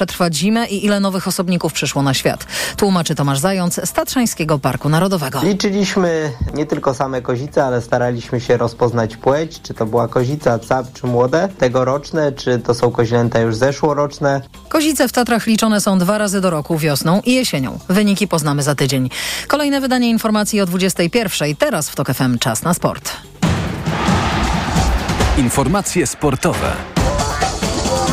[0.00, 2.46] przetrwać zimę i ile nowych osobników przyszło na świat.
[2.76, 5.40] Tłumaczy Tomasz Zając z Tatrzańskiego Parku Narodowego.
[5.42, 10.86] Liczyliśmy nie tylko same kozice, ale staraliśmy się rozpoznać płeć, czy to była kozica, cap
[10.92, 14.40] czy młode, tegoroczne, czy to są koźlęta już zeszłoroczne.
[14.68, 17.78] Kozice w Tatrach liczone są dwa razy do roku, wiosną i jesienią.
[17.88, 19.10] Wyniki poznamy za tydzień.
[19.48, 21.56] Kolejne wydanie informacji o 21.
[21.56, 23.12] Teraz w TOK FM czas na sport.
[25.38, 26.72] Informacje sportowe.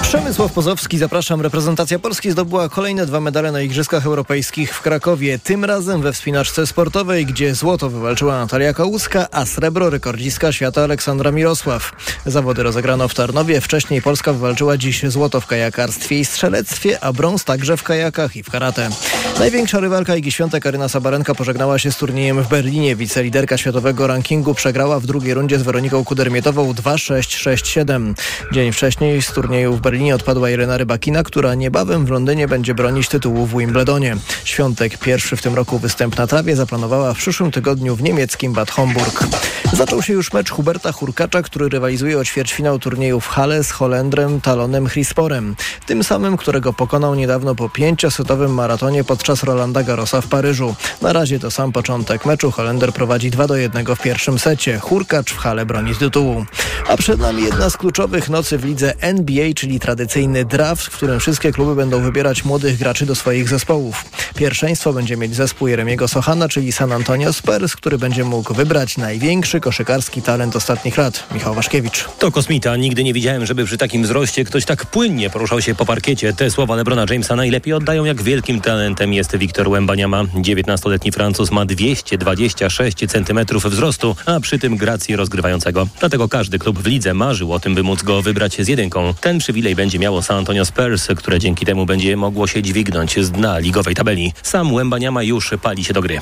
[0.08, 1.42] Przemysław Pozowski, zapraszam.
[1.42, 5.40] Reprezentacja Polski zdobyła kolejne dwa medale na Igrzyskach Europejskich w Krakowie.
[5.40, 11.32] Tym razem we wspinaczce sportowej, gdzie złoto wywalczyła Natalia Kałuska, a srebro rekordziska świata Aleksandra
[11.32, 11.92] Mirosław.
[12.26, 13.62] Zawody rozegrano w Tarnowie.
[13.62, 18.44] Wcześniej Polska wywalczyła dziś złoto w kajakarstwie i strzelectwie, a brąz także w kajakach i
[18.44, 18.90] w karate.
[19.40, 22.96] Największa rywalka Igi Świątek, Karyna Sabarenka, pożegnała się z turniejem w Berlinie.
[22.96, 28.14] Wiceliderka światowego rankingu przegrała w drugiej rundzie z Weroniką Kudermietową 2-6-6-7.
[28.52, 33.10] Dzień wcześniej z turnieju w Berlinie odpadła Irena Rybakina, która niebawem w Londynie będzie bronić
[33.10, 34.18] tytułu w Wimbledonie.
[34.44, 38.72] Świątek, pierwszy w tym roku występ na trawie, zaplanowała w przyszłym tygodniu w niemieckim Bad
[38.72, 39.24] Homburg.
[39.74, 44.42] Zaczął się już mecz Huberta Hurkacza, który rywalizuje o ćwierćfinał turnieju w Halle z Holendrem
[44.42, 45.56] Talonem Chrisporem.
[45.86, 50.76] Tym samym, którego pokonał niedawno po pięciosetowym maratonie podczas Rolanda Garrosa w Paryżu.
[51.02, 52.52] Na razie to sam początek meczu.
[52.52, 54.80] Holender prowadzi 2 do 1 w pierwszym secie.
[54.80, 56.46] Hurkacz w Halle broni tytułu.
[56.88, 61.20] A przed nami jedna z kluczowych nocy w lidze NBA, czyli tradycyjny draft, w którym
[61.20, 64.06] wszystkie kluby będą wybierać młodych graczy do swoich zespołów.
[64.36, 69.60] Pierwszeństwo będzie mieć zespół Jeremiego Sochana, czyli San Antonio Spurs, który będzie mógł wybrać największy
[69.60, 71.24] koszykarski talent ostatnich lat.
[71.34, 72.06] Michał Waszkiewicz.
[72.20, 72.76] To kosmita.
[72.76, 76.34] Nigdy nie widziałem, żeby przy takim wzroście ktoś tak płynnie poruszał się po parkiecie.
[76.34, 80.24] Te słowa Lebrona Jamesa najlepiej oddają, jak wielkim talentem jest Wiktor Łębaniama.
[80.24, 85.88] 19-letni Francuz ma 226 cm wzrostu, a przy tym grację rozgrywającego.
[86.00, 89.14] Dlatego każdy klub w lidze marzył o tym, by móc go wybrać z jedynką.
[89.22, 93.32] Ten przywilej będzie miało San Antonio Spurs, które dzięki temu będzie mogło się dźwignąć z
[93.32, 94.34] dna ligowej tabeli.
[94.44, 96.20] Sam Łębaniama już pali się do gry.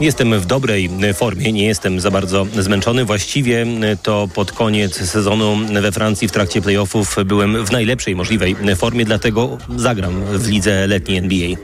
[0.00, 3.04] Jestem w dobrej formie, nie jestem za bardzo zmęczony.
[3.04, 3.66] Właściwie
[4.02, 9.58] to pod koniec sezonu we Francji w trakcie playoffów byłem w najlepszej możliwej formie, dlatego
[9.76, 11.56] zagram w lidze letniej NBA.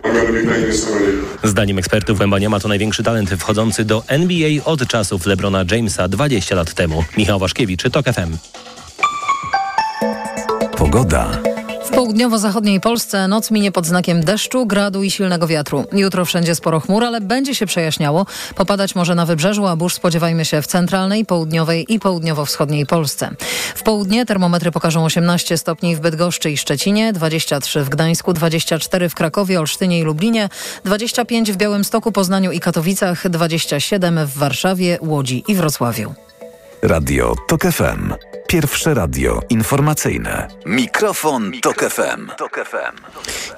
[1.44, 6.74] Zdaniem ekspertów Łębaniama to największy talent wchodzący do NBA od czasów LeBrona Jamesa 20 lat
[6.74, 7.04] temu.
[7.16, 8.36] Michał Waszkiewicz, TOK FM.
[10.76, 11.28] Pogoda.
[11.84, 15.84] W południowo-zachodniej Polsce noc minie pod znakiem deszczu, gradu i silnego wiatru.
[15.92, 18.26] Jutro wszędzie sporo chmur, ale będzie się przejaśniało.
[18.54, 23.30] Popadać może na wybrzeżu, a burz spodziewajmy się w centralnej, południowej i południowo-wschodniej Polsce.
[23.74, 29.14] W południe termometry pokażą 18 stopni w Bydgoszczy i Szczecinie, 23 w Gdańsku, 24 w
[29.14, 30.48] Krakowie, Olsztynie i Lublinie,
[30.84, 36.25] 25 w Białymstoku, Poznaniu i Katowicach, 27 w Warszawie, Łodzi i Wrocławiu.
[36.82, 38.14] Radio TOK FM.
[38.48, 40.48] Pierwsze radio informacyjne.
[40.66, 42.30] Mikrofon, Tok FM.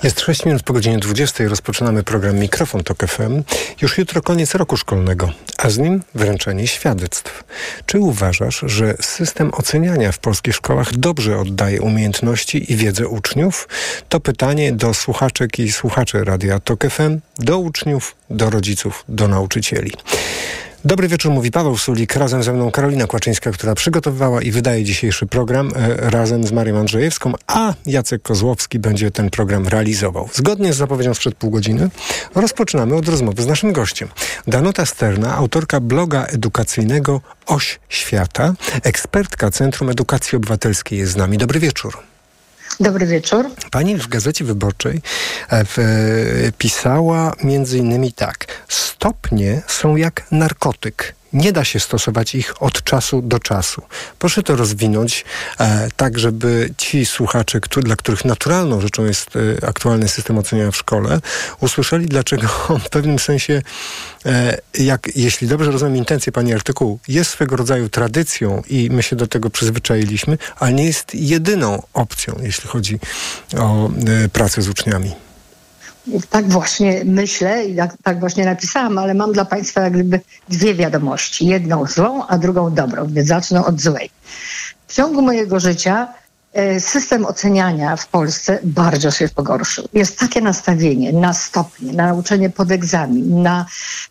[0.03, 1.45] Jest 6 minut po godzinie 20.
[1.49, 3.43] Rozpoczynamy program Mikrofon Tok FM.
[3.83, 7.45] Już jutro koniec roku szkolnego, a z nim wręczenie świadectw.
[7.87, 13.69] Czy uważasz, że system oceniania w polskich szkołach dobrze oddaje umiejętności i wiedzę uczniów?
[14.09, 19.93] To pytanie do słuchaczek i słuchaczy Radia Tok FM, do uczniów, do rodziców, do nauczycieli.
[20.89, 22.17] Dobry wieczór, mówi Paweł Sulik.
[22.17, 26.79] Razem ze mną Karolina Kłaczyńska, która przygotowywała i wydaje dzisiejszy program e, razem z Marią
[26.79, 30.29] Andrzejewską, a Jacek Kozłowski będzie ten program realizował.
[30.33, 31.89] Zgodnie z zapowiedzią sprzed pół godziny
[32.35, 34.09] rozpoczynamy od rozmowy z naszym gościem.
[34.47, 41.39] Danuta Sterna, autorka bloga edukacyjnego Oś Świata, ekspertka Centrum Edukacji Obywatelskiej jest z nami.
[41.39, 42.18] Dobry wieczór.
[42.81, 43.51] Dobry wieczór.
[43.71, 45.01] Pani w Gazecie Wyborczej
[45.49, 45.79] e, w,
[46.59, 48.47] pisała między innymi tak.
[48.69, 51.15] Stopnie są jak narkotyk.
[51.33, 53.83] Nie da się stosować ich od czasu do czasu.
[54.19, 55.25] Proszę to rozwinąć
[55.61, 60.77] e, tak, żeby ci słuchacze, dla których naturalną rzeczą jest e, aktualny system oceniania w
[60.77, 61.21] szkole,
[61.61, 62.49] usłyszeli, dlaczego
[62.87, 63.63] w pewnym sensie,
[64.27, 69.17] e, jak, jeśli dobrze rozumiem intencję Pani artykułu, jest swego rodzaju tradycją i my się
[69.17, 72.99] do tego przyzwyczailiśmy, ale nie jest jedyną opcją, jeśli chodzi
[73.59, 75.28] o e, pracę z uczniami.
[76.31, 80.75] Tak właśnie myślę i tak, tak, właśnie napisałam, ale mam dla Państwa jak gdyby dwie
[80.75, 81.47] wiadomości.
[81.47, 84.11] Jedną złą, a drugą dobrą, więc zacznę od złej.
[84.87, 86.09] W ciągu mojego życia
[86.53, 89.89] e, system oceniania w Polsce bardzo się pogorszył.
[89.93, 93.67] Jest takie nastawienie na stopnie, na nauczenie pod egzamin, na,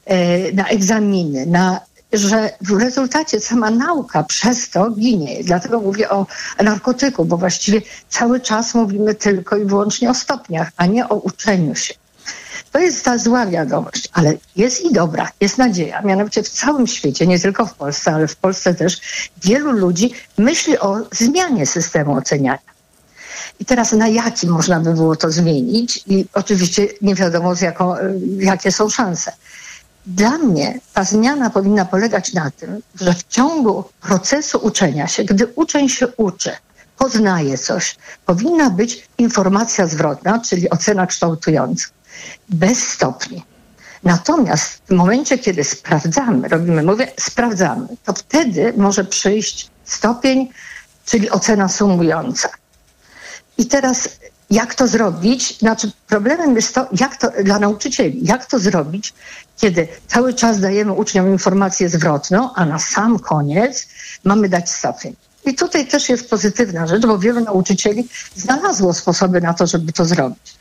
[0.05, 1.79] e, na egzaminy, na
[2.13, 5.43] że w rezultacie sama nauka przez to ginie.
[5.43, 6.25] Dlatego mówię o
[6.63, 11.75] narkotyku, bo właściwie cały czas mówimy tylko i wyłącznie o stopniach, a nie o uczeniu
[11.75, 11.93] się.
[12.71, 16.01] To jest ta zła wiadomość, ale jest i dobra, jest nadzieja.
[16.01, 19.01] Mianowicie w całym świecie, nie tylko w Polsce, ale w Polsce też
[19.43, 22.59] wielu ludzi myśli o zmianie systemu oceniania.
[23.59, 26.03] I teraz na jakim można by było to zmienić?
[26.07, 27.95] I oczywiście nie wiadomo, jaką,
[28.37, 29.31] jakie są szanse.
[30.07, 35.47] Dla mnie ta zmiana powinna polegać na tym, że w ciągu procesu uczenia się, gdy
[35.55, 36.51] uczeń się uczy,
[36.97, 37.95] poznaje coś,
[38.25, 41.87] powinna być informacja zwrotna, czyli ocena kształtująca,
[42.49, 43.43] bez stopni.
[44.03, 50.49] Natomiast w momencie, kiedy sprawdzamy, robimy, mówię, sprawdzamy, to wtedy może przyjść stopień,
[51.05, 52.49] czyli ocena sumująca.
[53.57, 54.09] I teraz
[54.49, 55.59] jak to zrobić?
[55.59, 59.13] Znaczy, problemem jest to, jak to dla nauczycieli, jak to zrobić,
[59.57, 63.87] kiedy cały czas dajemy uczniom informację zwrotną, a na sam koniec
[64.23, 65.15] mamy dać stopień.
[65.45, 70.05] I tutaj też jest pozytywna rzecz, bo wielu nauczycieli znalazło sposoby na to, żeby to
[70.05, 70.57] zrobić.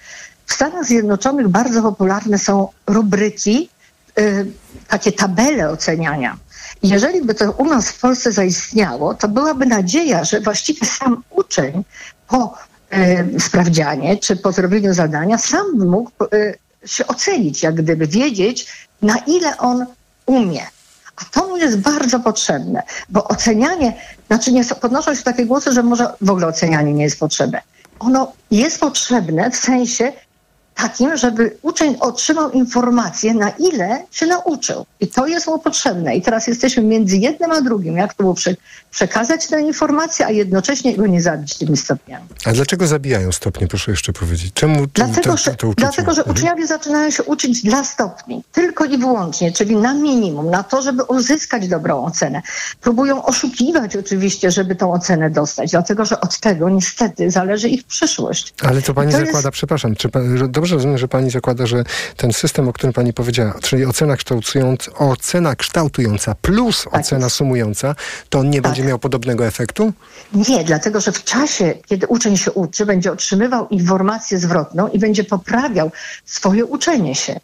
[0.47, 3.69] W Stanach Zjednoczonych bardzo popularne są rubryki,
[4.17, 4.47] yy,
[4.89, 6.37] takie tabele oceniania.
[6.83, 11.85] Jeżeli by to u nas w Polsce zaistniało, to byłaby nadzieja, że właściwie sam uczeń
[12.29, 12.55] po
[13.37, 18.67] y, sprawdzianie czy po zrobieniu zadania sam mógł y, się ocenić, jak gdyby wiedzieć,
[19.03, 19.87] na ile on
[20.27, 20.67] umie.
[21.17, 25.83] A to mu jest bardzo potrzebne, bo ocenianie, znaczy nie podnoszą się takie głosy, że
[25.83, 27.63] może w ogóle ocenianie nie jest potrzebne.
[27.99, 30.13] Ono jest potrzebne w sensie
[30.77, 34.87] takim, żeby uczeń otrzymał informację, na ile się nauczył.
[35.01, 36.17] I to jest mu potrzebne.
[36.17, 37.97] I teraz jesteśmy między jednym a drugim.
[37.97, 38.55] Jak to było prze
[38.91, 42.27] przekazać tę informację, a jednocześnie go nie zabić tymi stopniami.
[42.45, 44.53] A dlaczego zabijają stopnie, proszę jeszcze powiedzieć?
[44.55, 46.37] Czemu dlatego, to, to, to, dlatego, że mhm.
[46.37, 48.43] uczniowie zaczynają się uczyć dla stopni.
[48.53, 52.43] Tylko i wyłącznie, czyli na minimum, na to, żeby uzyskać dobrą ocenę.
[52.81, 58.55] Próbują oszukiwać oczywiście, żeby tą ocenę dostać, dlatego, że od tego niestety zależy ich przyszłość.
[58.63, 59.51] Ale to pani to zakłada, jest...
[59.51, 61.85] przepraszam, czy pan, dobrze rozumiem, że pani zakłada, że
[62.17, 67.37] ten system, o którym pani powiedziała, czyli ocena kształtująca, ocena kształtująca plus tak ocena jest.
[67.37, 67.95] sumująca,
[68.29, 68.71] to on nie tak.
[68.71, 69.93] będzie miał podobnego efektu?
[70.49, 75.25] Nie, dlatego że w czasie, kiedy uczeń się uczy, będzie otrzymywał informację zwrotną i będzie
[75.25, 75.91] poprawiał
[76.25, 77.41] swoje uczenie się.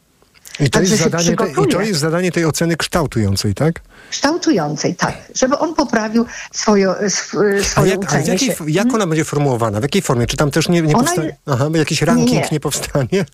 [0.61, 3.81] I to, jest zadanie, te, I to jest zadanie tej oceny kształtującej, tak?
[4.11, 5.15] Kształtującej, tak.
[5.35, 8.55] Żeby on poprawił swoje, swoje a jak, uczenie a jakiej.
[8.67, 9.81] Jak ona będzie formułowana?
[9.81, 10.27] W jakiej formie?
[10.27, 11.37] Czy tam też nie, nie powstanie?
[11.47, 12.49] Aha, jakiś ranking nie, nie.
[12.53, 13.25] nie powstanie?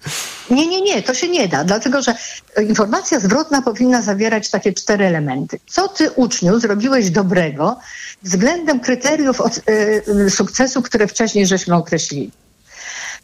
[0.51, 1.03] Nie, nie, nie.
[1.03, 2.15] To się nie da, dlatego że
[2.69, 5.59] informacja zwrotna powinna zawierać takie cztery elementy.
[5.67, 7.79] Co ty, uczniu, zrobiłeś dobrego
[8.23, 9.61] względem kryteriów od,
[10.27, 12.31] y, sukcesu, które wcześniej żeśmy określili?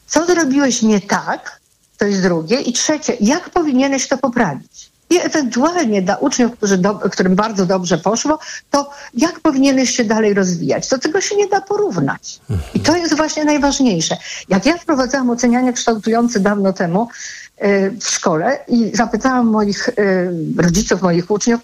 [0.06, 1.60] Co zrobiłeś nie tak,
[1.98, 2.60] to jest drugie.
[2.60, 4.90] I trzecie, jak powinieneś to poprawić?
[5.10, 8.38] I ewentualnie dla uczniów, do, którym bardzo dobrze poszło,
[8.70, 10.88] to jak powinieneś się dalej rozwijać?
[10.88, 12.40] To tego się nie da porównać.
[12.74, 14.16] I to jest właśnie najważniejsze.
[14.48, 17.08] Jak ja wprowadzałam ocenianie kształtujące dawno temu
[17.64, 19.94] y, w szkole i zapytałam moich y,
[20.58, 21.60] rodziców, moich uczniów,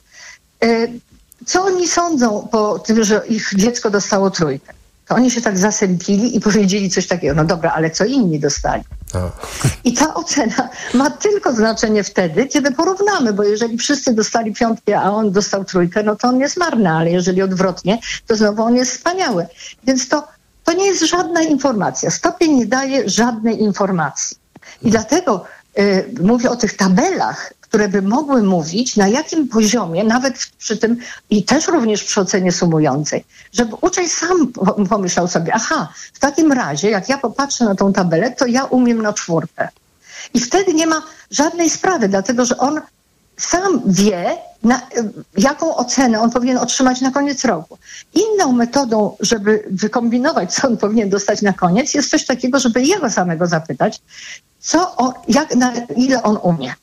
[0.64, 0.92] y,
[1.46, 4.72] co oni sądzą po tym, że ich dziecko dostało trójkę
[5.10, 8.82] to oni się tak zasępili i powiedzieli coś takiego, no dobra, ale co inni dostali?
[9.14, 9.30] A.
[9.84, 15.10] I ta ocena ma tylko znaczenie wtedy, kiedy porównamy, bo jeżeli wszyscy dostali piątkę, a
[15.10, 18.92] on dostał trójkę, no to on jest marny, ale jeżeli odwrotnie, to znowu on jest
[18.92, 19.46] wspaniały.
[19.84, 20.28] Więc to,
[20.64, 22.10] to nie jest żadna informacja.
[22.10, 24.36] Stopień nie daje żadnej informacji.
[24.82, 25.44] I dlatego
[25.78, 30.96] y, mówię o tych tabelach, które by mogły mówić, na jakim poziomie, nawet przy tym
[31.30, 34.52] i też również przy ocenie sumującej, żeby uczeń sam
[34.88, 39.02] pomyślał sobie, aha, w takim razie, jak ja popatrzę na tą tabelę, to ja umiem
[39.02, 39.68] na czwórkę.
[40.34, 42.80] I wtedy nie ma żadnej sprawy, dlatego że on
[43.36, 44.80] sam wie, na,
[45.38, 47.78] jaką ocenę on powinien otrzymać na koniec roku.
[48.14, 53.10] Inną metodą, żeby wykombinować, co on powinien dostać na koniec, jest coś takiego, żeby jego
[53.10, 54.00] samego zapytać,
[54.60, 56.74] co on, jak, na ile on umie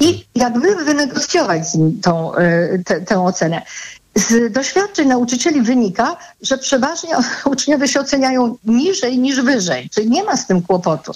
[0.00, 3.62] i jakby wynegocjować z nim tą, e, te, tę ocenę.
[4.14, 7.10] Z doświadczeń nauczycieli wynika, że przeważnie
[7.52, 11.12] uczniowie się oceniają niżej niż wyżej, czyli nie ma z tym kłopotu.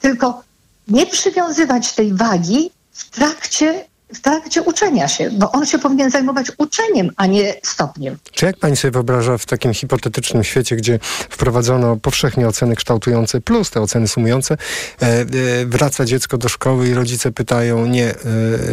[0.00, 0.42] Tylko
[0.88, 3.84] nie przywiązywać tej wagi w trakcie
[4.14, 8.16] w trakcie uczenia się, bo on się powinien zajmować uczeniem, a nie stopniem.
[8.32, 10.98] Czy jak pani sobie wyobraża w takim hipotetycznym świecie, gdzie
[11.30, 15.26] wprowadzono powszechnie oceny kształtujące plus te oceny sumujące, e, e,
[15.66, 18.14] wraca dziecko do szkoły i rodzice pytają nie e,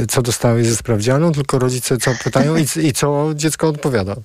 [0.10, 4.16] co dostałeś ze sprawdzianą, tylko rodzice co pytają i, i co dziecko odpowiada?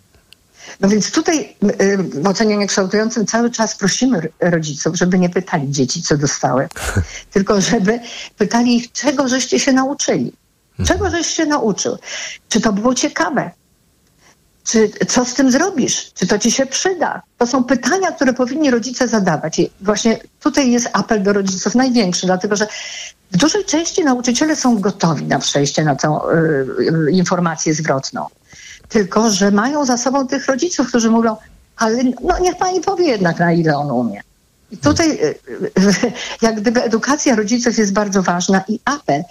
[0.80, 6.02] No więc tutaj y, w ocenianiu kształtującym cały czas prosimy rodziców, żeby nie pytali dzieci,
[6.02, 6.68] co dostały,
[7.34, 8.00] tylko żeby
[8.38, 10.32] pytali ich, czego żeście się nauczyli.
[10.86, 11.98] Czego żeś się nauczył?
[12.48, 13.50] Czy to było ciekawe?
[14.64, 16.12] Czy, co z tym zrobisz?
[16.14, 17.22] Czy to ci się przyda?
[17.38, 19.58] To są pytania, które powinni rodzice zadawać.
[19.58, 22.66] I właśnie tutaj jest apel do rodziców największy, dlatego że
[23.32, 28.26] w dużej części nauczyciele są gotowi na przejście na tę y, y, informację zwrotną.
[28.88, 31.36] Tylko, że mają za sobą tych rodziców, którzy mówią,
[31.76, 34.20] ale no, niech pani powie jednak, na ile on umie.
[34.70, 35.18] I tutaj
[36.42, 39.22] jak gdyby edukacja rodziców jest bardzo ważna i apel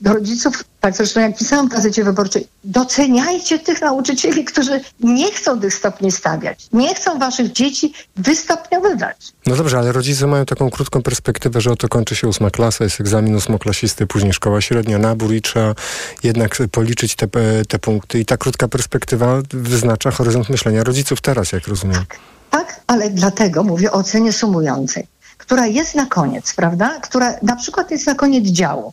[0.00, 5.60] do rodziców, tak zresztą jak pisałam w Gazecie Wyborczej, doceniajcie tych nauczycieli, którzy nie chcą
[5.60, 9.16] tych stopni stawiać, nie chcą waszych dzieci wystopniowywać.
[9.46, 13.00] No dobrze, ale rodzice mają taką krótką perspektywę, że oto kończy się ósma klasa, jest
[13.00, 15.74] egzamin ósmoklasisty, później szkoła średnia, nabór i trzeba
[16.22, 17.28] jednak policzyć te,
[17.68, 21.96] te punkty i ta krótka perspektywa wyznacza horyzont myślenia rodziców teraz, jak rozumiem.
[21.96, 22.18] Tak,
[22.50, 25.06] tak ale dlatego mówię o ocenie sumującej,
[25.38, 27.00] która jest na koniec, prawda?
[27.00, 28.92] Która na przykład jest na koniec działu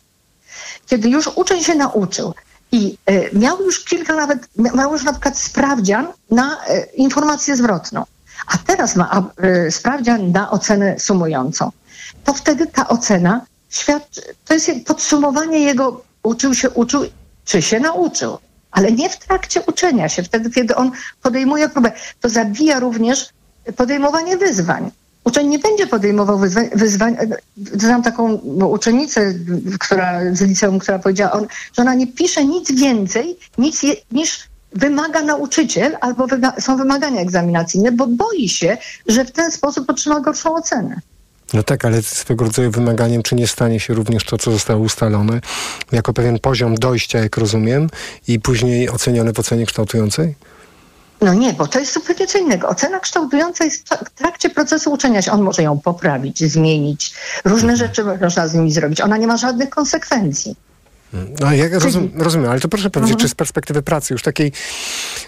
[0.86, 2.34] kiedy już uczeń się nauczył
[2.72, 8.04] i y, miał już kilka nawet, miał już na przykład sprawdzian na y, informację zwrotną,
[8.48, 9.24] a teraz ma
[9.68, 11.72] y, sprawdzian na ocenę sumującą,
[12.24, 17.06] to wtedy ta ocena świadczy, to jest podsumowanie jego uczył się, uczył,
[17.46, 18.38] czy się nauczył,
[18.72, 21.92] ale nie w trakcie uczenia się, wtedy kiedy on podejmuje próbę.
[22.22, 23.30] To zabija również
[23.76, 24.92] podejmowanie wyzwań
[25.26, 26.70] uczeń nie będzie podejmował wyzwań.
[26.76, 27.18] wyzwań.
[27.58, 28.34] Znam taką
[28.70, 29.34] uczennicę
[29.80, 34.48] która, z liceum, która powiedziała, on, że ona nie pisze nic więcej nic je, niż
[34.74, 38.78] wymaga nauczyciel albo wyga są wymagania egzaminacyjne, bo boi się,
[39.08, 41.02] że w ten sposób otrzyma gorszą ocenę.
[41.54, 45.42] No tak, ale swego rodzaju wymaganiem, czy nie stanie się również to, co zostało ustalone,
[45.92, 47.90] jako pewien poziom dojścia, jak rozumiem,
[48.28, 50.36] i później ocenione w ocenie kształtującej?
[51.22, 52.68] No nie, bo to jest zupełnie co innego.
[52.68, 55.32] Ocena kształtująca jest w trakcie procesu uczenia się.
[55.32, 57.14] On może ją poprawić, zmienić.
[57.46, 57.90] Różne mhm.
[57.90, 59.02] rzeczy można z nimi zrobić.
[59.02, 60.56] Ona nie ma żadnych konsekwencji.
[61.40, 63.28] No, ja rozum, rozumiem, ale to proszę powiedzieć, mhm.
[63.28, 64.52] czy z perspektywy pracy, już takiej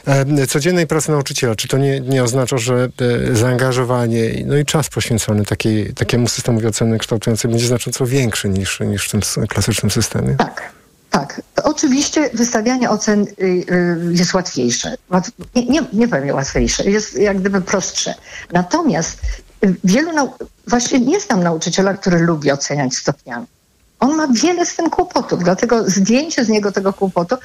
[0.06, 2.90] e, codziennej pracy nauczyciela, czy to nie, nie oznacza, że
[3.32, 8.80] e, zaangażowanie no i czas poświęcony takiej, takiemu systemowi oceny kształtującej będzie znacząco większy niż,
[8.80, 10.36] niż w tym klasycznym systemie?
[10.36, 10.78] Tak.
[11.10, 14.96] Tak, oczywiście wystawianie ocen y, y, jest łatwiejsze.
[15.56, 18.16] Nie, nie, nie powiem łatwiejsze, jest jak gdyby prostsze.
[18.54, 19.20] Natomiast
[19.66, 20.12] y, wielu,
[20.68, 23.46] właśnie nie znam nauczyciela, który lubi oceniać stopniami.
[24.00, 27.36] On ma wiele z tym kłopotów, dlatego zdjęcie z niego tego kłopotu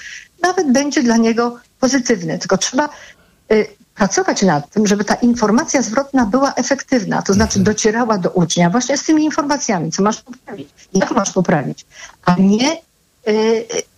[0.43, 2.39] nawet będzie dla niego pozytywne.
[2.39, 2.89] Tylko trzeba
[3.95, 7.65] pracować nad tym, żeby ta informacja zwrotna była efektywna, to znaczy mhm.
[7.65, 11.87] docierała do ucznia właśnie z tymi informacjami, co masz poprawić, jak masz poprawić,
[12.25, 12.77] a nie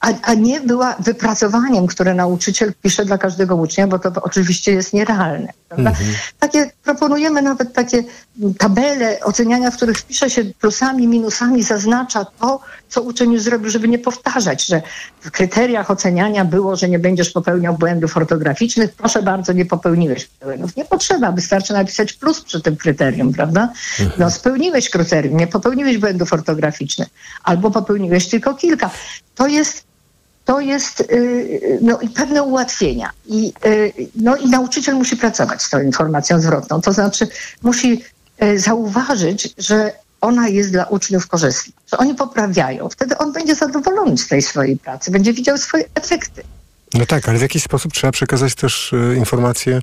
[0.00, 4.92] a, a, nie była wypracowaniem, które nauczyciel pisze dla każdego ucznia, bo to oczywiście jest
[4.92, 5.52] nierealne.
[5.70, 5.96] Mhm.
[6.38, 8.04] Takie, proponujemy nawet takie
[8.58, 13.88] tabele oceniania, w których pisze się plusami, minusami, zaznacza to, co uczeń już zrobił, żeby
[13.88, 14.82] nie powtarzać, że
[15.20, 18.92] w kryteriach oceniania było, że nie będziesz popełniał błędów ortograficznych.
[18.92, 20.76] Proszę bardzo, nie popełniłeś błędów.
[20.76, 23.68] Nie potrzeba, wystarczy napisać plus przy tym kryterium, prawda?
[24.00, 24.20] Mhm.
[24.20, 27.08] No spełniłeś kryterium, nie popełniłeś błędów ortograficznych,
[27.44, 28.90] albo popełniłeś tylko kilka.
[29.34, 29.84] To jest
[30.44, 33.10] to jest y, no, pewne ułatwienia.
[33.26, 36.80] I, y, no, I nauczyciel musi pracować z tą informacją zwrotną.
[36.80, 37.28] To znaczy
[37.62, 38.02] musi
[38.42, 42.88] y, zauważyć, że ona jest dla uczniów korzystna, że oni poprawiają.
[42.88, 46.42] Wtedy on będzie zadowolony z tej swojej pracy, będzie widział swoje efekty.
[46.94, 49.80] No tak, ale w jakiś sposób trzeba przekazać też y, informację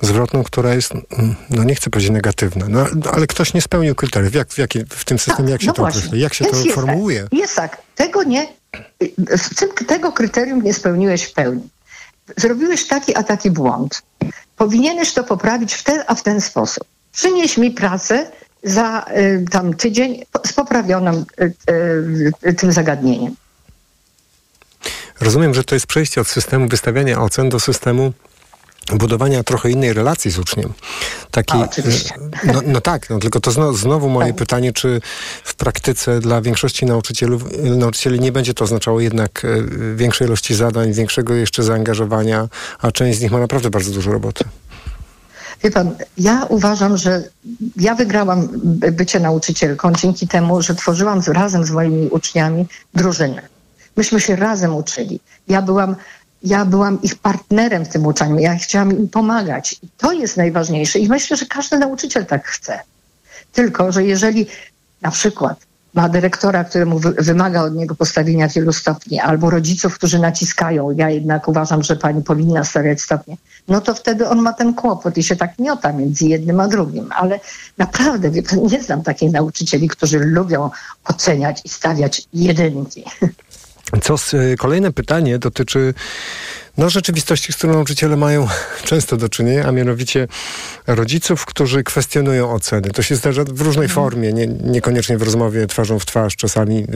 [0.00, 4.34] zwrotną, która jest, mm, no nie chcę powiedzieć negatywna, no, ale ktoś nie spełnił kryteriów.
[4.34, 6.16] Jak, w, jaki, w tym systemie jak się no to określa?
[6.16, 7.22] Jak się to jest formułuje?
[7.22, 7.87] Tak, jest tak.
[7.98, 8.46] Tego nie,
[9.86, 11.68] tego kryterium nie spełniłeś w pełni.
[12.36, 14.02] Zrobiłeś taki a taki błąd.
[14.56, 16.84] Powinieneś to poprawić w ten a w ten sposób.
[17.12, 18.30] Przynieś mi pracę
[18.62, 21.54] za y, tam tydzień z poprawionym y,
[22.46, 23.34] y, tym zagadnieniem.
[25.20, 28.12] Rozumiem, że to jest przejście od systemu wystawiania ocen do systemu
[28.96, 30.72] budowania trochę innej relacji z uczniem.
[31.30, 32.14] Taki, A, oczywiście.
[32.14, 34.36] E, no, no, tak, no, tylko to znowu, znowu moje tak.
[34.36, 35.00] pytanie, czy
[35.44, 39.48] w praktyce dla większości nauczycieli, nauczycieli nie będzie to oznaczało jednak e,
[39.96, 44.44] większej ilości zadań, większego jeszcze zaangażowania, a część z nich ma naprawdę bardzo dużo roboty.
[45.62, 47.22] Wie pan, ja uważam, że
[47.76, 48.48] ja wygrałam
[48.92, 53.42] bycie nauczycielką dzięki temu, że tworzyłam razem z moimi uczniami drużynę.
[53.96, 55.20] Myśmy się razem uczyli.
[55.48, 55.96] Ja byłam
[56.42, 59.72] ja byłam ich partnerem w tym uczeniu, ja chciałam im pomagać.
[59.82, 60.98] I to jest najważniejsze.
[60.98, 62.80] I myślę, że każdy nauczyciel tak chce.
[63.52, 64.46] Tylko, że jeżeli
[65.02, 70.90] na przykład ma dyrektora, któremu wymaga od niego postawienia wielu stopni, albo rodziców, którzy naciskają,
[70.90, 73.36] ja jednak uważam, że pani powinna stawiać stopnie,
[73.68, 77.08] no to wtedy on ma ten kłopot i się tak miota między jednym a drugim.
[77.16, 77.40] Ale
[77.78, 78.30] naprawdę,
[78.70, 80.70] nie znam takich nauczycieli, którzy lubią
[81.04, 83.04] oceniać i stawiać jedynki.
[84.02, 85.94] Co z, y, kolejne pytanie dotyczy
[86.78, 88.48] no, rzeczywistości, z którą nauczyciele mają
[88.84, 90.28] często do czynienia, a mianowicie
[90.86, 92.90] rodziców, którzy kwestionują oceny.
[92.90, 93.88] To się zdarza w różnej mhm.
[93.88, 96.86] formie, nie, niekoniecznie w rozmowie twarzą w twarz, czasami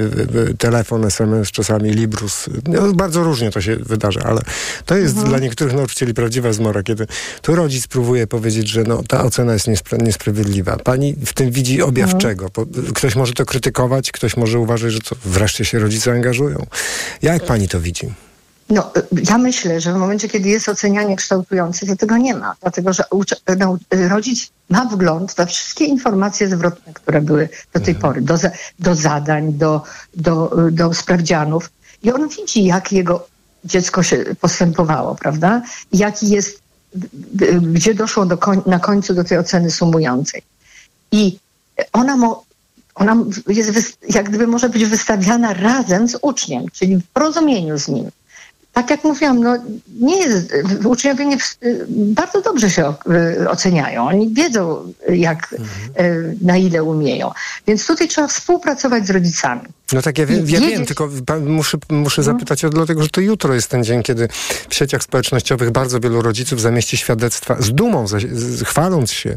[0.59, 2.49] telefon, SMS, czasami Librus.
[2.69, 4.41] No, bardzo różnie to się wydarza, ale
[4.87, 5.29] to jest mhm.
[5.29, 7.07] dla niektórych nauczycieli prawdziwa zmora, kiedy
[7.43, 10.77] tu rodzic próbuje powiedzieć, że no, ta ocena jest niespra niesprawiedliwa.
[10.77, 12.21] Pani w tym widzi objaw mhm.
[12.21, 12.51] czego?
[12.95, 16.67] Ktoś może to krytykować, ktoś może uważać, że to wreszcie się rodzice angażują.
[17.23, 18.13] Jak pani to widzi?
[18.73, 18.91] No,
[19.31, 23.05] ja myślę, że w momencie, kiedy jest ocenianie kształtujące, to tego nie ma, dlatego że
[23.59, 28.01] no, rodzic ma wgląd we wszystkie informacje zwrotne, które były do tej mhm.
[28.01, 28.39] pory, do,
[28.79, 29.83] do zadań, do,
[30.15, 31.71] do, do sprawdzianów
[32.03, 33.27] i on widzi, jak jego
[33.65, 35.63] dziecko się postępowało, prawda?
[35.93, 36.61] Jaki jest,
[37.63, 40.43] gdzie doszło do koń, na końcu do tej oceny sumującej.
[41.13, 41.39] I
[41.93, 42.45] ona, mo,
[42.95, 43.17] ona
[43.49, 48.11] jest, jak gdyby może być wystawiana razem z uczniem, czyli w porozumieniu z nim
[48.73, 49.57] tak jak mówiłam, no
[50.01, 51.37] nie jest, uczniowie nie,
[51.89, 52.95] bardzo dobrze się
[53.41, 54.07] y, oceniają.
[54.07, 56.39] Oni wiedzą, jak, mhm.
[56.41, 57.31] na ile umieją.
[57.67, 59.63] Więc tutaj trzeba współpracować z rodzicami.
[59.93, 61.09] No tak, ja, wiem, ja wiem tylko
[61.41, 62.37] muszę, muszę mhm.
[62.39, 64.29] zapytać o dlatego, że to jutro jest ten dzień, kiedy
[64.69, 68.07] w sieciach społecznościowych bardzo wielu rodziców zamieści świadectwa, z dumą,
[68.65, 69.37] chwaląc się,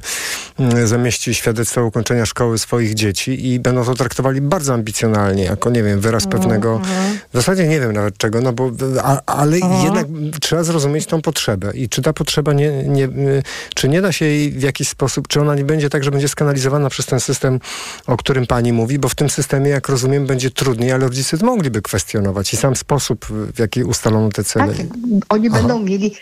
[0.59, 5.83] mm, zamieści świadectwa ukończenia szkoły swoich dzieci i będą to traktowali bardzo ambicjonalnie, jako, nie
[5.83, 7.17] wiem, wyraz mhm, pewnego, mhm.
[7.33, 8.71] w zasadzie nie wiem nawet czego, no bo,
[9.03, 10.07] a, ale jednak
[10.41, 13.09] trzeba zrozumieć tą potrzebę i czy ta potrzeba nie, nie,
[13.75, 16.27] czy nie da się jej w jakiś sposób, czy ona nie będzie tak, że będzie
[16.27, 17.59] skanalizowana przez ten system,
[18.07, 21.37] o którym pani mówi, bo w tym systemie, jak rozumiem, będzie będzie trudniej, ale rodzice
[21.41, 24.73] mogliby kwestionować i sam sposób, w jaki ustalono te cele.
[24.73, 24.85] Tak,
[25.29, 25.57] oni Aha.
[25.57, 26.15] będą mieli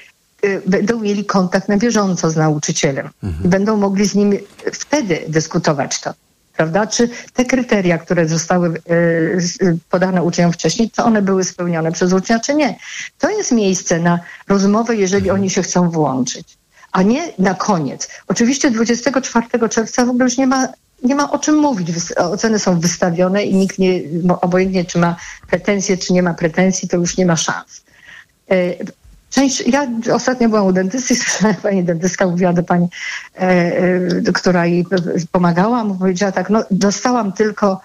[0.45, 3.45] y, będą mieli kontakt na bieżąco z nauczycielem mhm.
[3.45, 4.37] i będą mogli z nim
[4.73, 6.13] wtedy dyskutować to.
[6.57, 6.87] Prawda?
[6.87, 8.81] Czy te kryteria, które zostały y,
[9.61, 12.75] y, podane uczniom wcześniej, to one były spełnione przez ucznia, czy nie?
[13.19, 15.41] To jest miejsce na rozmowę, jeżeli mhm.
[15.41, 16.57] oni się chcą włączyć,
[16.91, 18.09] a nie na koniec.
[18.27, 20.67] Oczywiście 24 czerwca w ogóle już nie ma
[21.03, 21.89] nie ma o czym mówić.
[22.17, 24.01] Oceny są wystawione i nikt nie,
[24.41, 25.15] obojętnie czy ma
[25.47, 27.83] pretensje, czy nie ma pretensji, to już nie ma szans.
[28.51, 28.55] E,
[29.29, 31.15] część, ja ostatnio byłam u dentysty,
[31.63, 32.87] pani dentystka mówiła do pani,
[33.35, 34.85] e, e, która jej
[35.31, 37.81] pomagała, mu powiedziała tak, no dostałam tylko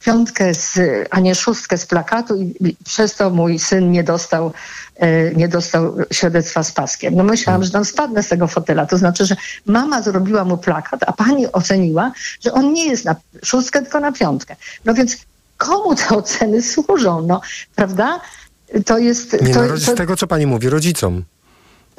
[0.00, 0.78] piątkę, z,
[1.10, 4.52] a nie szóstkę z plakatu i przez to mój syn nie dostał,
[4.96, 7.14] e, nie dostał świadectwa z paskiem.
[7.16, 8.86] No myślałam, że tam spadnę z tego fotela.
[8.86, 13.16] To znaczy, że mama zrobiła mu plakat, a pani oceniła, że on nie jest na
[13.44, 14.56] szóstkę, tylko na piątkę.
[14.84, 15.16] No więc
[15.56, 17.22] komu te oceny służą?
[17.22, 17.40] No,
[17.74, 18.20] prawda?
[18.86, 19.42] To jest...
[19.42, 21.24] Nie, to, no, z tego, co pani mówi, rodzicom.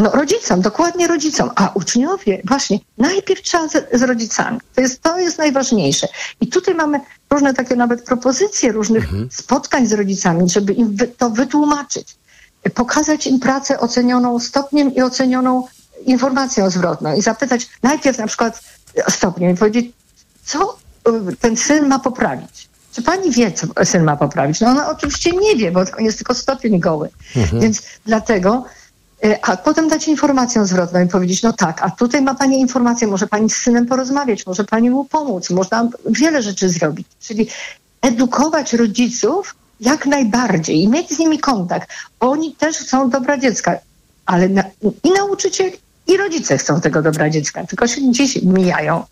[0.02, 4.60] No rodzicom, dokładnie rodzicom, a uczniowie właśnie najpierw trzeba z, z, rodzicami.
[4.76, 6.08] To jest, to jest najważniejsze.
[6.42, 9.30] I tutaj mamy różne takie nawet propozycje różnych mhm.
[9.32, 12.16] spotkań z rodzicami, żeby im wy, to wytłumaczyć.
[12.74, 15.68] Pokazać im pracę ocenioną stopniem i ocenioną
[16.06, 18.62] informacją zwrotną i zapytać najpierw na przykład
[19.10, 19.94] stopniem i powiedzieć,
[20.46, 20.78] co
[21.32, 22.70] y, ten syn ma poprawić.
[22.94, 24.62] Czy pani wie, co syn ma poprawić?
[24.62, 27.10] No ona oczywiście nie wie, bo jest tylko stopień goły.
[27.36, 27.62] Mhm.
[27.62, 28.66] Więc dlatego
[29.42, 33.28] a potem dać informację zwrotną i powiedzieć, no tak, a tutaj ma Pani informację, może
[33.28, 37.08] Pani z synem porozmawiać, może Pani mu pomóc, można wiele rzeczy zrobić.
[37.20, 37.48] Czyli
[38.02, 41.90] edukować rodziców jak najbardziej i mieć z nimi kontakt.
[42.20, 43.78] Oni też są dobra dziecka,
[44.26, 44.64] ale na,
[45.04, 45.72] i nauczyciel,
[46.08, 49.04] i rodzice chcą tego dobra dziecka, tylko się dziś mijają.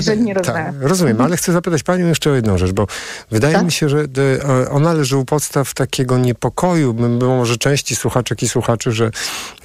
[0.00, 1.26] Chcę nie tak, rozumiem, mhm.
[1.26, 2.86] ale chcę zapytać Panią jeszcze o jedną rzecz, bo
[3.30, 3.64] wydaje tak?
[3.64, 4.04] mi się, że
[4.70, 9.10] ona leży u podstaw takiego niepokoju, może części słuchaczek i słuchaczy, że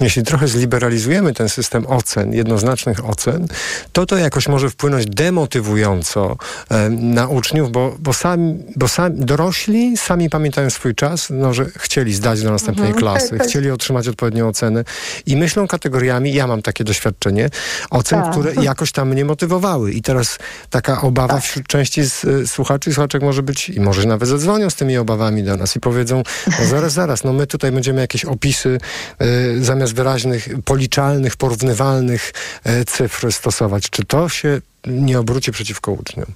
[0.00, 3.46] jeśli trochę zliberalizujemy ten system ocen, jednoznacznych ocen,
[3.92, 6.36] to to jakoś może wpłynąć demotywująco
[6.70, 11.64] e, na uczniów, bo, bo, sami, bo sami dorośli sami pamiętają swój czas, no, że
[11.64, 13.48] chcieli zdać do następnej mhm, klasy, tak, tak.
[13.48, 14.84] chcieli otrzymać odpowiednią ocenę
[15.26, 17.50] i myślą kategoriami, ja mam takie doświadczenie,
[17.90, 18.30] ocen, tak.
[18.30, 19.92] które jakoś tam mnie motywowały.
[19.96, 20.38] I teraz
[20.70, 21.42] taka obawa tak.
[21.42, 24.96] wśród części z, y, słuchaczy i słuchaczek może być, i może nawet zadzwonią z tymi
[24.96, 26.22] obawami do nas i powiedzą,
[26.60, 28.78] no zaraz, zaraz, no my tutaj będziemy jakieś opisy
[29.22, 32.32] y, zamiast wyraźnych, policzalnych, porównywalnych
[32.66, 33.90] y, cyfr stosować.
[33.90, 36.26] Czy to się nie obróci przeciwko uczniom?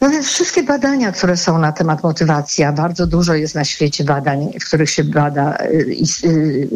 [0.00, 4.04] No więc wszystkie badania, które są na temat motywacji, a bardzo dużo jest na świecie
[4.04, 5.56] badań, w których się bada.
[5.56, 6.68] Y, y,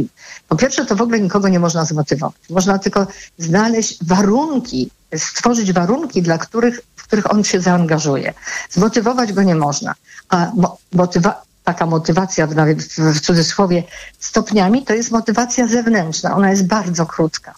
[0.49, 2.41] po pierwsze, to w ogóle nikogo nie można zmotywować.
[2.51, 3.07] Można tylko
[3.39, 8.35] znaleźć warunki, stworzyć warunki, dla których, w których on się zaangażuje.
[8.71, 9.95] Zmotywować go nie można.
[10.29, 10.53] A
[10.93, 12.55] motywa taka motywacja, w,
[12.99, 13.83] w cudzysłowie,
[14.19, 16.37] stopniami, to jest motywacja zewnętrzna.
[16.37, 17.55] Ona jest bardzo krótka.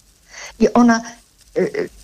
[0.59, 1.01] I ona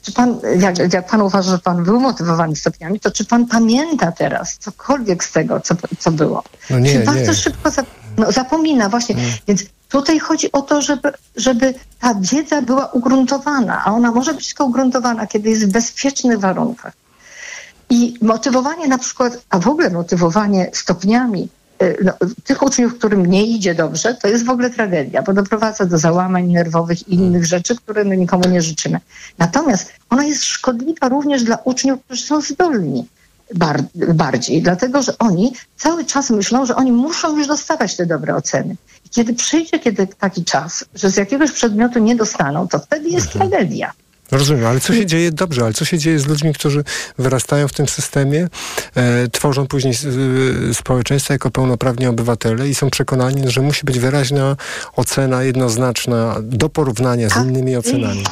[0.02, 4.12] czy pan, jak, jak pan uważa, że pan był motywowany stopniami, to czy pan pamięta
[4.12, 6.44] teraz cokolwiek z tego, co, co było?
[6.70, 7.34] No nie, czy bardzo nie.
[7.34, 7.86] szybko zap,
[8.18, 9.16] no, zapomina właśnie.
[9.16, 9.34] Hmm.
[9.48, 9.64] Więc
[9.94, 14.66] Tutaj chodzi o to, żeby, żeby ta wiedza była ugruntowana, a ona może być tylko
[14.66, 16.94] ugruntowana, kiedy jest w bezpiecznych warunkach.
[17.90, 21.50] I motywowanie na przykład, a w ogóle motywowanie stopniami y,
[22.04, 25.98] no, tych uczniów, którym nie idzie dobrze, to jest w ogóle tragedia, bo doprowadza do
[25.98, 29.00] załamań nerwowych i innych rzeczy, które my nikomu nie życzymy.
[29.38, 33.06] Natomiast ona jest szkodliwa również dla uczniów, którzy są zdolni
[33.56, 38.36] bar bardziej, dlatego że oni cały czas myślą, że oni muszą już dostawać te dobre
[38.36, 38.76] oceny.
[39.06, 43.28] I kiedy przyjdzie kiedy taki czas, że z jakiegoś przedmiotu nie dostaną, to wtedy jest
[43.36, 43.50] Mhm.
[43.50, 43.92] tragedia.
[44.32, 46.84] Rozumiem, ale co się dzieje, dobrze, ale co się dzieje z ludźmi, którzy
[47.18, 48.48] wyrastają w tym systemie,
[48.96, 49.94] e, tworzą później
[50.70, 54.56] e, społeczeństwo jako pełnoprawni obywatele i są przekonani, że musi być wyraźna
[54.96, 57.44] ocena, jednoznaczna, do porównania z Tak.
[57.44, 58.24] innymi ocenami.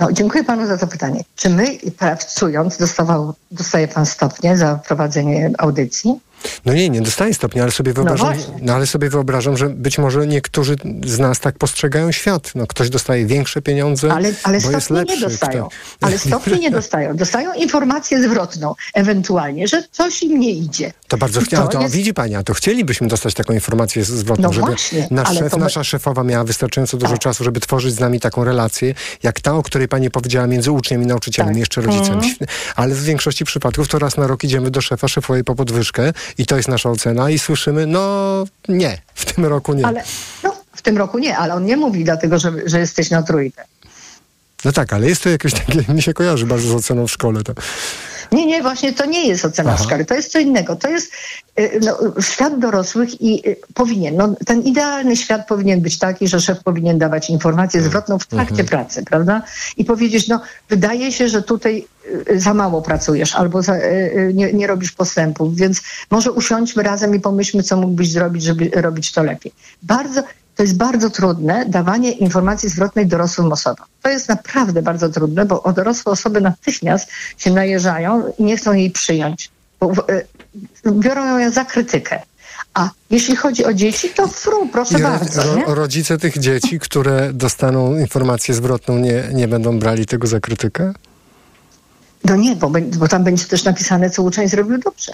[0.00, 1.24] No, dziękuję panu za to pytanie.
[1.36, 6.20] Czy my pracując dostawał, dostaje pan stopnie za prowadzenie audycji?
[6.64, 8.54] No nie, nie dostaję stopnia, ale sobie wyobrażam, właśnie.
[8.62, 10.76] no ale sobie wyobrażam, że być może niektórzy
[11.06, 12.52] z nas tak postrzegają świat.
[12.54, 15.14] No, ktoś dostaje większe pieniądze, Ale, ale bo jest lepszy.
[15.14, 15.68] nie dostają.
[15.68, 17.16] Kto- Ale stopni nie dostają.
[17.16, 20.92] Dostają informację zwrotną, ewentualnie, że coś im nie idzie.
[21.08, 24.52] To bardzo chciałam, to, jest- widzi pani, a to chcielibyśmy dostać taką informację zwrotną, No
[24.52, 27.20] żeby właśnie, nasz szef, to nasza szefowa miała wystarczająco dużo Tak.
[27.22, 31.02] czasu, żeby tworzyć z nami taką relację, jak ta, o której pani powiedziała między uczniem
[31.02, 31.58] i nauczycielem, Tak.
[31.58, 32.14] jeszcze rodzicem.
[32.14, 32.22] Mhm.
[32.34, 32.46] Świetnie.
[32.76, 36.46] Ale w większości przypadków to raz na rok idziemy do szefa, szefowej po podwyżkę i
[36.46, 39.86] to jest nasza ocena i słyszymy, no nie, w tym roku nie.
[39.86, 40.04] Ale
[40.42, 43.64] no, w tym roku nie, ale on nie mówi dlatego, że, że jesteś na trójkę.
[44.64, 47.42] No tak, ale jest to jakieś takie, mi się kojarzy bardzo z oceną w szkole.
[47.42, 47.52] To.
[48.32, 49.84] Nie, nie, właśnie to nie jest ocena Aha.
[49.84, 50.76] szkoły, to jest co innego.
[50.76, 51.12] To jest
[51.60, 56.40] y, no, świat dorosłych i y, powinien, no, ten idealny świat powinien być taki, że
[56.40, 59.42] szef powinien dawać informację zwrotną w trakcie pracy, prawda?
[59.76, 61.86] I powiedzieć, no wydaje się, że tutaj
[62.30, 63.76] y, za mało pracujesz albo za,
[64.34, 69.12] nie, nie robisz postępów, więc może usiądźmy razem i pomyślmy, co mógłbyś zrobić, żeby robić
[69.12, 69.52] to lepiej.
[69.82, 70.22] Bardzo,
[70.62, 73.86] to jest bardzo trudne dawanie informacji zwrotnej dorosłym osobom.
[74.02, 78.90] To jest naprawdę bardzo trudne, bo dorosłe osoby natychmiast się najeżdżają i nie chcą jej
[78.90, 79.50] przyjąć.
[79.80, 82.22] Bo, y, biorą ją za krytykę.
[82.74, 85.42] A jeśli chodzi o dzieci, to fru, proszę ro, bardzo.
[85.42, 90.92] ro, rodzice tych dzieci, które dostaną informację zwrotną, nie, nie będą brali tego za krytykę?
[92.24, 95.12] No nie, bo, bo tam będzie też napisane, co uczeń zrobił dobrze.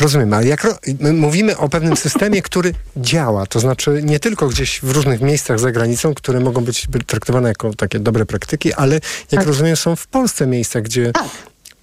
[0.00, 4.48] Rozumiem, ale jak ro- my mówimy o pewnym systemie, który działa, to znaczy nie tylko
[4.48, 8.94] gdzieś w różnych miejscach za granicą, które mogą być traktowane jako takie dobre praktyki, ale
[8.94, 9.46] jak Tak.
[9.46, 11.12] rozumiem są w Polsce miejsca, gdzie...
[11.12, 11.24] Tak.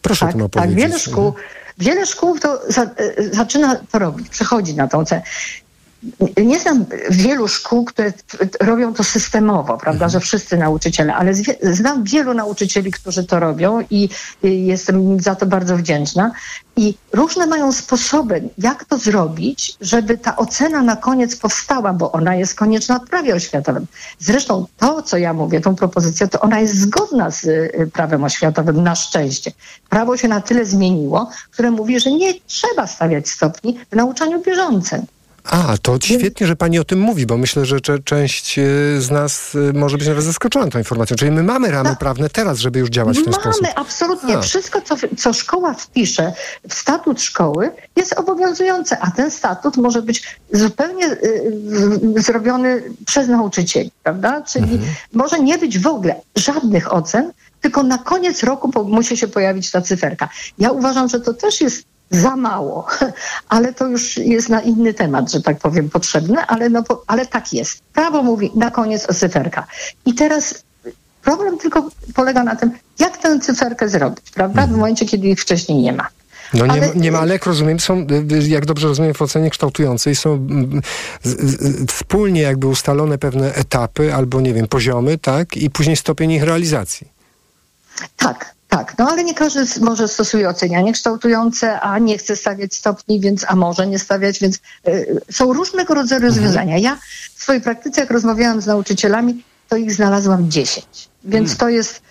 [0.02, 0.78] Proszę o Tak, tym tak, opowiedzieć.
[0.84, 1.34] wiele szkół,
[1.78, 2.90] wiele szkół to za, e,
[3.34, 5.22] zaczyna to robić, przechodzi na tą cenę.
[6.38, 8.14] Nie znam wielu szkół, które
[8.62, 14.10] robią to systemowo, prawda, że wszyscy nauczyciele, ale znam wielu nauczycieli, którzy to robią i,
[14.44, 16.32] jestem za to bardzo wdzięczna.
[16.78, 22.36] I różne mają sposoby, jak to zrobić, żeby ta ocena na koniec powstała, bo ona
[22.36, 23.86] jest konieczna w prawie oświatowym.
[24.20, 28.84] Zresztą to, co ja mówię, tą propozycję, to ona jest zgodna z y, prawem oświatowym,
[28.84, 29.52] na szczęście.
[29.90, 35.06] Prawo się na tyle zmieniło, które mówi, że nie trzeba stawiać stopni w nauczaniu bieżącym.
[35.46, 38.64] A, to świetnie, że pani o tym mówi, bo myślę, że cze- część e,
[39.00, 41.18] z nas e, może być nawet zaskoczona tą informacją.
[41.18, 42.00] Czyli my mamy ramy Tak.
[42.00, 43.62] prawne teraz, żeby już działać w ten sposób.
[43.62, 44.42] Mamy absolutnie A.
[44.42, 46.34] wszystko, co, co szkoła wpisze
[46.70, 51.52] w statut szkoły, jest obowiązujące, a ten statut może być zupełnie y,
[52.18, 54.42] y, zrobiony przez nauczycieli, prawda?
[54.42, 54.92] Czyli Mhm.
[55.14, 57.32] może nie być w ogóle żadnych ocen,
[57.62, 60.30] tylko na koniec roku musi się pojawić ta cyferka.
[60.60, 62.88] Ja uważam, że to też jest za mało,
[63.50, 67.54] ale to już jest na inny temat, że tak powiem, potrzebne, ale, no, ale tak
[67.54, 67.82] jest.
[67.94, 69.68] Prawo mówi na koniec o cyferka.
[70.06, 70.64] I teraz
[71.24, 74.68] problem tylko polega na tym, jak tę cyferkę zrobić, prawda?
[74.68, 76.08] W momencie, kiedy ich wcześniej nie ma.
[76.54, 78.08] No nie, Ale- nie ma, ale jak rozumiem, są,
[78.48, 80.48] jak dobrze rozumiem, w ocenie kształtującej są
[81.24, 85.58] z, z, wspólnie jakby ustalone pewne etapy albo, nie wiem, poziomy, tak?
[85.58, 87.08] I później stopień ich realizacji.
[88.18, 88.98] Tak, tak.
[88.98, 93.56] No ale nie każdy może stosuje ocenianie kształtujące, a nie chce stawiać stopni, więc a
[93.56, 96.78] może nie stawiać, więc y, są różnego rodzaju rozwiązania.
[96.78, 96.98] Ja
[97.36, 101.10] w swojej praktyce, jak rozmawiałam z nauczycielami, to ich znalazłam 10.
[101.24, 102.02] Więc to jest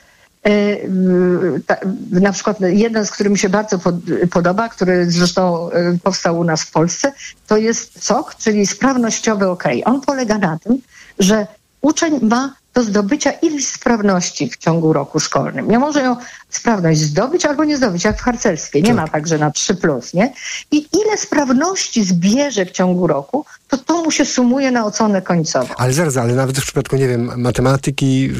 [0.46, 3.94] y, y, na przykład jeden, z którym mi się bardzo pod,
[4.31, 7.12] podoba, który zresztą y, powstał u nas w Polsce,
[7.46, 9.64] to jest SOK, czyli sprawnościowy OK.
[9.85, 10.79] On polega na tym,
[11.18, 11.46] że
[11.81, 15.68] uczeń ma do zdobycia ileś sprawności w ciągu roku szkolnym.
[15.68, 16.16] Nie może ją
[16.50, 18.82] sprawność zdobyć albo nie zdobyć, jak w harcerstwie.
[18.82, 20.32] Nie ma tak, że na 3 plus, nie?
[20.70, 25.74] I ile sprawności zbierze w ciągu roku, to to mu się sumuje na ocenę końcową.
[25.76, 28.30] Ale zaraz, ale nawet w przypadku, nie wiem, matematyki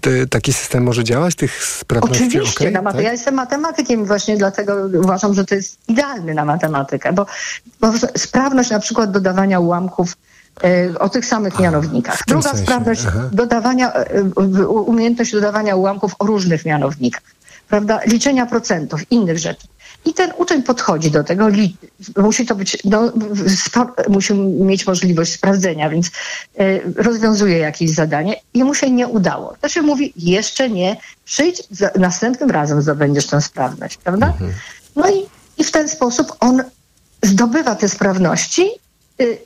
[0.00, 2.24] te, taki system może działać, tych sprawności?
[2.24, 3.02] Oczywiście, okej, na tak?
[3.02, 7.26] ja jestem matematykiem i właśnie dlatego uważam, że to jest idealny na matematykę, bo,
[7.80, 10.16] bo sprawność na przykład dodawania ułamków
[10.98, 12.22] o tych samych mianownikach.
[12.26, 13.30] Druga sensie, sprawność aha.
[13.32, 14.22] dodawania, e,
[14.66, 17.22] umiejętność dodawania ułamków o różnych mianownikach,
[17.68, 18.00] prawda?
[18.06, 19.66] Liczenia procentów, innych rzeczy.
[20.04, 21.48] I ten uczeń podchodzi do tego,
[22.16, 23.12] musi to być, no,
[24.08, 26.10] musi mieć możliwość sprawdzenia, więc
[26.58, 29.54] e, rozwiązuje jakieś zadanie i mu się nie udało.
[29.60, 31.62] To się mówi, jeszcze nie, przyjdź,
[31.96, 34.34] następnym razem zdobędziesz tę sprawność, prawda?
[34.96, 35.26] No i,
[35.58, 36.62] i w ten sposób on
[37.22, 38.70] zdobywa te sprawności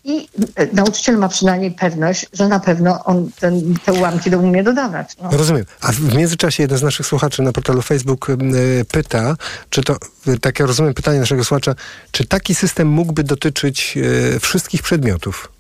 [0.05, 0.29] i
[0.61, 5.17] y, nauczyciel ma przynajmniej pewność, że na pewno on ten, te ułamki do umie dodawać.
[5.23, 5.31] No.
[5.33, 5.65] Rozumiem.
[5.81, 9.37] A w międzyczasie jeden z naszych słuchaczy na portalu Facebook y, pyta,
[9.71, 9.97] czy to,
[10.29, 11.75] y, tak ja rozumiem pytanie naszego słuchacza,
[12.11, 15.56] czy taki system mógłby dotyczyć y, wszystkich przedmiotów?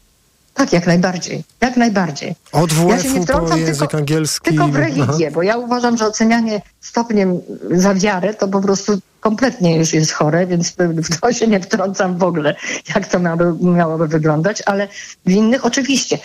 [0.56, 1.44] Tak, jak najbardziej.
[1.60, 2.34] Jak najbardziej.
[2.52, 4.50] Od Ja się nie WF-u wtrącam język tylko, angielski.
[4.50, 4.78] tylko w Aha.
[4.78, 7.40] religię, bo ja uważam, że ocenianie stopniem
[7.70, 12.18] za wiarę to po prostu kompletnie już jest chore, więc w to się nie wtrącam
[12.18, 12.56] w ogóle,
[12.94, 14.88] jak to miałoby, miałoby wyglądać, ale
[15.26, 16.18] w innych oczywiście.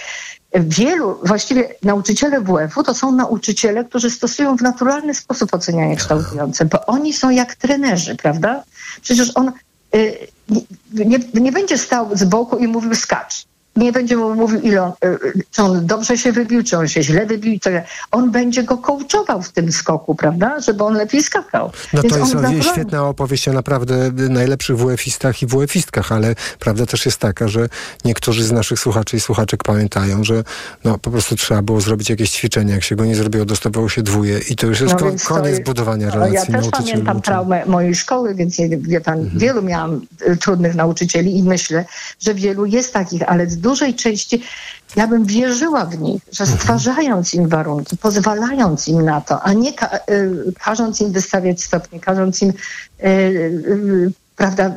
[0.54, 6.86] Wielu, właściwie nauczyciele WF-u to są nauczyciele, którzy stosują w naturalny sposób ocenianie kształtujące, bo
[6.86, 8.64] oni są jak trenerzy, prawda?
[9.02, 9.52] Przecież on
[9.96, 10.18] y,
[10.94, 13.51] nie, nie będzie stał z boku i mówił skacz.
[13.76, 16.88] Nie będzie mu mówił, ile on, y, y, czy on dobrze się wybił, czy on
[16.88, 17.60] się źle wybił.
[18.12, 20.60] On będzie go coachował w tym skoku, prawda?
[20.60, 21.72] Żeby on lepiej skakał.
[21.94, 27.06] No Więc to jest świetna opowieść o naprawdę najlepszych WF-istach i WF-istkach, ale prawda też
[27.06, 27.70] jest taka, że
[28.06, 30.44] niektórzy z naszych słuchaczy i słuchaczek pamiętają, że
[30.84, 34.02] no po prostu trzeba było zrobić jakieś ćwiczenie, jak się go nie zrobiło, dostawało się
[34.02, 37.18] dwóje i to już jest ko- to koniec jest- budowania no, relacji Ja też pamiętam
[37.18, 37.22] uczeń.
[37.22, 41.86] traumę mojej szkoły, więc wie pan, wielu miałam y, trudnych nauczycieli i myślę,
[42.20, 44.44] że wielu jest takich, ale z dużej części
[44.96, 49.74] ja bym wierzyła w nich, że stwarzając im warunki, pozwalając im na to, a nie
[49.74, 54.12] ka- y, każąc im wystawiać stopnie, każąc im y, y,
[54.42, 54.72] prawda,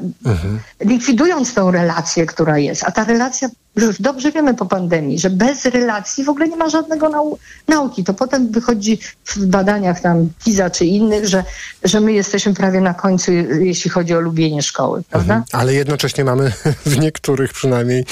[0.81, 2.85] likwidując tą relację, która jest.
[2.85, 6.69] A ta relacja, już dobrze wiemy po pandemii, że bez relacji w ogóle nie ma
[6.69, 7.37] żadnego nau-
[7.69, 8.05] nauki.
[8.05, 11.45] To potem wychodzi w badaniach tam PISA czy innych, że,
[11.85, 15.43] że my jesteśmy prawie na końcu, je- jeśli chodzi o lubienie szkoły, prawda?
[15.53, 16.53] Ale jednocześnie mamy
[16.87, 18.05] w niektórych przynajmniej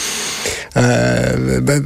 [0.76, 1.80] e, be,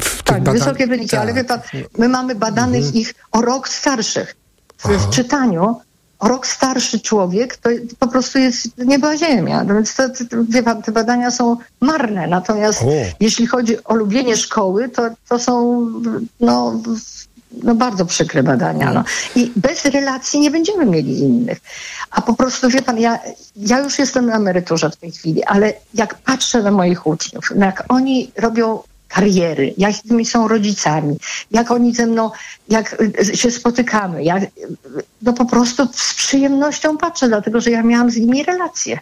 [0.00, 1.20] w, Tak, wysokie wyniki, tak.
[1.20, 1.60] ale wie pan,
[1.98, 4.36] my mamy badanych ich o rok starszych.
[4.78, 5.80] W, w czytaniu
[6.22, 9.64] o rok starszy człowiek to po prostu jest nieba ziemia.
[9.64, 10.02] No Więc to,
[10.48, 12.26] wie pan, te badania są marne.
[12.26, 12.86] Natomiast O.
[13.20, 15.86] jeśli chodzi o lubienie szkoły, to, to są
[16.40, 16.80] no,
[17.62, 18.92] no bardzo przykre badania.
[18.92, 19.04] No.
[19.36, 21.60] I bez relacji nie będziemy mieli innych.
[22.10, 23.18] A po prostu, wie pan, ja,
[23.56, 27.66] ja już jestem na emeryturze w tej chwili, ale jak patrzę na moich uczniów, no
[27.66, 28.82] jak oni robią
[29.14, 31.16] kariery, jakimi są rodzicami,
[31.50, 32.30] jak oni ze mną,
[32.68, 34.48] jak y, się spotykamy, jak, y,
[35.22, 38.98] no po prostu z przyjemnością patrzę, dlatego że ja miałam z nimi relacje.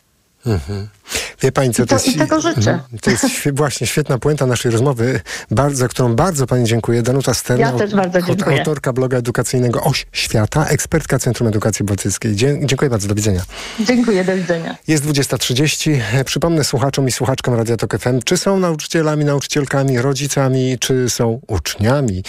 [1.43, 2.19] Wie pani, co I to, to- jest.
[2.19, 2.71] tego życzę.
[2.71, 2.99] Mhm.
[3.03, 7.03] To jest właśnie świetna puenta naszej rozmowy, bardzo, za którą bardzo pani dziękuję.
[7.03, 8.59] Danuta Sterna, Ja też bardzo dziękuję.
[8.59, 12.37] autorka bloga edukacyjnego Oś Świata, ekspertka Centrum Edukacji Bałtyckiej.
[12.37, 13.43] Dziękuję bardzo, do widzenia.
[13.81, 14.77] Dziękuję, do widzenia.
[14.89, 16.01] Jest 20.30.
[16.13, 21.41] E, Przypomnę słuchaczom i słuchaczkom Radia Tok FM, czy są nauczycielami, nauczycielkami, rodzicami, czy są
[21.47, 22.23] uczniami,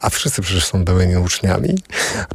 [0.00, 1.78] a wszyscy przecież są byłymi uczniami.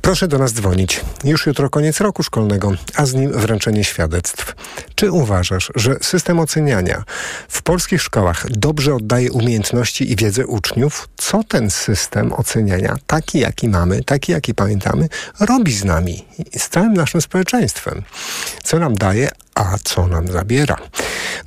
[0.01, 1.01] Proszę do nas dzwonić.
[1.23, 4.55] Już jutro koniec roku szkolnego, a z nim wręczenie świadectw.
[4.95, 7.03] Czy uważasz, że system oceniania
[7.47, 11.09] w polskich szkołach dobrze oddaje umiejętności i wiedzę uczniów?
[11.17, 16.25] Co ten system oceniania, taki jaki mamy, taki jaki pamiętamy, robi z nami
[16.57, 18.03] z całym naszym społeczeństwem?
[18.63, 20.77] Co nam daje, a co nam zabiera?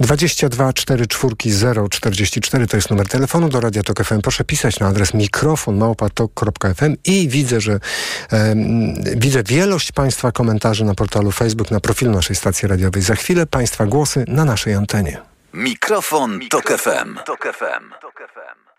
[0.01, 1.07] 22 4
[1.47, 4.21] 0 44 to jest numer telefonu do Radia Tok FM.
[4.21, 7.81] Proszę pisać na adres mikrofon małpatok.fm i widzę, że
[9.17, 13.03] widzę wielość Państwa komentarzy na portalu Facebook, na profilu naszej stacji radiowej.
[13.03, 15.21] Za chwilę Państwa głosy na naszej antenie.
[15.55, 17.19] Mikrofon, Tok FM.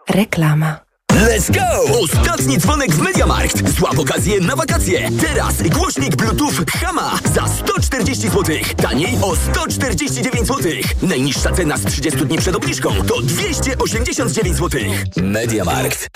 [0.10, 0.80] Reklama.
[1.12, 2.00] Let's go!
[2.04, 3.70] Ostatni dzwonek w Mediamarkt.
[3.70, 5.10] Złap okazję na wakacje.
[5.22, 8.56] Teraz głośnik Bluetooth Hama za 140 zł.
[8.78, 10.72] Taniej o 149 zł.
[11.02, 14.82] Najniższa cena z 30 dni przed obniżką to 289 zł.
[15.18, 16.08] Mediamarkt.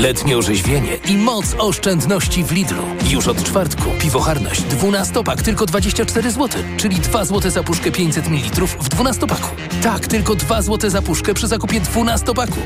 [0.00, 2.82] Letnie orzeźwienie i moc oszczędności w Lidlu.
[3.10, 8.66] Już od czwartku piwoharność 12-pak tylko 24 zł, czyli 2 zł za puszkę 500 ml
[8.66, 9.48] w 12-paku.
[9.82, 12.58] Tak, tylko 2 zł za puszkę przy zakupie 12-paku.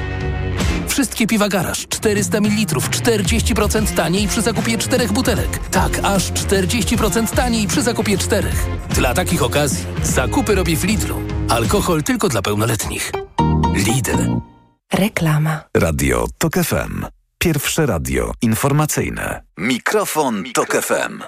[0.89, 5.59] Wszystkie piwa garaż 400 ml 40% taniej przy zakupie 4 butelek.
[5.69, 8.49] Tak, aż 40% taniej przy zakupie 4.
[8.91, 11.23] Dla takich okazji zakupy robię w Lidlu.
[11.49, 13.13] Alkohol tylko dla pełnoletnich.
[13.75, 14.41] Lidl.
[14.93, 15.61] Reklama.
[15.77, 17.24] Radio Tok FM.
[17.45, 19.43] Pierwsze radio informacyjne.
[19.59, 21.23] Mikrofon, Tok FM.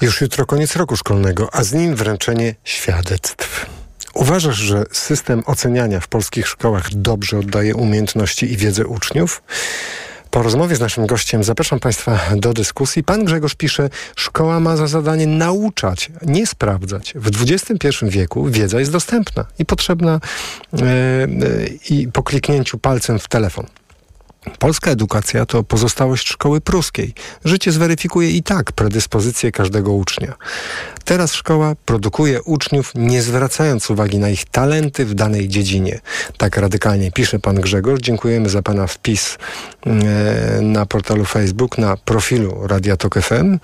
[0.00, 3.66] Już jutro koniec roku szkolnego, a z nim wręczenie świadectw.
[4.14, 9.42] Uważasz, że system oceniania w polskich szkołach dobrze oddaje umiejętności i wiedzę uczniów?
[10.30, 13.04] Po rozmowie z naszym gościem zapraszam Państwa do dyskusji.
[13.04, 17.12] Pan Grzegorz pisze, szkoła ma za zadanie nauczać, nie sprawdzać.
[17.16, 20.20] W XXI wieku wiedza jest dostępna i potrzebna
[20.72, 20.80] e,
[21.90, 23.66] i po kliknięciu palcem w telefon.
[24.58, 27.14] Polska edukacja to pozostałość szkoły pruskiej.
[27.44, 30.34] Życie zweryfikuje i tak predyspozycje każdego ucznia.
[31.04, 36.00] Teraz szkoła produkuje uczniów, nie zwracając uwagi na ich talenty w danej dziedzinie.
[36.36, 38.00] Tak radykalnie pisze pan Grzegorz.
[38.00, 39.38] Dziękujemy za pana wpis
[39.86, 43.58] e, na portalu Facebook, na profilu Radia Tok FM.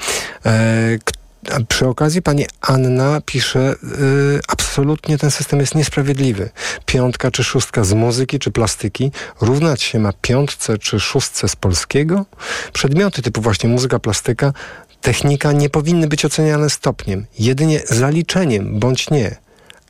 [1.69, 6.51] Przy okazji pani Anna pisze, y, absolutnie ten system jest niesprawiedliwy.
[6.87, 12.25] Piątka czy szóstka z muzyki czy plastyki równać się ma piątce czy szóstce z polskiego?
[12.73, 14.53] Przedmioty typu właśnie muzyka, plastyka,
[15.01, 19.37] technika nie powinny być oceniane stopniem, jedynie zaliczeniem bądź nie.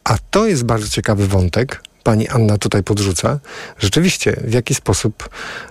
[0.04, 3.38] A to jest bardzo ciekawy wątek, pani Anna tutaj podrzuca.
[3.78, 5.28] Rzeczywiście, w jaki sposób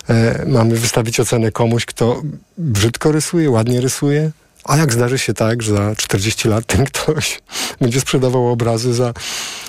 [0.08, 2.22] e, mamy wystawić ocenę komuś, kto
[2.58, 4.30] brzydko rysuje, ładnie rysuje,
[4.68, 7.40] a jak zdarzy się tak, że za 40 lat ten ktoś
[7.80, 9.12] będzie sprzedawał obrazy za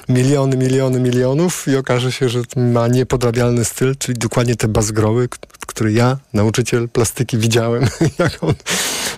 [0.10, 5.30] miliony, miliony, milionów i okaże się, że ma niepodrabialny styl, czyli dokładnie te bazgroły,
[5.68, 7.88] który ja, nauczyciel plastyki, widziałem,
[8.20, 8.54] jak on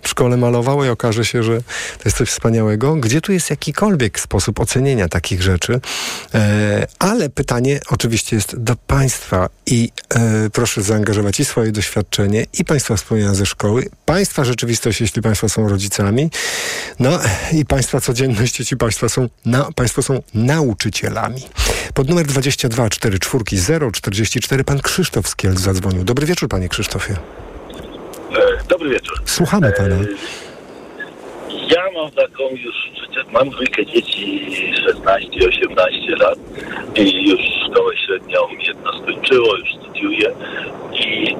[0.01, 1.61] w szkole malował i okaże się, że
[1.97, 2.95] to jest coś wspaniałego.
[2.95, 5.81] Gdzie tu jest jakikolwiek sposób ocenienia takich rzeczy?
[6.33, 12.65] E, ale pytanie oczywiście jest do Państwa i e, proszę zaangażować i swoje doświadczenie, i
[12.65, 16.29] Państwa wspomnienia ze szkoły, Państwa rzeczywistość, jeśli Państwo są rodzicami,
[16.99, 17.19] no
[17.51, 20.78] i Państwa codzienność, jeśli Państwa są, na, państwo są nauczycielami.
[21.93, 23.43] Pod numer 22 44
[23.91, 26.03] 044 pan Krzysztof Skiel zadzwonił.
[26.03, 27.13] Dobry wieczór, panie Krzysztofie.
[27.13, 29.21] E, dobry wieczór.
[29.25, 29.95] Słuchamy pana.
[29.95, 30.05] E,
[31.49, 32.75] ja mam taką już,
[33.31, 34.41] mam dwójkę dzieci
[35.05, 36.39] 16-18 lat
[36.95, 37.39] i już
[37.69, 40.31] szkołę średnią jedno skończyło, już studiuje
[40.93, 41.35] i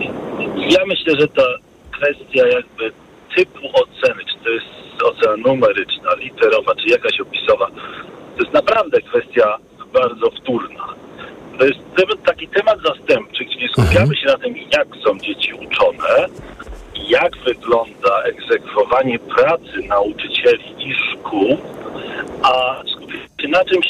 [0.74, 1.44] ja myślę, że ta
[1.92, 2.92] kwestia jakby
[3.36, 4.66] typu oceny, czy to jest
[5.04, 7.68] ocena numeryczna, literowa, czy jakaś opisowa,
[8.38, 9.58] to jest naprawdę kwestia
[9.94, 10.86] bardzo wtórna.
[11.58, 11.80] To jest
[12.26, 14.16] taki temat zastępczy, gdzie skupiamy mhm.
[14.16, 16.28] się na tym, jak są dzieci uczone,
[17.10, 21.58] jak wygląda egzekwowanie pracy nauczycieli i szkół,
[22.44, 23.88] a skupiamy się na czymś,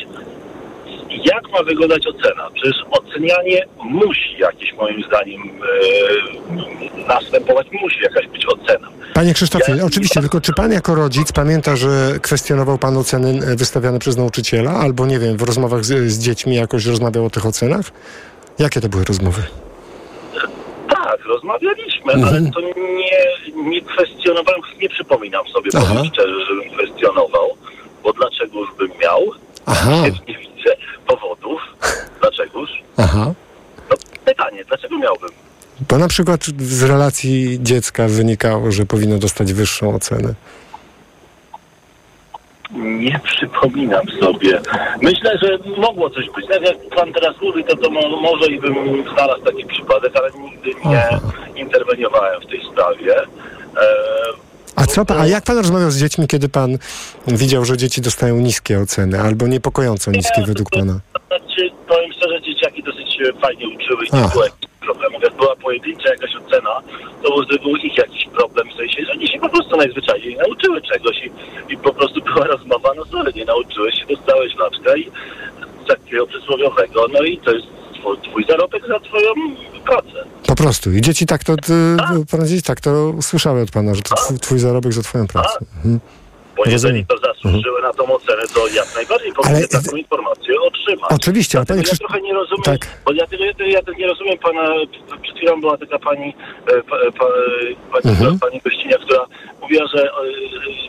[1.10, 2.50] jak ma wyglądać ocena?
[2.54, 8.88] Przecież ocenianie musi jakieś moim zdaniem e, następować, musi jakaś być ocena.
[9.14, 13.56] Panie Krzysztofie, ja, oczywiście, tylko czy pan jako rodzic pamięta, że kwestionował pan oceny e,
[13.56, 17.46] wystawiane przez nauczyciela, albo nie wiem, w rozmowach z, z dziećmi jakoś rozmawiał o tych
[17.46, 17.86] ocenach?
[18.60, 19.42] Jakie to były rozmowy?
[20.90, 22.24] Tak, rozmawialiśmy, mhm.
[22.24, 27.50] ale to nie, nie kwestionowałem, nie przypominam sobie, powiem szczerze, żebym kwestionował,
[28.04, 29.22] bo dlaczego już bym miał?
[29.66, 29.92] Aha.
[30.28, 30.49] Nie
[31.08, 31.62] powodów.
[32.22, 32.70] Dlaczegoż?
[32.98, 33.34] Aha.
[33.90, 33.96] No,
[34.26, 35.30] pytanie, dlaczego miałbym?
[35.90, 40.34] Bo na przykład z relacji dziecka wynikało, że powinno dostać wyższą ocenę.
[42.72, 44.62] Nie przypominam sobie.
[45.02, 46.48] Myślę, że mogło coś być.
[46.48, 47.90] Tak jak pan teraz mówi, to, to
[48.22, 51.20] może i bym znalazł taki przypadek, ale nigdy nie Aha.
[51.56, 53.16] interweniowałem w tej sprawie.
[53.22, 53.26] E,
[54.80, 56.78] a, co, a jak pan rozmawiał z dziećmi, kiedy pan
[57.28, 61.00] widział, że dzieci dostają niskie oceny albo niepokojąco niskie według pana?
[61.28, 65.24] Znaczy, powiem szczerze, dzieciaki dosyć fajnie uczyły i nie było jakichś problemów.
[65.24, 66.82] Jak była pojedyncza jakaś ocena,
[67.24, 71.18] to był ich jakiś problem, w sensie, że oni się po prostu najzwyczajniej nauczyły czegoś
[71.18, 71.32] i,
[71.74, 75.12] i po prostu była rozmowa, no sorry, nie nauczyłeś się, dostałeś laczka i
[75.88, 79.34] takiego przysłowiowego, no i to jest twój, twój zarobek za twoją
[79.86, 80.26] pracę.
[80.50, 80.92] Po prostu.
[80.92, 82.46] I dzieci tak to, tak.
[82.46, 85.60] dzieci tak to usłyszały od pana, że to twój, twój zarobek za twoją pracę.
[85.60, 85.68] Tak.
[85.76, 86.00] Mhm.
[86.58, 87.84] Bo jeżeli to zasłużyły mhm.
[87.84, 91.12] na tą ocenę, to jak najbardziej powinny taką informację otrzymać.
[91.12, 92.88] Oczywiście, ale panie Ja trochę nie rozumiem, tak.
[93.06, 94.70] bo ja, ja, ja, nie rozumiem pana,
[95.22, 96.36] przed chwilą była taka pani,
[96.68, 97.26] e, pa, pa,
[97.92, 98.40] pani, mhm.
[98.40, 99.26] pani gościnia, która
[99.62, 100.12] mówiła, że e,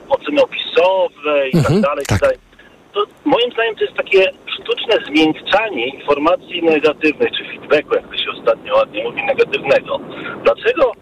[0.08, 1.82] oceny opisowe i tak mhm.
[1.82, 2.20] tak dalej, tak.
[2.20, 2.49] tak
[2.92, 8.30] to moim zdaniem to jest takie sztuczne zmiękczanie informacji negatywnych, czy feedbacku, jak to się
[8.38, 10.00] ostatnio ładnie mówi, negatywnego.
[10.44, 10.92] Dlaczego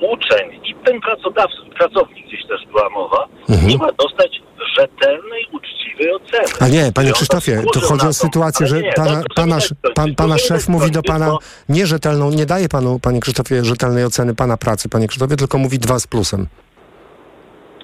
[0.00, 3.68] uczeń i ten pracodawca, pracownik gdzieś też była mowa, mhm.
[3.68, 4.42] nie ma dostać
[4.78, 6.58] rzetelnej, uczciwej oceny.
[6.60, 9.58] A nie, panie Krzysztofie, to chodzi o sytuację, że pana, pana,
[9.94, 11.36] pan, pana szef mówi do pana
[11.68, 15.98] nierzetelną, nie daje panu, panie Krzysztofie, rzetelnej oceny pana pracy, panie Krzysztofie, tylko mówi dwa
[15.98, 16.46] z plusem.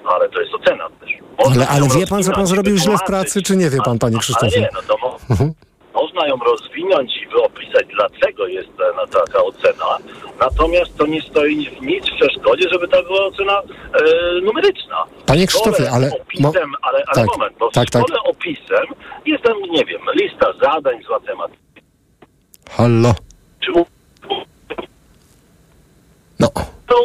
[0.05, 0.87] Ale to jest ocena.
[1.45, 4.19] Ale, ale wie pan, co pan zrobił źle w pracy, czy nie wie pan, panie
[4.19, 4.61] Krzysztofie?
[4.61, 5.53] Nie, no to mhm.
[5.93, 8.69] można ją rozwinąć i opisać, dlaczego jest
[9.11, 9.97] taka ocena,
[10.39, 15.03] natomiast to nie stoi w nic w przeszkodzie, żeby ta była ocena e, numeryczna.
[15.25, 16.11] Panie Krzysztofie, ale...
[16.21, 18.03] Opisem, ale, ale tak, moment, bo tak, tak.
[18.23, 18.85] opisem
[19.25, 21.61] jest tam, nie wiem, lista zadań z matematyki.
[22.69, 23.13] Hallo.
[23.59, 23.71] Czy
[26.39, 26.47] No.
[26.87, 26.95] tą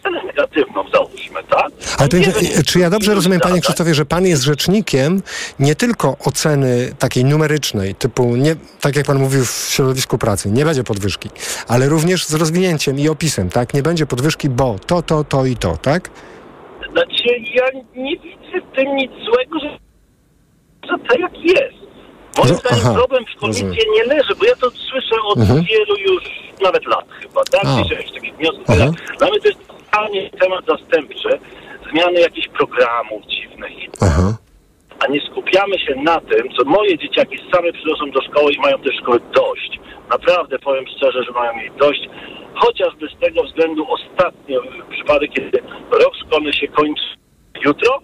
[0.00, 1.66] ocenę negatywną załóżmy, tak?
[1.98, 3.62] Ale to, jest- wiem, czy ja dobrze rozumiem, panie zadań.
[3.62, 5.22] Krzysztofie, że pan jest rzecznikiem
[5.58, 10.64] nie tylko oceny takiej numerycznej, typu, nie, tak jak pan mówił w środowisku pracy, nie
[10.64, 11.28] będzie podwyżki,
[11.68, 13.74] ale również z rozwinięciem i opisem, tak?
[13.74, 16.10] Nie będzie podwyżki, bo to, to, to i to, tak?
[16.92, 17.64] Znaczy, ja
[17.96, 19.78] nie widzę w tym nic złego, że,
[20.88, 21.80] że tak jak jest.
[22.38, 23.74] Moim zdaniem aha, problem w rozumiem.
[23.94, 25.64] nie leży, bo ja to słyszę od Mhm.
[25.64, 26.22] wielu już
[26.62, 27.62] nawet lat chyba, tak?
[27.78, 28.66] Słyszę jakichś takich wniosków.
[29.18, 29.58] To jest
[29.90, 31.28] totalnie temat zastępczy,
[31.90, 33.72] zmiany jakichś programów dziwnych,
[34.02, 34.36] Aha.
[34.98, 38.78] a nie skupiamy się na tym, co moje dzieciaki same przynoszą do szkoły i mają
[38.78, 39.80] tej szkoły dość.
[40.10, 42.08] Naprawdę powiem szczerze, że mają jej dość.
[42.54, 47.02] Chociażby z tego względu ostatnio przypadek, kiedy rok szkolny się kończy
[47.64, 47.98] jutro,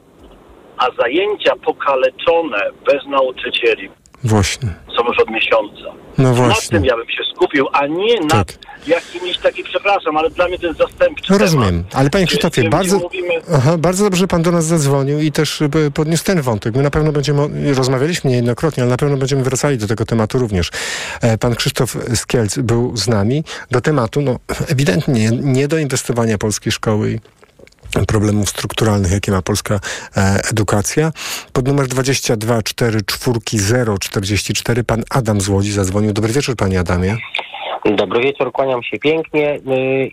[0.79, 3.91] a zajęcia pokaleczone bez nauczycieli
[4.27, 4.69] Właśnie.
[4.97, 5.97] są już od miesiąca.
[6.19, 6.79] No Nad właśnie.
[6.79, 8.47] tym ja bym się skupił, a nie nad Tak.
[8.87, 12.99] jakimiś takimi, przepraszam, ale dla mnie to jest zastępczy No rozumiem, ale panie Krzysztofie, bardzo,
[12.99, 16.75] mówimy, aha, bardzo dobrze, że pan do nas zadzwonił i też e, podniósł ten wątek.
[16.77, 20.71] My na pewno będziemy, rozmawialiśmy niejednokrotnie, ale na pewno będziemy wracali do tego tematu również.
[21.21, 26.73] E, Pan Krzysztof Skielc był z nami do tematu, no ewidentnie nie do inwestowania polskiej
[26.73, 27.21] szkoły
[28.09, 29.75] problemów strukturalnych, jakie ma polska
[30.17, 31.13] e, edukacja.
[31.53, 36.13] Pod numer 22 4 4 44 pan Adam z Łodzi zadzwonił.
[36.13, 37.17] Dobry wieczór, panie Adamie.
[37.95, 39.61] Dobry wieczór, kłaniam się pięknie y,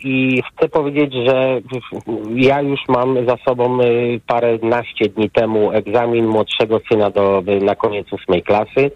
[0.03, 1.61] i chcę powiedzieć, że
[2.35, 8.13] ja już mam za sobą y, paręnaście dni temu egzamin młodszego syna do, na koniec
[8.13, 8.91] ósmej klasy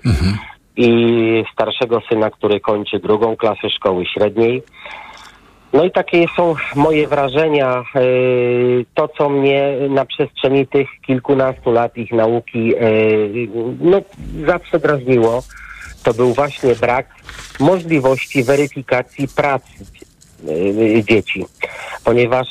[0.78, 4.64] i starszego syna, który kończy drugą klasę szkoły średniej.
[5.78, 7.84] No i takie są moje wrażenia.
[7.96, 13.48] y, To, co mnie na przestrzeni tych kilkunastu lat ich nauki y,
[13.82, 14.02] no,
[14.48, 15.44] zawsze drażniło,
[16.04, 17.06] to był właśnie brak
[17.60, 19.74] możliwości weryfikacji pracy
[20.50, 21.46] y, dzieci.
[22.04, 22.48] Ponieważ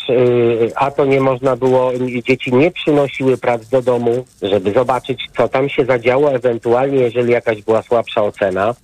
[0.76, 1.92] a to nie można było,
[2.24, 7.62] dzieci nie przynosiły prac do domu, żeby zobaczyć, co tam się zadziało, ewentualnie jeżeli jakaś
[7.62, 8.74] była słabsza ocena.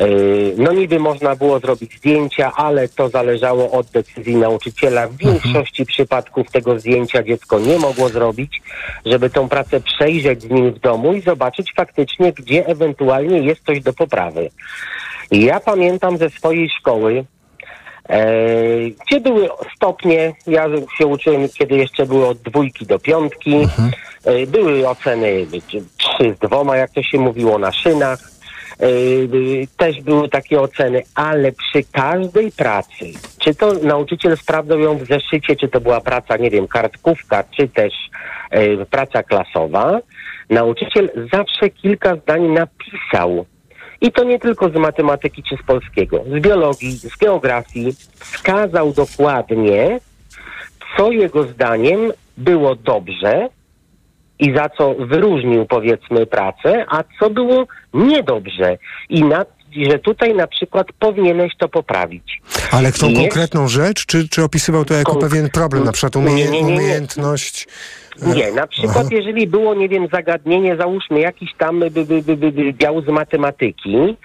[0.00, 5.08] Y, No niby można było zrobić zdjęcia, ale to zależało od decyzji nauczyciela.
[5.08, 8.62] W większości przypadków tego zdjęcia dziecko nie mogło zrobić,
[9.06, 13.80] żeby tą pracę przejrzeć z nim w domu i zobaczyć faktycznie, gdzie ewentualnie jest coś
[13.80, 14.50] do poprawy.
[15.30, 17.24] Ja pamiętam ze swojej szkoły,
[18.08, 18.26] e,
[19.06, 20.66] gdzie były stopnie, ja
[20.98, 23.56] się uczyłem, kiedy jeszcze były od dwójki do piątki,
[24.24, 25.46] e, były oceny
[25.98, 28.31] trzy z dwoma, jak to się mówiło, na szynach, e,
[29.76, 33.04] też były takie oceny, ale przy każdej pracy,
[33.38, 37.68] czy to nauczyciel sprawdzał ją w zeszycie, czy to była praca, nie wiem, kartkówka, czy
[37.68, 37.92] też
[38.50, 40.00] e, praca klasowa,
[40.50, 43.46] nauczyciel zawsze kilka zdań napisał
[44.00, 47.92] i to nie tylko z matematyki czy z polskiego, z biologii, z geografii.
[48.14, 50.00] Wskazał dokładnie,
[50.96, 53.48] co jego zdaniem było dobrze
[54.42, 58.78] i za co wyróżnił powiedzmy pracę, a co było niedobrze.
[59.08, 59.24] I
[59.90, 62.42] że tutaj na przykład powinieneś to poprawić.
[62.70, 66.34] Ale tą konkretną rzecz, czy, czy opisywał to jako Kon- pewien problem, na przykład umie,
[66.34, 67.68] Nie, nie, nie, umiejętność?
[68.22, 69.08] Nie, na przykład Aha.
[69.10, 73.08] jeżeli było, nie wiem, zagadnienie, załóżmy jakiś tam by, by, by, by, by dział z
[73.08, 74.16] matematyki,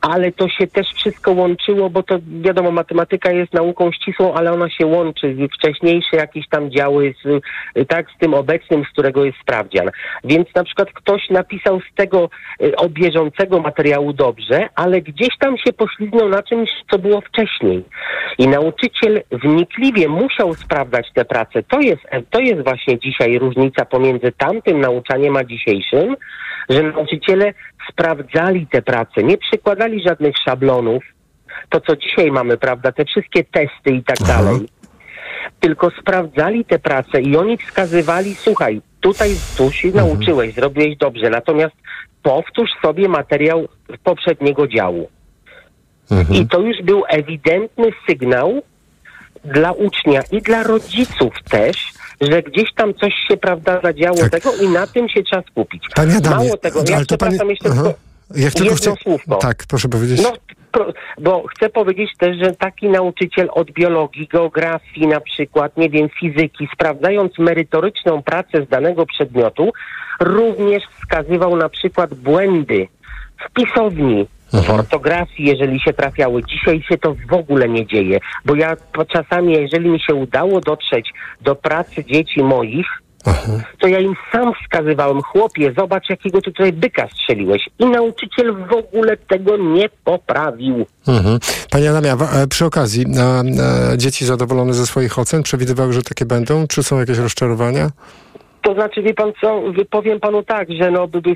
[0.00, 4.70] ale to się też wszystko łączyło, bo to wiadomo, matematyka jest nauką ścisłą, ale ona
[4.70, 5.36] się łączy.
[5.54, 7.42] Wcześniejsze jakieś tam działy z,
[7.88, 9.90] tak, z tym obecnym, z którego jest sprawdzian.
[10.24, 12.30] Więc na przykład ktoś napisał z tego
[12.62, 17.84] y, o bieżącego materiału dobrze, ale gdzieś tam się poślizgnął na czymś, co było wcześniej.
[18.38, 21.62] I nauczyciel wnikliwie musiał sprawdzać te prace.
[21.62, 26.16] To jest, to jest właśnie dzisiaj różnica pomiędzy tamtym nauczaniem a dzisiejszym,
[26.68, 27.54] że nauczyciele
[27.90, 31.04] sprawdzali te prace, nie przykładali żadnych szablonów,
[31.68, 34.32] to co dzisiaj mamy, prawda, te wszystkie testy i tak Aha.
[34.32, 34.68] dalej,
[35.60, 41.74] tylko sprawdzali te prace i oni wskazywali, słuchaj, tutaj tu się nauczyłeś, zrobiłeś dobrze, natomiast
[42.22, 43.68] powtórz sobie materiał
[44.04, 45.08] poprzedniego działu.
[46.10, 46.42] Mhm.
[46.42, 48.62] I to już był ewidentny sygnał
[49.44, 54.30] dla ucznia i dla rodziców też, że gdzieś tam coś się, prawda, zadziało Tak.
[54.30, 55.84] tego i na tym się trzeba skupić.
[55.94, 57.06] Panie Adamie, Mało tego, ja to panie...
[57.06, 57.92] przepraszam jeszcze Aha.
[58.36, 58.94] Ja tylko chcę...
[59.02, 59.36] słówko.
[59.36, 60.22] Tak, proszę powiedzieć.
[60.22, 60.32] No,
[61.18, 66.68] bo chcę powiedzieć też, że taki nauczyciel od biologii, geografii na przykład, nie wiem, fizyki,
[66.74, 69.72] sprawdzając merytoryczną pracę z danego przedmiotu,
[70.20, 72.88] również wskazywał na przykład błędy
[73.46, 76.42] w pisowni, w ortografii, jeżeli się trafiały.
[76.44, 78.76] Dzisiaj się to w ogóle nie dzieje, bo ja
[79.12, 82.86] czasami, jeżeli mi się udało dotrzeć do pracy dzieci moich,
[83.78, 87.68] To ja im sam wskazywałem, chłopie, zobacz jakiego ty tutaj byka strzeliłeś.
[87.78, 90.86] I nauczyciel w ogóle tego nie poprawił.
[91.08, 91.38] Mhm.
[91.70, 93.42] Panie Adamie, a przy okazji, a,
[93.92, 96.66] e, dzieci zadowolone ze swoich ocen przewidywały, że takie będą?
[96.66, 97.90] Czy są jakieś rozczarowania?
[98.62, 101.34] To znaczy, wie pan co, powiem panu tak, że no, by w,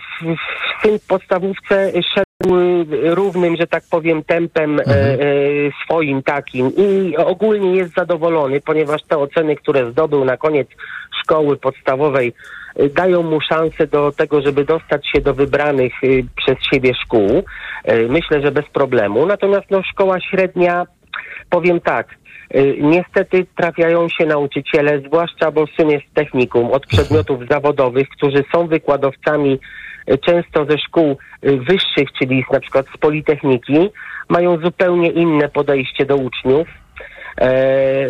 [0.79, 2.32] w tym podstawówce szedł
[3.03, 5.16] równym, że tak powiem, tempem e, e,
[5.84, 10.68] swoim takim i ogólnie jest zadowolony, ponieważ te oceny, które zdobył na koniec
[11.22, 12.32] szkoły podstawowej,
[12.80, 17.43] y, dają mu szansę do tego, żeby dostać się do wybranych y, przez siebie szkół.
[17.93, 19.26] Y, Myślę, że bez problemu.
[19.26, 20.84] Natomiast no, szkoła średnia,
[21.51, 22.09] powiem tak,
[22.55, 28.66] y, niestety trafiają się nauczyciele, zwłaszcza bo syn jest technikum od przedmiotów zawodowych, którzy są
[28.66, 29.82] wykładowcami y,
[30.20, 33.90] często ze szkół y, wyższych, czyli na przykład z Politechniki,
[34.28, 36.68] mają zupełnie inne podejście do uczniów.
[37.40, 38.07] E,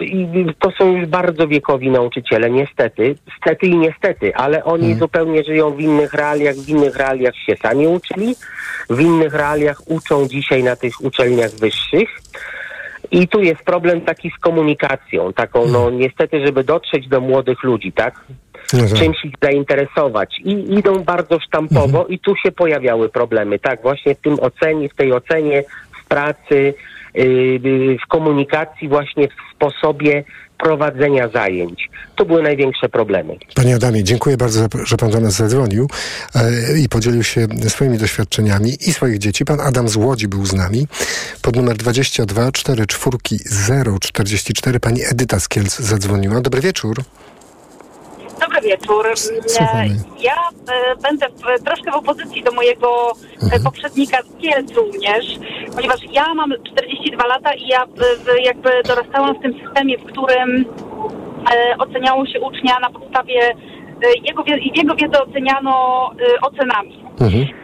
[0.00, 5.70] i to są już bardzo wiekowi nauczyciele, niestety, stety i niestety, ale oni zupełnie żyją
[5.70, 8.34] w innych realiach, w innych realiach się sami uczyli,
[8.90, 12.08] w innych realiach uczą dzisiaj na tych uczelniach wyższych.
[13.10, 17.92] I tu jest problem taki z komunikacją, taką no niestety, żeby dotrzeć do młodych ludzi,
[17.92, 18.24] tak?
[18.72, 18.98] No tak.
[18.98, 20.38] Czymś ich zainteresować.
[20.44, 23.82] I idą bardzo sztampowo i tu się pojawiały problemy, tak?
[23.82, 25.64] Właśnie w tym ocenie, w tej ocenie,
[26.02, 26.74] w pracy,
[27.14, 30.24] yy, w komunikacji, właśnie w sposobie
[30.58, 31.90] prowadzenia zajęć.
[32.16, 33.36] To były największe problemy.
[33.54, 35.88] Panie Adamie, dziękuję bardzo, że pan do nas zadzwonił
[36.34, 39.44] e, i podzielił się swoimi doświadczeniami i swoich dzieci.
[39.44, 40.86] Pan Adam z Łodzi był z nami.
[41.42, 43.16] Pod numer 22 44
[44.00, 46.40] 044 pani Edyta z Kielc zadzwoniła.
[46.40, 46.96] Dobry wieczór.
[48.44, 49.06] Dobry wieczór.
[49.16, 49.88] Słuchamy.
[50.20, 53.12] Ja e, będę w, troszkę w opozycji do mojego
[53.52, 55.38] e, poprzednika z Kielc również,
[55.74, 57.86] ponieważ ja mam 42 lata i ja
[58.42, 60.64] jakby dorastałam w tym systemie, w którym
[61.54, 63.54] e, oceniało się ucznia na podstawie
[64.22, 66.10] jego, jego wiedzę oceniano
[66.42, 67.04] ocenami.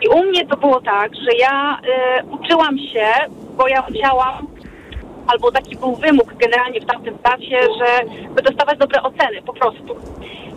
[0.02, 1.80] I u mnie to było tak, że ja
[2.30, 3.06] uczyłam się,
[3.56, 4.46] bo ja chciałam
[5.26, 8.04] albo taki był wymóg generalnie w tamtym czasie, że
[8.34, 9.96] by dostawać dobre oceny, po prostu.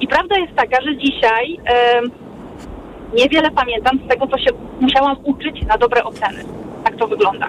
[0.04, 2.12] I prawda jest taka, że dzisiaj em,
[3.14, 4.50] niewiele pamiętam z tego, co się
[4.82, 6.44] musiałam uczyć na dobre oceny.
[6.84, 7.48] Tak to wygląda.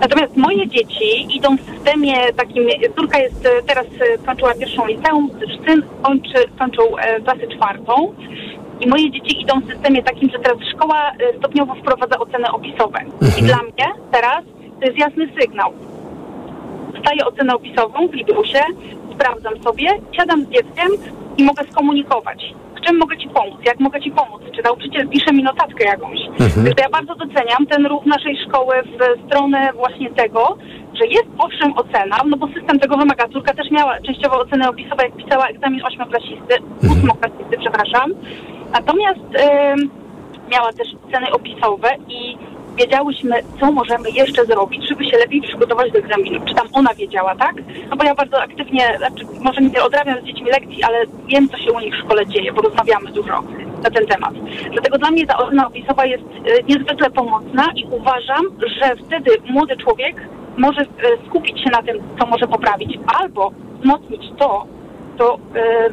[0.00, 2.64] Natomiast moje dzieci idą w systemie takim,
[2.96, 5.30] córka jest e, teraz e, skończyła pierwszą liceum,
[5.66, 8.14] syn kończy, kończył e, klasę czwartą.
[8.80, 12.98] I moje dzieci idą w systemie takim, że teraz szkoła e, stopniowo wprowadza oceny opisowe.
[13.38, 14.44] I dla mnie teraz
[14.80, 15.72] to jest jasny sygnał
[16.92, 18.60] dostaję ocenę opisową w Librusie,
[19.14, 20.88] sprawdzam sobie, siadam z dzieckiem
[21.38, 22.54] i mogę skomunikować.
[22.76, 23.60] W czym mogę Ci pomóc?
[23.66, 24.42] Jak mogę Ci pomóc?
[24.56, 26.18] Czy nauczyciel pisze mi notatkę jakąś?
[26.38, 30.58] Więc ja bardzo doceniam ten ruch naszej szkoły w stronę właśnie tego,
[30.94, 33.28] że jest owszem ocena, no bo system tego wymaga.
[33.28, 36.54] Córka też miała częściowo ocenę opisową, jak pisała egzamin ośmioklasisty,
[36.92, 38.12] ósmoklasisty, przepraszam.
[38.72, 39.20] Natomiast
[40.52, 42.36] miała też oceny opisowe i
[42.76, 46.40] wiedziałyśmy, co możemy jeszcze zrobić, żeby się lepiej przygotować do egzaminu.
[46.48, 47.54] Czy tam ona wiedziała, tak?
[47.90, 51.58] No bo ja bardzo aktywnie, znaczy może nie odrabiam z dziećmi lekcji, ale wiem, co
[51.58, 53.42] się u nich w szkole dzieje, bo rozmawiamy dużo
[53.82, 54.34] na ten temat.
[54.72, 58.44] Dlatego dla mnie ta ocena opisowa jest e, niezwykle pomocna i uważam,
[58.80, 60.16] że wtedy młody człowiek
[60.56, 60.86] może e,
[61.26, 64.66] skupić się na tym, co może poprawić, albo wzmocnić to,
[65.18, 65.88] co e,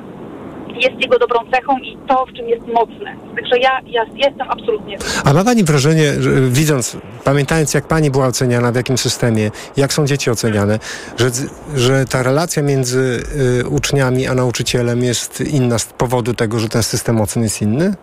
[0.75, 3.15] jest jego dobrą cechą i to, w czym jest mocny.
[3.35, 8.27] Także ja, ja jestem absolutnie A ma pani wrażenie, że, widząc, pamiętając jak pani była
[8.27, 10.79] oceniana, w jakim systemie, jak są dzieci oceniane,
[11.17, 11.31] że,
[11.75, 13.23] że ta relacja między
[13.61, 17.93] y, uczniami a nauczycielem jest inna z powodu tego, że ten system ocen jest inny?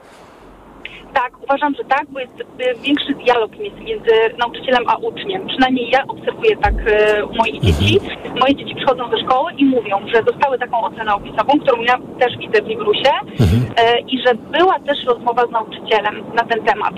[1.22, 2.44] Tak, uważam, że tak, bo jest y,
[2.82, 5.46] większy dialog między, nauczycielem a uczniem.
[5.46, 8.00] Przynajmniej ja obserwuję tak y, u moich dzieci.
[8.40, 12.38] Moje dzieci przychodzą do szkoły i mówią, że dostały taką ocenę opisową, którą ja też
[12.38, 16.94] widzę w Librusie y, i że była też rozmowa z nauczycielem na ten temat.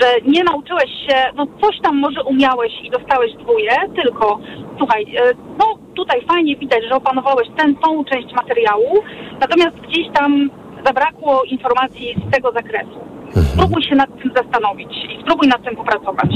[0.00, 4.38] Że nie nauczyłeś się, no coś tam może umiałeś i dostałeś dwóje, tylko
[4.78, 9.04] słuchaj, y, no tutaj fajnie widać, że opanowałeś ten, tą część materiału,
[9.40, 10.50] natomiast gdzieś tam
[10.86, 13.13] zabrakło informacji z tego zakresu.
[13.42, 16.30] Spróbuj się nad tym zastanowić i spróbuj nad tym popracować.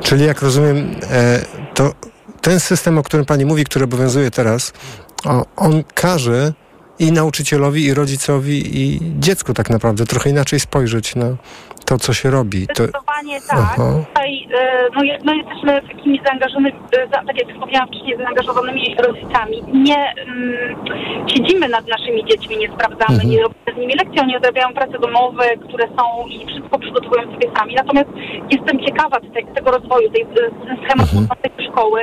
[0.00, 1.40] Czyli jak rozumiem, e,
[1.74, 1.92] to
[2.40, 4.72] ten system, o którym pani mówi, który obowiązuje teraz,
[5.56, 6.52] on każe
[6.98, 11.26] i nauczycielowi, i rodzicowi, i dziecku tak naprawdę trochę inaczej spojrzeć na
[11.84, 12.66] to, co się robi.
[12.66, 13.58] To, Zdecydowanie tak.
[13.58, 14.04] Aha.
[14.54, 19.62] E, no, no, jesteśmy takimi zaangażowanymi, e, tak jak wspomniałam wcześniej, zaangażowanymi rodzicami.
[19.72, 20.76] Nie mm,
[21.26, 25.88] siedzimy nad naszymi dziećmi, nie sprawdzamy, nie robimy nimi lekcje, oni odrabiają prace domowe, które
[25.88, 27.74] są i wszystko przygotowują sobie sami.
[27.74, 28.08] Natomiast
[28.50, 30.26] jestem ciekawa te, tego rozwoju, tej
[30.84, 31.26] schematu Mhm.
[31.56, 32.00] tej szkoły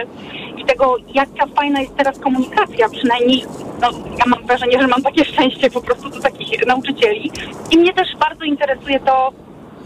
[0.58, 3.44] i tego, jaka fajna jest teraz komunikacja, przynajmniej
[3.82, 7.32] no, ja mam wrażenie, że mam takie szczęście po prostu do takich nauczycieli.
[7.72, 9.34] I mnie też bardzo interesuje to,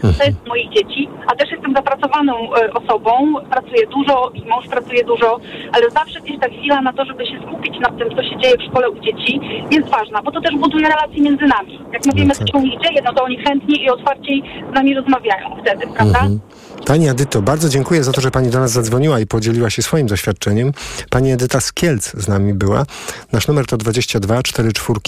[0.00, 5.04] to jest moich dzieci, a też jestem zapracowaną e, osobą, pracuję dużo i mąż pracuje
[5.04, 5.40] dużo,
[5.72, 8.56] ale zawsze gdzieś ta chwila na to, żeby się skupić na tym, co się dzieje
[8.56, 9.40] w szkole u dzieci,
[9.70, 11.80] jest ważna, bo to też buduje relacje między nami.
[11.92, 14.74] Jak my wiemy, co się u nich dzieje, no to oni chętniej i otwarciej z
[14.74, 16.18] nami rozmawiają wtedy, prawda?
[16.18, 16.40] Mhm.
[16.86, 20.06] Pani Edyto, bardzo dziękuję za to, że Pani do nas zadzwoniła i podzieliła się swoim
[20.06, 20.72] doświadczeniem.
[21.10, 22.86] Pani Edyta z Kielc z nami była.
[23.32, 25.00] Nasz numer to 22 44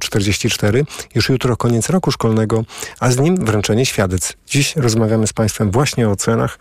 [0.00, 0.84] 044.
[1.14, 2.64] Już jutro koniec roku szkolnego,
[3.00, 4.36] a z nim wręczenie świadectw.
[4.46, 6.58] Dziś rozmawiamy z Państwem właśnie o ocenach,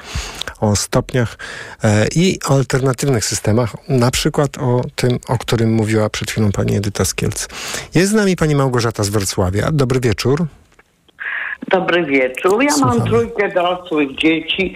[0.59, 1.37] o stopniach
[1.83, 6.75] e, i o alternatywnych systemach, na przykład o tym, o którym mówiła przed chwilą Pani
[6.75, 7.47] Edyta z Kielc.
[7.95, 9.71] Jest z nami Pani Małgorzata z Wrocławia.
[9.71, 10.47] Dobry wieczór.
[11.67, 12.63] Dobry wieczór.
[12.63, 12.97] Ja Słuchamy.
[12.97, 14.75] mam trójkę dorosłych dzieci.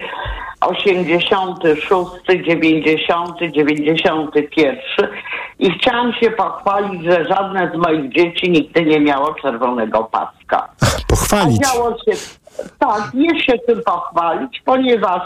[0.60, 1.88] 86,
[2.46, 4.76] 90, 91
[5.58, 10.68] i chciałam się pochwalić, że żadne z moich dzieci nigdy nie miało czerwonego paska.
[11.08, 11.60] Pochwalić.
[11.64, 12.12] A działo się,
[12.78, 15.22] tak, jest się tym pochwalić, ponieważ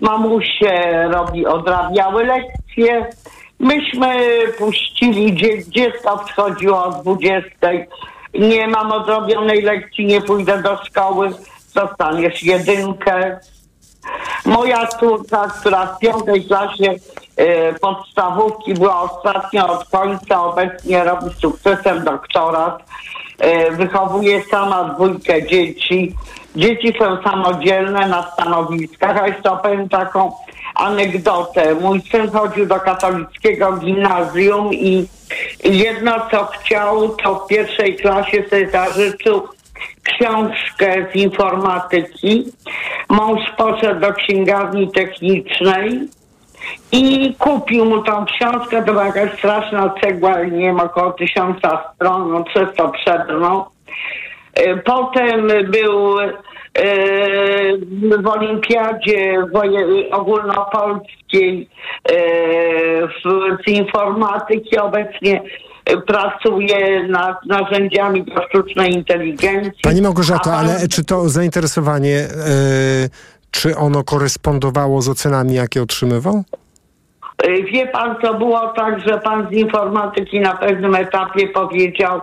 [0.00, 3.06] mamusie robi, odrabiały lekcje.
[3.58, 4.16] Myśmy
[4.58, 7.50] puścili, dzie, dziecko przychodziło o 20.
[8.34, 11.30] Nie mam odrobionej lekcji, nie pójdę do szkoły,
[11.74, 13.38] dostaniesz jedynkę.
[14.44, 16.94] Moja córka, która w piątej klasie
[17.36, 22.82] e, podstawówki była ostatnia od końca, obecnie robi sukcesem doktorat.
[23.38, 26.14] E, wychowuje sama dwójkę dzieci.
[26.56, 30.32] Dzieci są samodzielne na stanowiskach, a jeszcze opowiem taką
[30.74, 31.74] anegdotę.
[31.74, 35.06] Mój syn chodził do katolickiego gimnazjum i
[35.64, 39.48] jedno co chciał, to w pierwszej klasie sobie zażyczył
[40.02, 42.44] książkę z informatyki.
[43.08, 46.08] Mąż poszedł do księgarni technicznej
[46.92, 48.82] i kupił mu tą książkę.
[48.82, 53.64] To była jakaś straszna cegła, nie wiem, około tysiąca stron, on przez to przebrnął.
[54.54, 56.16] E, Potem był
[58.22, 59.46] w olimpiadzie
[60.12, 61.68] ogólnopolskiej
[63.24, 63.28] w,
[63.64, 64.78] z informatyki.
[64.78, 65.42] Obecnie
[66.06, 69.82] pracuje nad narzędziami do sztucznej inteligencji.
[69.82, 72.28] Pani Małgorzato, ale czy to zainteresowanie, e,
[73.50, 76.44] czy ono korespondowało z ocenami, jakie otrzymywał?
[77.46, 82.20] Y, Wie pan, to było tak, że pan z informatyki na pewnym etapie powiedział,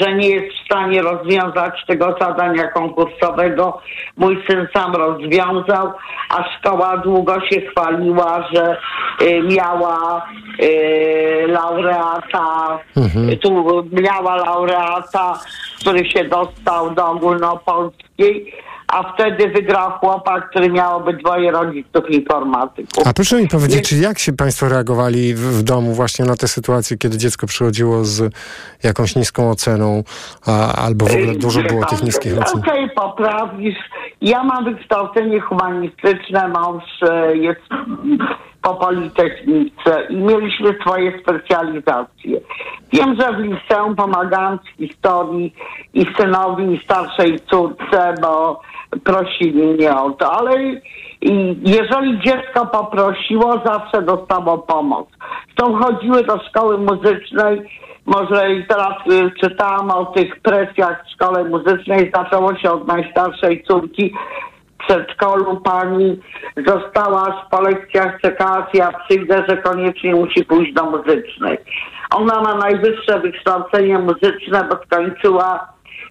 [0.00, 3.80] że nie jest w stanie rozwiązać tego zadania konkursowego.
[4.16, 5.92] Mój syn sam rozwiązał,
[6.28, 8.76] a szkoła długo się chwaliła, że
[9.22, 10.26] y, miała
[10.62, 13.38] y, laureata, Mhm.
[13.38, 15.38] tu miała laureata,
[15.80, 18.52] który się dostał do ogólnopolskiej.
[18.92, 23.06] A wtedy wygrał chłopak, który miał obydwoje rodziców informatyków.
[23.06, 26.48] A proszę mi powiedzieć, czy jak się państwo reagowali w, w domu właśnie na tę
[26.48, 28.34] sytuację, kiedy dziecko przychodziło z
[28.82, 30.02] jakąś niską oceną,
[30.46, 32.60] a, albo w ogóle dużo było tych niskich ocen?
[32.60, 33.78] Okej, poprawisz.
[34.20, 37.60] Ja mam wykształcenie humanistyczne, mąż e, jest
[38.62, 42.40] po Politechnice i mieliśmy swoje specjalizacje.
[42.92, 45.54] Wiem, że w liceum pomagałam z historii
[45.94, 48.60] i synowi i starszej córce, bo
[49.04, 50.80] prosili mnie o to, ale
[51.66, 55.08] jeżeli dziecko poprosiło, zawsze dostało pomoc.
[55.46, 57.62] Zresztą chodziły do szkoły muzycznej,
[58.06, 63.62] może i teraz y, czytałam o tych presjach w szkole muzycznej, zaczęło się od najstarszej
[63.62, 64.12] córki.
[64.80, 66.20] W przedszkolu pani
[66.66, 71.58] została po lekcjach czekała, ja przyjdę, że koniecznie musi pójść do muzycznej.
[72.10, 75.68] Ona ma najwyższe wykształcenie muzyczne, bo skończyła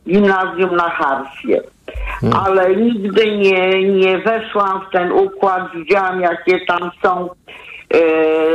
[0.08, 1.62] gimnazjum na harfie.
[2.46, 7.30] Ale nigdy nie, nie weszłam w ten układ, widziałam jakie tam są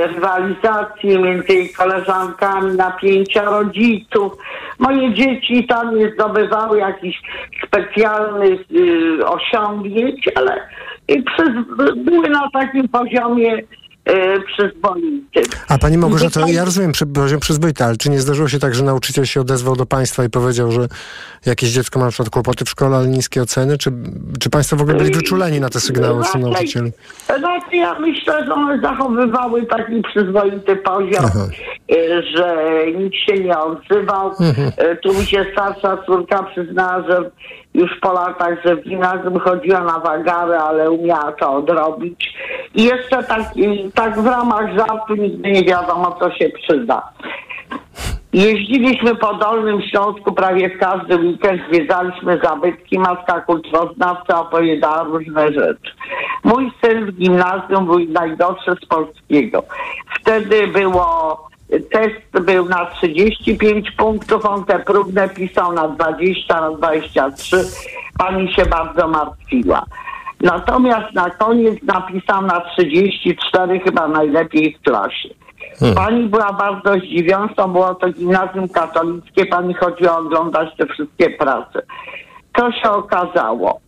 [0.06, 4.32] rywalizacje między koleżankami, napięcia rodziców.
[4.78, 7.22] Moje dzieci tam nie zdobywały jakichś
[7.66, 10.56] specjalnych y, osiągnięć, ale
[11.10, 11.50] y, przyz,
[11.96, 13.62] były na takim poziomie
[14.08, 15.42] y, przyzwoitym.
[15.68, 18.84] A pani Małgorzato, ja rozumiem przy, poziom przyzwoity, ale czy nie zdarzyło się tak, że
[18.84, 20.88] nauczyciel się odezwał do państwa i powiedział, że
[21.46, 23.78] jakieś dziecko ma na przykład kłopoty w szkole, ale niskie oceny?
[23.78, 23.92] Czy,
[24.40, 26.92] czy państwo w ogóle byli wyczuleni na te sygnały od nauczycieli?
[27.38, 31.46] Znaczy ja myślę, że one zachowywały taki przyzwoity poziom, Aha.
[31.92, 32.56] y, że
[32.98, 34.30] nikt się nie odzywał.
[34.40, 34.68] Mhm.
[34.68, 37.30] Y, Tu mi się starsza córka przyznała, że
[37.74, 42.34] już po latach, że w gimnazjum chodziła na wagary, ale umiała to odrobić.
[42.74, 43.42] I jeszcze tak,
[43.94, 47.02] tak w ramach żartu nigdy nie wiadomo, co się przyda.
[48.32, 55.92] Jeździliśmy po Dolnym Śląsku prawie w każdy weekend, zwiedzaliśmy zabytki, matka kulturoznawca opowiadała różne rzeczy.
[56.44, 59.62] Mój syn w gimnazjum był najdroższy z polskiego.
[60.20, 61.48] Wtedy było,
[61.80, 67.64] test był na 35 punktów, on te próbne pisał na 20, na 23.
[68.18, 69.84] Pani się bardzo martwiła.
[70.40, 75.28] Natomiast na koniec napisał na 34 chyba najlepiej w klasie.
[75.94, 81.82] Pani była bardzo zdziwiona, było to gimnazjum katolickie, pani chodziła oglądać te wszystkie prace.
[82.56, 83.80] Co się okazało?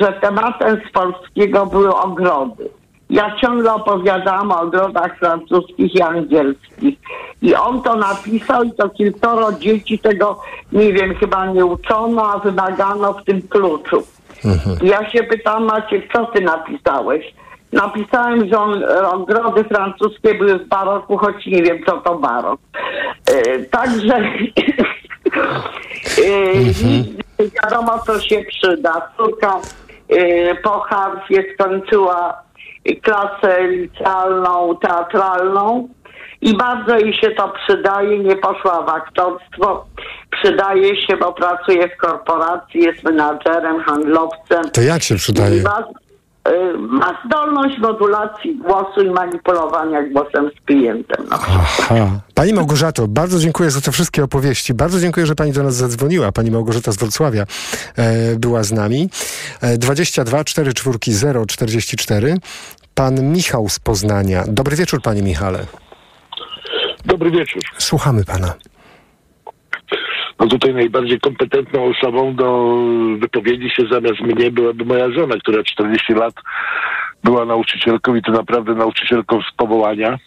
[0.00, 2.68] Że tematem z polskiego były ogrody.
[3.10, 6.98] Ja ciągle opowiadałam o ogrodach francuskich i angielskich.
[7.42, 10.40] I on to napisał i to kilkoro dzieci tego,
[10.72, 14.02] nie wiem, chyba nie uczono, a wymagano w tym kluczu.
[14.82, 17.34] Ja się pytam, Maciek, co ty napisałeś?
[17.72, 22.60] Napisałem, że on, ogrody francuskie były w baroku, choć nie wiem, co to barok.
[23.26, 24.16] E, także
[27.38, 29.08] e, wiadomo, co się przyda.
[29.16, 29.60] Córka
[30.08, 32.43] e, po harfie skończyła
[33.02, 35.88] klasę licealną, teatralną
[36.40, 38.18] i bardzo jej się to przydaje.
[38.18, 39.86] Nie poszła w aktorstwo.
[40.30, 44.70] Przydaje się, bo pracuje w korporacji, jest menadżerem, handlowcem.
[44.72, 45.56] To jak się przydaje?
[45.56, 45.64] I y,
[46.78, 51.26] ma zdolność modulacji głosu i manipulowania głosem z klientem.
[51.30, 52.20] Aha.
[52.34, 54.74] Pani Małgorzato, bardzo dziękuję za te wszystkie opowieści.
[54.74, 56.32] Bardzo dziękuję, że pani do nas zadzwoniła.
[56.32, 57.44] Pani Małgorzata z Wrocławia
[57.96, 59.08] e, była z nami.
[59.60, 62.36] E, 22 44 0 44.
[62.94, 64.44] Pan Michał z Poznania.
[64.48, 65.66] Dobry wieczór, panie Michale.
[67.04, 67.62] Dobry wieczór.
[67.78, 68.54] Słuchamy pana.
[70.40, 72.78] No tutaj najbardziej kompetentną osobą do
[73.18, 76.34] wypowiedzi się zamiast mnie byłaby moja żona, która 40 lat
[77.24, 80.18] była nauczycielką i to naprawdę nauczycielką z powołania.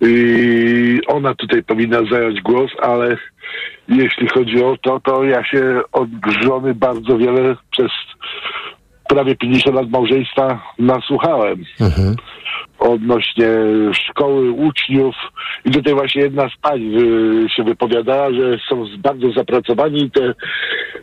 [0.00, 3.16] I ona tutaj powinna zająć głos, ale
[3.88, 6.08] jeśli chodzi o to, to ja się od
[6.42, 7.90] żony bardzo wiele przez
[9.08, 11.64] prawie 50 lat małżeństwa nasłuchałem.
[12.84, 13.48] Odnośnie
[13.92, 15.14] szkoły, uczniów.
[15.64, 20.34] I tutaj właśnie jedna z pań y, się wypowiadała, że są bardzo zapracowani i te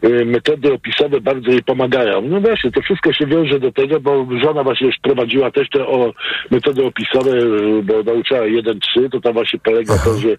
[0.03, 2.21] y, metody opisowe bardzo jej pomagają.
[2.21, 5.87] No właśnie, to wszystko się wiąże do tego, bo żona właśnie już prowadziła też te
[5.87, 6.13] o,
[6.51, 10.29] metody opisowe, y, bo nauczała 1-3, to tam właśnie polega to, że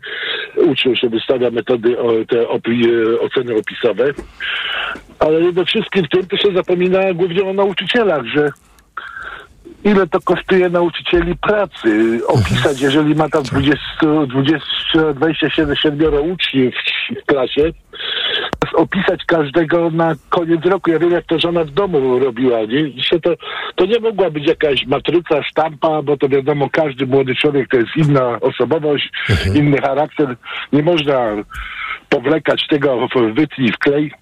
[0.57, 1.97] uczniom się wystawia metody,
[2.29, 2.83] te opi,
[3.21, 4.05] oceny opisowe.
[5.19, 8.53] Ale we wszystkim tym to się zapomina głównie o nauczycielach, że
[9.85, 13.81] ile to kosztuje nauczycieli pracy opisać, jeżeli ma tam 20,
[14.27, 14.67] 20
[15.15, 16.75] 27 uczniów
[17.23, 17.73] w klasie,
[18.75, 20.91] opisać każdego na koniec roku.
[20.91, 22.61] Ja wiem, jak to żona w domu robiła.
[22.61, 22.95] Nie?
[22.95, 23.31] Dzisiaj to,
[23.75, 27.97] to nie mogła być jakaś matryca, sztampa, bo to wiadomo, każdy młody człowiek to jest
[27.97, 29.11] inna osobowość,
[29.55, 30.37] inny charakter.
[30.73, 31.29] Nie można
[32.09, 34.13] powlekać tego w wytnij w klej.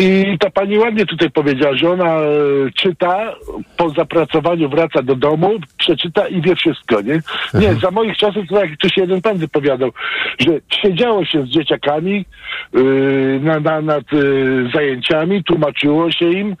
[0.00, 2.26] I ta pani ładnie tutaj powiedziała, że ona e,
[2.74, 3.34] czyta,
[3.76, 7.20] po zapracowaniu wraca do domu, przeczyta i wie wszystko, nie?
[7.54, 9.90] Nie, za moich czasów, to jak tu się jeden pan wypowiadał,
[10.38, 10.50] że
[10.82, 12.24] siedziało się z dzieciakami
[12.72, 16.56] yy, na, na, nad yy, zajęciami, tłumaczyło się im,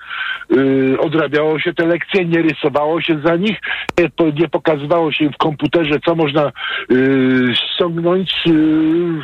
[0.50, 3.58] yy, odrabiało się te lekcje, nie rysowało się za nich,
[3.98, 6.52] nie, po, nie pokazywało się im w komputerze, co można
[6.90, 9.22] yy, ściągnąć, yy,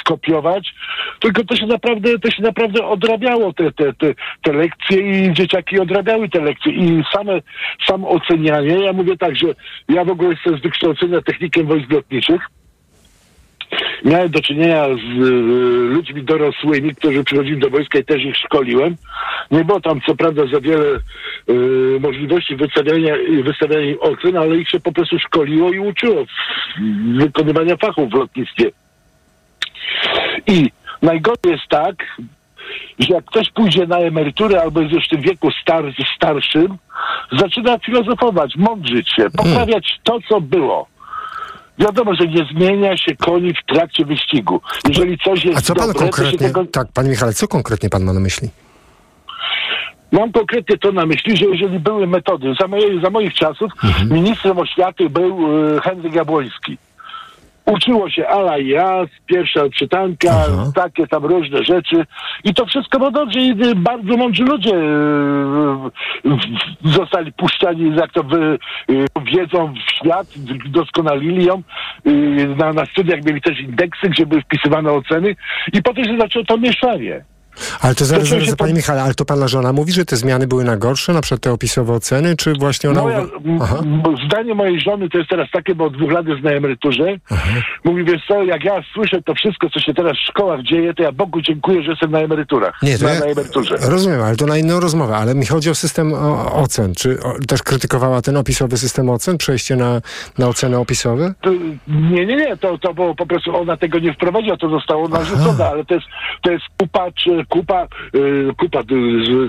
[0.00, 0.74] skopiować,
[1.20, 5.80] tylko to się naprawdę, to się naprawdę odrabiało te, te, te, te lekcje i dzieciaki
[5.80, 7.40] odrabiały te lekcje i same,
[7.86, 9.46] samo ocenianie, ja mówię tak, że
[9.88, 12.40] ja w ogóle jestem z wykształcenia technikiem wojsk lotniczych,
[14.04, 15.30] miałem do czynienia z y,
[15.94, 18.96] ludźmi dorosłymi, którzy przychodzili do wojska i też ich szkoliłem.
[19.50, 21.00] Nie było tam co prawda za wiele
[21.50, 26.24] y, możliwości wystawiania, wystawiania im ocen, ale ich się po prostu szkoliło i uczyło
[27.14, 28.70] wykonywania fachów w lotnictwie.
[30.46, 30.70] I
[31.02, 31.94] najgorzej jest tak,
[32.98, 35.84] że jak ktoś pójdzie na emeryturę albo jest już w tym wieku star,
[36.16, 36.78] starszym,
[37.32, 40.86] zaczyna filozofować, mądrzyć się, poprawiać to, co było.
[41.78, 44.60] Wiadomo, że nie zmienia się koni w trakcie wyścigu.
[44.88, 46.64] Jeżeli coś jest A co pan dobre, konkretnie, tego...
[46.64, 48.48] tak, panie Michale, co konkretnie pan ma na myśli?
[50.12, 53.72] Mam konkretnie to na myśli, że jeżeli były metody, za, moje, za moich czasów
[54.10, 55.38] ministrem oświaty był
[55.76, 56.78] e, Henryk Jabłoński.
[57.66, 60.30] Uczyło się ala i jas, pierwsza czytanka,
[60.74, 62.06] takie tam różne rzeczy.
[62.44, 64.80] I to wszystko było dobrze i y, bardzo mądrzy ludzie y,
[66.24, 68.58] w- zostali puszczani, jak to wy,
[68.90, 70.26] y, wiedzą w świat,
[70.70, 71.62] doskonalili ją.
[72.06, 75.36] Y, Na, na studiach mieli też indeksy, gdzie były wpisywane oceny
[75.72, 77.24] i potem się zaczęło to mieszanie.
[77.80, 80.46] Ale to zaraz, zaraz się Panie Michale, ale to Pana żona mówi, że te zmiany
[80.46, 83.02] były na gorsze, na przykład te opisowe oceny, czy właśnie ona...
[83.02, 83.26] Moja,
[83.62, 83.76] Aha.
[83.82, 87.04] m- zdanie mojej żony to jest teraz takie, bo od dwóch lat jest na emeryturze.
[87.84, 91.02] Mówi, wiesz co, jak ja słyszę to wszystko, co się teraz w szkołach dzieje, to
[91.02, 92.78] ja Bogu dziękuję, że jestem na emeryturach.
[92.82, 93.76] Nie, to na, ja, na emeryturze.
[93.80, 96.94] rozumiem, ale to na inną rozmowę, ale mi chodzi o system o, ocen.
[96.94, 100.00] Czy o, też krytykowała ten opisowy system ocen, przejście na,
[100.38, 101.34] na oceny opisowe?
[101.40, 101.50] To,
[101.88, 105.68] nie, nie, nie, to, to było po prostu, ona tego nie wprowadziła, to zostało narzucone,
[105.68, 106.06] ale to jest,
[106.42, 108.84] to jest kupa, czy kupa, y, kupa, y,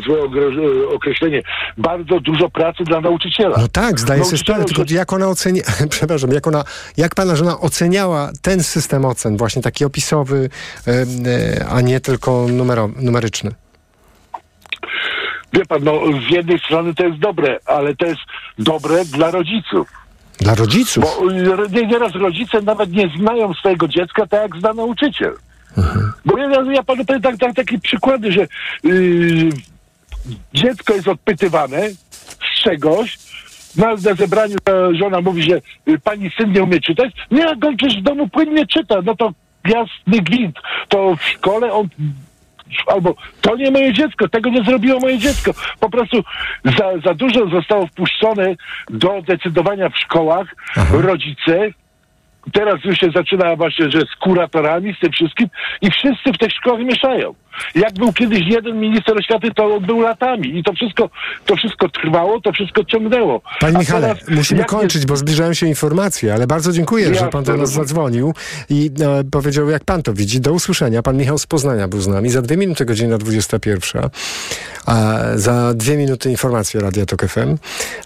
[0.06, 1.42] złe ogro- określenie,
[1.78, 3.58] bardzo dużo pracy dla nauczyciela.
[3.58, 6.64] No tak, zdaję sobie sprawę, tylko jak ona ocenia, przepraszam, jak ona,
[6.98, 10.50] jak Pana żona oceniała ten system ocen, właśnie taki opisowy,
[10.88, 13.52] e, a nie tylko numero, numeryczny?
[15.54, 15.94] Wie pan, no
[16.30, 18.22] z jednej strony to jest dobre, ale to jest
[18.60, 19.88] dobre dla rodziców.
[20.40, 21.04] Dla rodziców?
[21.04, 25.34] Bo y, nie- nieraz rodzice nawet nie znają swojego dziecka tak, jak zna nauczyciel.
[26.26, 28.42] Bo ja, ja- ja panu powiem tak, tak, takie przykłady, że
[28.86, 29.50] y,
[30.54, 33.18] dziecko jest odpytywane z czegoś,
[33.78, 34.56] na, na zebraniu
[35.00, 35.62] żona mówi, że
[35.94, 37.12] y, pani syn nie umie czytać.
[37.32, 39.32] Nie, jak on przecież w domu płynnie czyta, no to
[39.68, 40.56] jasny gwint.
[40.90, 41.88] To w szkole on
[42.88, 45.52] albo to nie moje dziecko, tego nie zrobiło moje dziecko.
[45.80, 46.24] Po prostu
[46.66, 48.56] za, za dużo zostało wpuszczone
[48.90, 50.48] do decydowania w szkołach
[50.92, 51.70] rodzice.
[52.54, 55.48] Teraz już się zaczyna właśnie, że z kuratorami, z tym wszystkim
[55.82, 57.34] i wszyscy w tych szkołach mieszają.
[57.76, 61.10] Jak był kiedyś jeden minister oświaty, to on był latami i to wszystko,
[61.46, 63.42] to wszystko trwało, to wszystko ciągnęło.
[63.60, 67.44] Panie Michale, teraz, musimy kończyć, bo zbliżają się informacje, ale bardzo dziękuję, że Jasne, Pan
[67.44, 68.34] do nas zadzwonił
[68.70, 70.42] i e, powiedział, jak Pan to widzi.
[70.42, 71.02] Do usłyszenia.
[71.04, 72.30] Pan Michał z Poznania był z nami.
[72.30, 74.10] Za dwie minuty godzina 21.
[74.86, 77.58] A za dwie minuty informacje Radia Tok FM.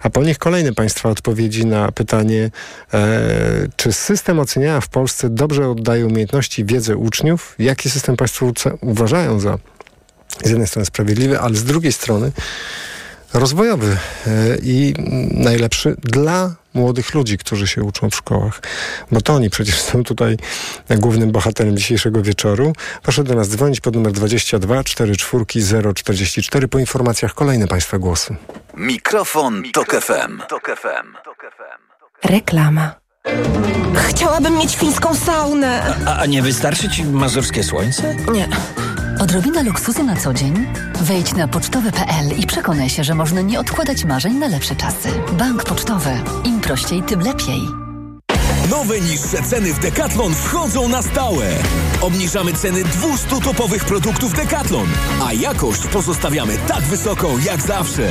[0.02, 2.50] A po nich kolejne Państwa odpowiedzi na pytanie,
[2.94, 3.08] e,
[3.76, 7.54] czy system oceniania w Polsce dobrze oddaje umiejętności wiedzę uczniów?
[7.58, 8.76] Jaki system Państwo uce-
[9.36, 9.58] uważają za
[10.44, 12.32] z jednej strony sprawiedliwy, ale z drugiej strony
[13.34, 14.94] rozwojowy e, i
[15.30, 18.60] najlepszy dla młodych ludzi, którzy się uczą w szkołach.
[19.10, 20.36] Bo to oni przecież są tutaj
[20.90, 22.72] głównym bohaterem dzisiejszego wieczoru.
[23.02, 25.44] Proszę do nas dzwonić pod numer 22 44
[25.94, 28.36] 044 po informacjach kolejne Państwa głosy.
[28.74, 30.40] Mikrofon, Tok FM.
[30.48, 31.06] Tok FM.
[32.24, 32.94] Reklama.
[34.08, 35.96] Chciałabym mieć fińską saunę.
[36.06, 38.14] A, a nie wystarczy ci mazurskie słońce?
[38.32, 38.48] Nie.
[39.20, 40.66] Odrobina luksusu na co dzień?
[41.02, 45.08] Wejdź na pocztowy.pl i przekonaj się, że można nie odkładać marzeń na lepsze czasy.
[45.38, 46.10] Bank Pocztowy.
[46.44, 47.60] Im prościej, tym lepiej.
[48.70, 51.46] Nowe niższe ceny w Decathlon wchodzą na stałe.
[52.00, 54.86] Obniżamy ceny 200 topowych produktów Decathlon,
[55.24, 58.08] a jakość pozostawiamy tak wysoką jak zawsze.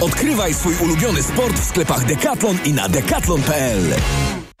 [0.00, 3.82] Odkrywaj swój ulubiony sport w sklepach Decathlon i na decathlon.pl.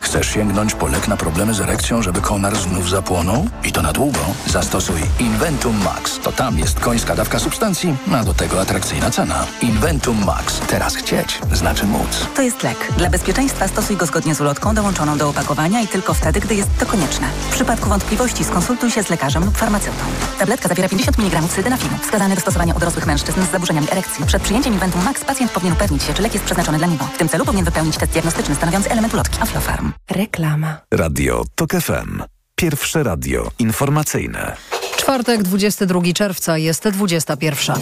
[0.00, 3.46] Chcesz sięgnąć po lek na problemy z erekcją, żeby konar znów zapłonął?
[3.64, 4.18] I to na długo?
[4.46, 6.18] Zastosuj Inventum Max.
[6.18, 9.46] To tam jest końska dawka substancji, a do tego atrakcyjna cena.
[9.62, 10.60] Inventum Max.
[10.68, 12.26] Teraz chcieć znaczy móc.
[12.36, 12.92] To jest lek.
[12.98, 16.70] Dla bezpieczeństwa stosuj go zgodnie z ulotką dołączoną do opakowania i tylko wtedy, gdy jest
[16.78, 17.26] to konieczne.
[17.50, 20.04] W przypadku wątpliwości skonsultuj się z lekarzem lub farmaceutą.
[20.38, 21.98] Tabletka zawiera 50 mg cydenafinu.
[22.02, 24.26] Wskazany do stosowania u dorosłych mężczyzn z zaburzeniami erekcji.
[24.26, 27.04] Przed przyjęciem Inventum Max pacjent powinien upewnić się, czy lek jest przeznaczony dla niego.
[27.14, 29.89] W tym celu powinien wypełnić test diagnostyczny stanowiący element ulotki Aflofarm.
[30.10, 30.76] Reklama.
[30.94, 32.22] Radio Tok FM.
[32.54, 34.56] Pierwsze radio informacyjne.
[34.96, 37.76] Czwartek, 22 czerwca, jest 21.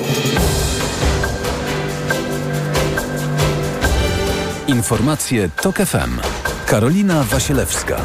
[4.67, 6.21] Informacje Tok FM.
[6.67, 7.97] Karolina Wasielewska.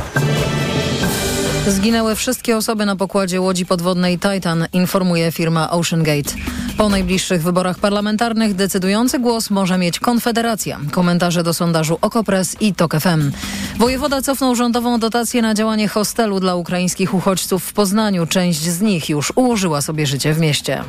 [1.67, 6.29] Zginęły wszystkie osoby na pokładzie łodzi podwodnej Titan, informuje firma Ocean Gate.
[6.77, 10.79] Po najbliższych wyborach parlamentarnych decydujący głos może mieć Konfederacja.
[10.91, 13.31] Komentarze do sondażu Okopres i TOK FM.
[13.77, 18.25] Wojewoda cofnął rządową dotację na działanie hostelu dla ukraińskich uchodźców w Poznaniu.
[18.25, 20.83] Część z nich już ułożyła sobie życie w mieście.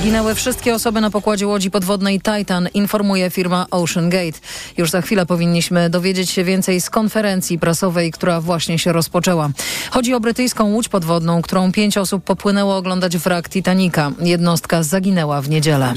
[0.00, 4.38] Zginęły wszystkie osoby na pokładzie łodzi podwodnej Titan, informuje firma Ocean Gate.
[4.76, 9.50] Już za chwilę powinniśmy dowiedzieć się więcej z konferencji prasowej, która właśnie się rozpoczęła.
[9.90, 14.12] Chodzi o brytyjską łódź podwodną, którą pięć osób popłynęło oglądać wrak Titanica.
[14.20, 15.94] Jednostka zaginęła w niedzielę.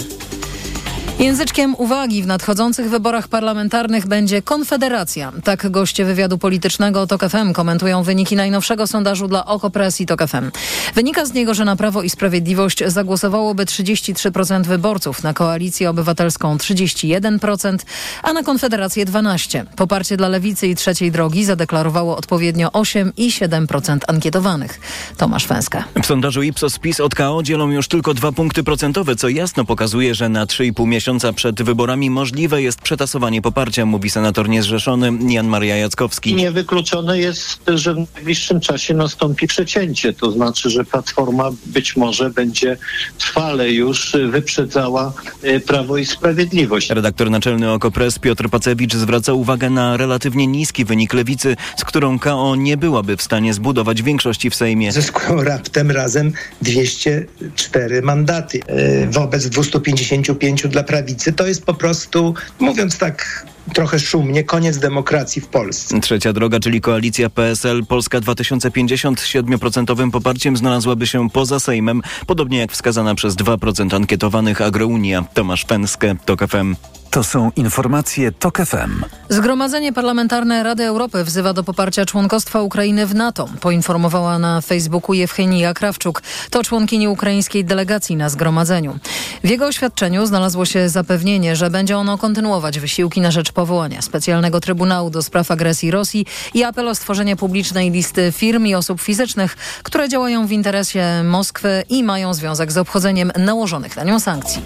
[1.20, 5.32] Języczkiem uwagi w nadchodzących wyborach parlamentarnych będzie Konfederacja.
[5.43, 10.51] Tak goście wywiadu politycznego TOK FM komentują wyniki najnowszego sondażu dla Okopres i TOK FM.
[10.95, 17.78] Wynika z niego, że na Prawo i Sprawiedliwość zagłosowałoby 33% wyborców, na Koalicję Obywatelską 31%,
[18.24, 19.66] a na Konfederację 12%.
[19.76, 24.80] Poparcie dla Lewicy i Trzeciej Drogi zadeklarowało odpowiednio 8 i 7% ankietowanych.
[25.18, 25.84] Tomasz Fęskę.
[26.04, 30.16] W sondażu Ipsos PiS od KO dzielą już tylko dwa punkty procentowe, co jasno pokazuje,
[30.16, 35.78] że na 3,5 miesiąca przed wyborami możliwe jest przetasowanie poparcia, mówi senator niezrzeszony Jan Maria
[35.78, 36.36] Jackowski.
[36.36, 40.14] Niewykluczone jest, że w najbliższym czasie nastąpi przecięcie.
[40.14, 42.78] To znaczy, że Platforma być może będzie
[43.18, 46.89] trwale już wyprzedzała e, Prawo i Sprawiedliwość.
[46.89, 52.56] Redaktor naczelny Okopres Piotr Pacewicz zwraca uwagę na relatywnie niski wynik lewicy, z którą KO
[52.56, 54.91] nie byłaby w stanie zbudować większości w Sejmie.
[54.91, 56.32] Zyskują raptem razem
[56.62, 61.34] 204 mandaty e, wobec 255 dla prawicy.
[61.34, 65.99] To jest po prostu, mówiąc tak trochę szumnie, koniec demokracji w Polsce.
[65.99, 72.57] Trzecia droga, czyli koalicja PSL Polska 2050 z 7% poparciem znalazłaby się poza Sejmem, podobnie
[72.57, 75.24] jak wskazana przez 2% ankietowanych Agrounia.
[75.34, 76.76] Tomasz Penskę, TOK FM.
[77.14, 79.03] To są informacje TOK FM.
[79.30, 85.74] Zgromadzenie Parlamentarne Rady Europy wzywa do poparcia członkostwa Ukrainy w NATO, poinformowała na Facebooku Jewchenia
[85.74, 86.22] Krawczuk.
[86.49, 88.99] To członkini ukraińskiej delegacji na zgromadzeniu.
[89.43, 94.60] W jego oświadczeniu znalazło się zapewnienie, że będzie ono kontynuować wysiłki na rzecz powołania specjalnego
[94.60, 99.58] Trybunału do spraw agresji Rosji i apel o stworzenie publicznej listy firm i osób fizycznych,
[99.84, 104.62] które działają w interesie Moskwy i mają związek z obchodzeniem nałożonych na nią sankcji.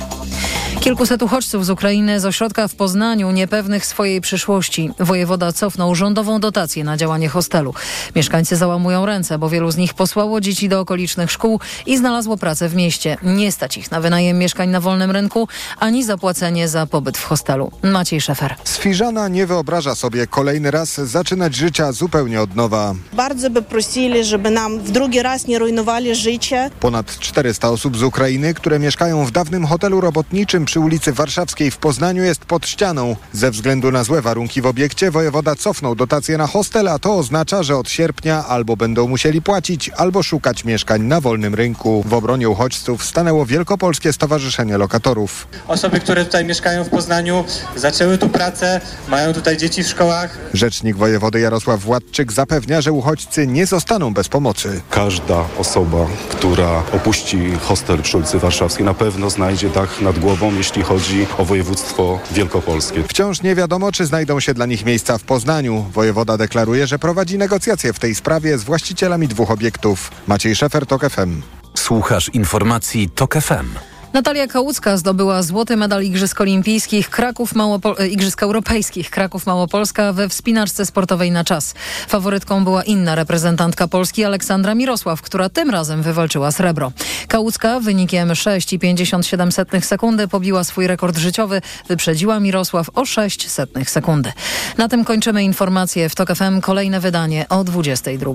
[0.80, 4.92] Kilkuset uchodźców z Ukrainy z ośrodka w Poznaniu niepewnych swojej przyszłości.
[5.00, 7.74] Wojewoda cofnął rządową dotację na działanie hostelu.
[8.16, 12.70] Mieszkańcy załamują ręce, bo wielu z nich posłało dzieci do okolicznych szkół i znalazło pracę
[12.70, 13.18] w mieście.
[13.24, 15.48] Nie stać ich na wynajem mieszkań na wolnym rynku,
[15.80, 17.72] ani zapłacenie za pobyt w hostelu.
[17.84, 18.56] Maciej Szefer.
[18.78, 22.96] Sfiżana nie wyobraża sobie kolejny raz zaczynać życia zupełnie od nowa.
[23.14, 26.70] Bardzo by prosili, żeby nam w drugi raz nie rujnowali życie.
[26.80, 31.78] Ponad 400 osób z Ukrainy, które mieszkają w dawnym hotelu robotniczym przy ulicy Warszawskiej w
[31.78, 33.16] Poznaniu jest pod ścianą.
[33.34, 37.64] Ze względu na złe warunki w obiekcie wojewoda cofnął dotację na hostel, a to oznacza,
[37.64, 42.04] że od sierpnia albo będą musieli płacić, albo szukać mieszkań na wolnym rynku.
[42.08, 45.48] W obronie uchodźców stanęło Wielkopolskie Stowarzyszenie Lokatorów.
[45.68, 48.67] Osoby, które tutaj mieszkają w Poznaniu, zaczęły tu pracę,
[49.08, 50.38] mają tutaj dzieci w szkołach.
[50.54, 54.82] Rzecznik wojewody Jarosław Władczyk zapewnia, że uchodźcy nie zostaną bez pomocy.
[54.90, 60.84] Każda osoba, która opuści hostel przy ulicy Warszawskiej na pewno znajdzie dach nad głową, jeśli
[60.84, 63.04] chodzi o województwo wielkopolskie.
[63.04, 65.86] Wciąż nie wiadomo, czy znajdą się dla nich miejsca w Poznaniu.
[65.94, 70.12] Wojewoda deklaruje, że prowadzi negocjacje w tej sprawie z właścicielami dwóch obiektów.
[70.28, 71.42] Maciej Szefer, TOK FM.
[71.76, 73.97] Słuchasz informacji TOK FM.
[74.14, 80.30] Natalia Kałucka zdobyła złoty medal Igrzysk Olimpijskich Kraków Małopol- e, Igrzysk Europejskich Kraków Małopolska we
[80.30, 81.74] wspinaczce sportowej na czas.
[82.08, 86.92] Faworytką była inna reprezentantka Polski Aleksandra Mirosław, która tym razem wywalczyła srebro.
[87.28, 94.32] Kałucka wynikiem 6,57 sekundy pobiła swój rekord życiowy, wyprzedziła Mirosław o 6 setnych sekundy.
[94.78, 96.62] Na tym kończymy informacje w TOK FM.
[96.62, 98.34] Kolejne wydanie o 22.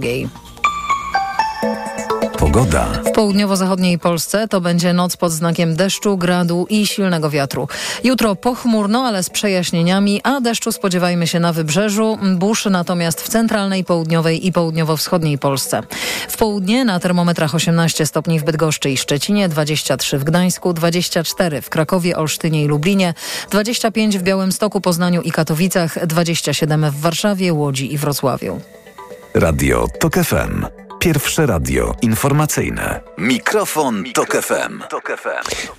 [2.42, 2.86] Pogoda.
[3.04, 7.68] W południowo-zachodniej Polsce to będzie noc pod znakiem deszczu, gradu i silnego wiatru.
[8.04, 13.84] Jutro pochmurno, ale z przejaśnieniami, a deszczu spodziewajmy się na wybrzeżu, burz natomiast w centralnej,
[13.84, 15.82] południowej i południowo-wschodniej Polsce.
[16.28, 21.70] W południe na termometrach 18 stopni w Bydgoszczy i Szczecinie, 23 w Gdańsku, 24 w
[21.70, 23.14] Krakowie, Olsztynie i Lublinie,
[23.50, 28.60] 25 w Białymstoku, Poznaniu i Katowicach, 27 w Warszawie, Łodzi i Wrocławiu.
[29.34, 30.66] Radio TOK FM.
[31.02, 33.00] Pierwsze radio informacyjne.
[33.18, 34.82] Mikrofon, Tok FM.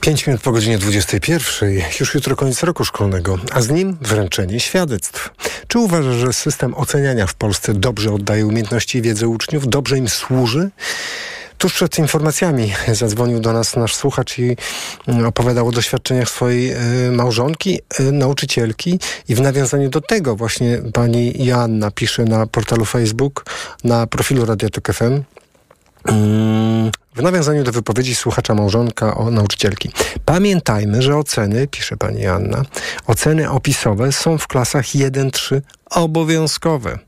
[0.01, 1.69] 5 minut po godzinie 21.
[1.99, 5.29] Już jutro koniec roku szkolnego, a z nim wręczenie świadectw.
[5.67, 9.67] Czy uważasz, że system oceniania w Polsce dobrze oddaje umiejętności i wiedzę uczniów?
[9.67, 10.69] Dobrze im służy?
[11.57, 14.57] Tuż przed informacjami zadzwonił do nas nasz słuchacz i
[15.07, 16.73] mm, opowiadał o doświadczeniach swojej
[17.07, 18.99] y, małżonki, y, nauczycielki
[19.29, 23.45] i w nawiązaniu do tego właśnie pani Joanna pisze na portalu Facebook,
[23.83, 25.23] na profilu Radia Tok FM.
[26.05, 29.91] Mm, w nawiązaniu do wypowiedzi słuchacza małżonka o nauczycielki.
[30.25, 32.63] Pamiętajmy, że oceny, pisze pani Anna,
[33.07, 36.99] oceny opisowe są w klasach 1-3 obowiązkowe.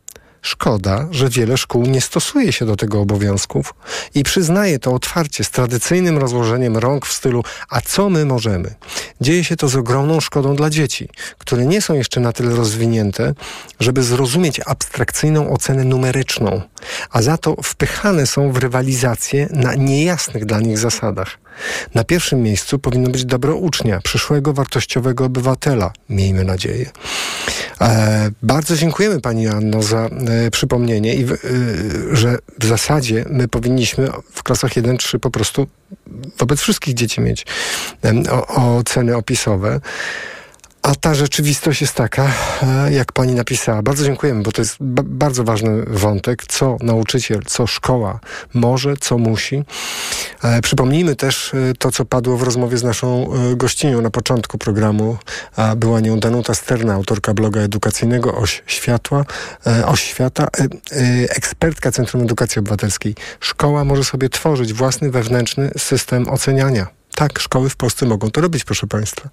[0.46, 3.74] Szkoda, że wiele szkół nie stosuje się do tego obowiązków
[4.16, 8.76] i przyznaje to otwarcie z tradycyjnym rozłożeniem rąk w stylu a co my możemy?
[9.22, 13.34] Dzieje się to z ogromną szkodą dla dzieci, które nie są jeszcze na tyle rozwinięte,
[13.80, 16.62] żeby zrozumieć abstrakcyjną ocenę numeryczną,
[17.10, 21.45] a za to wpychane są w rywalizację na niejasnych dla nich zasadach.
[21.96, 26.92] Na pierwszym miejscu powinno być dobro ucznia, przyszłego wartościowego obywatela, miejmy nadzieję.
[27.82, 31.28] E, bardzo dziękujemy Pani Anno za e, przypomnienie i e,
[32.12, 35.68] że w zasadzie my powinniśmy w klasach 1-3 po prostu
[36.38, 37.46] wobec wszystkich dzieci mieć
[38.32, 39.80] o, oceny opisowe.
[40.86, 42.32] A ta rzeczywistość jest taka,
[42.64, 43.82] e, jak pani napisała.
[43.82, 48.20] Bardzo dziękujemy, bo to jest bardzo ważny wątek, co nauczyciel, co szkoła
[48.54, 49.64] może, co musi.
[50.44, 54.58] E, przypomnijmy też e, to, co padło w rozmowie z naszą e, gościnią na początku
[54.58, 55.18] programu,
[55.56, 59.26] a była nią Danuta Sterna, autorka bloga edukacyjnego Oś Światła,
[59.68, 60.68] e, Oś Świata, e,
[61.30, 63.16] ekspertka Centrum Edukacji Obywatelskiej.
[63.40, 66.88] Szkoła może sobie tworzyć własny wewnętrzny system oceniania.
[67.16, 69.30] Tak, szkoły w Polsce mogą to robić, proszę Państwa.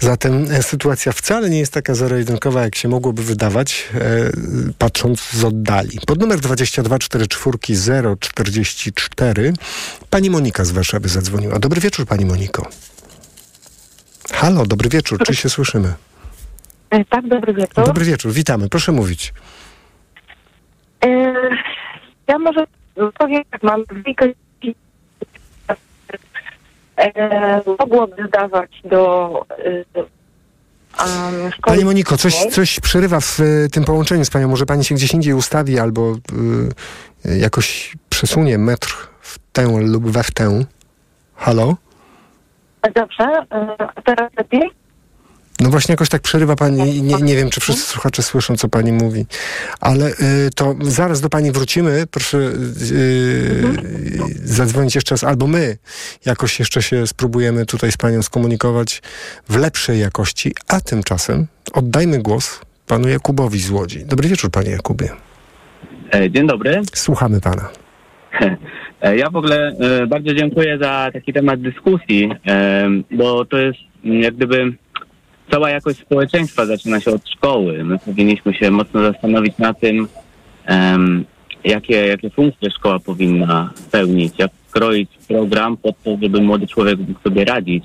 [0.00, 4.30] Zatem e, sytuacja wcale nie jest taka zero-jedynkowa, jak się mogłoby wydawać, e,
[4.78, 5.98] patrząc z oddali.
[6.06, 7.58] Pod numer 2244
[8.20, 9.52] 044
[10.10, 11.58] pani Monika z Warszawy zadzwoniła.
[11.58, 12.68] Dobry wieczór, pani Moniko.
[14.32, 15.94] Halo, dobry wieczór, czy się słyszymy?
[16.90, 17.84] E, Tak, dobry wieczór.
[17.86, 19.32] Dobry wieczór, witamy, proszę mówić.
[21.04, 21.08] E,
[22.28, 22.64] ja może
[23.18, 24.38] powiem tak, mam dwójkę dzieci.
[24.40, 24.47] e,
[27.78, 29.84] mogłoby zdawać do e,
[30.98, 31.76] um, szkoły.
[31.76, 34.48] Pani Moniko, coś, coś przerywa w e, tym połączeniu z panią.
[34.48, 36.12] Może pani się gdzieś indziej ustawi albo
[37.26, 40.64] y, jakoś przesunie metr w tę lub we w tę.
[41.34, 41.74] Halo?
[42.94, 44.70] Dobrze, e, a teraz lepiej?
[45.60, 48.68] No właśnie jakoś tak przerywa pani i nie, nie wiem, czy wszyscy słuchacze słyszą, co
[48.68, 49.26] pani mówi.
[49.80, 50.14] Ale y,
[50.54, 52.04] to zaraz do pani wrócimy.
[52.10, 53.62] Proszę y,
[54.44, 55.76] zadzwonić jeszcze raz, albo my
[56.26, 59.02] jakoś jeszcze się spróbujemy tutaj z panią skomunikować
[59.48, 64.04] w lepszej jakości, a tymczasem oddajmy głos panu Jakubowi z Łodzi.
[64.04, 65.08] Dobry wieczór, panie Jakubie.
[66.14, 66.80] E, Dzień dobry.
[66.94, 67.68] Słuchamy pana.
[69.02, 72.30] E, Ja w ogóle e, bardzo dziękuję za taki temat dyskusji,
[73.10, 74.72] bo to jest jak gdyby
[75.50, 77.84] cała jakość społeczeństwa zaczyna się od szkoły.
[77.84, 80.08] My powinniśmy się mocno zastanowić na tym,
[80.66, 81.24] em,
[81.64, 87.20] jakie, jakie funkcje szkoła powinna pełnić, jak skroić program po to, żeby młody człowiek mógł
[87.20, 87.84] sobie radzić.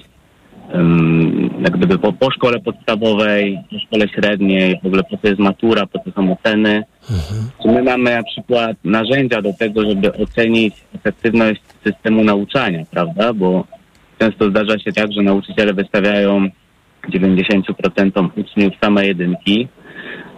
[0.72, 5.39] Em, Jak gdyby po, po szkole podstawowej, po szkole średniej, w ogóle po co jest
[5.39, 6.84] matura, po co są oceny.
[7.61, 13.34] Czy my mamy na przykład narzędzia do tego, żeby ocenić efektywność systemu nauczania, prawda?
[13.34, 13.68] Bo
[14.20, 16.49] często zdarza się tak, że nauczyciele wystawiają
[17.10, 19.68] 90% uczniów same jedynki,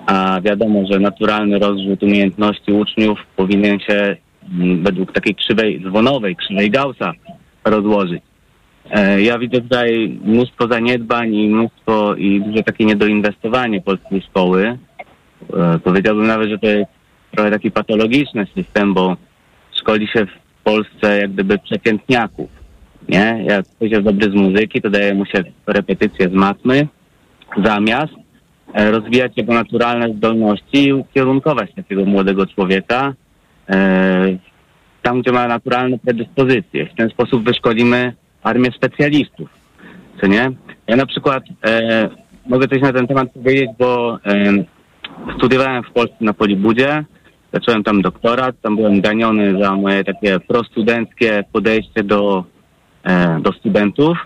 [0.06, 4.16] a wiadomo, że naturalny rozrzut umiejętności uczniów powinien się
[4.60, 7.12] mm, według takiej krzywej dzwonowej, krzywej Gaussa
[7.66, 8.22] rozłożyć.
[8.92, 14.78] E, Ja widzę tutaj mnóstwo zaniedbań i mnóstwo i duże takie niedoinwestowanie polskiej szkoły.
[15.54, 16.92] E, Powiedziałbym nawet, że to jest
[17.32, 19.18] trochę taki patologiczny system, bo
[19.80, 22.50] szkoli się w Polsce jak gdyby przeciętniaków.
[23.10, 23.46] Nie?
[23.50, 26.88] Jak ktoś jest dobry z muzyki, to daje mu się repetycje z matmy,
[27.64, 28.14] zamiast
[28.74, 33.14] e, rozwijać jego naturalne zdolności i ukierunkować takiego młodego człowieka
[33.70, 34.38] e,
[35.02, 36.86] tam, gdzie ma naturalne predyspozycje.
[36.86, 39.50] W ten sposób wyszkolimy armię specjalistów,
[40.22, 40.52] co nie?
[40.88, 42.10] Ja na przykład e,
[42.46, 44.54] mogę coś na ten temat powiedzieć, bo e,
[45.38, 47.06] studiowałem w Polsce na Polibudzie,
[47.54, 52.44] zacząłem tam doktorat, tam byłem ganiony za moje takie prostudenckie podejście do,
[53.42, 54.18] do studentów,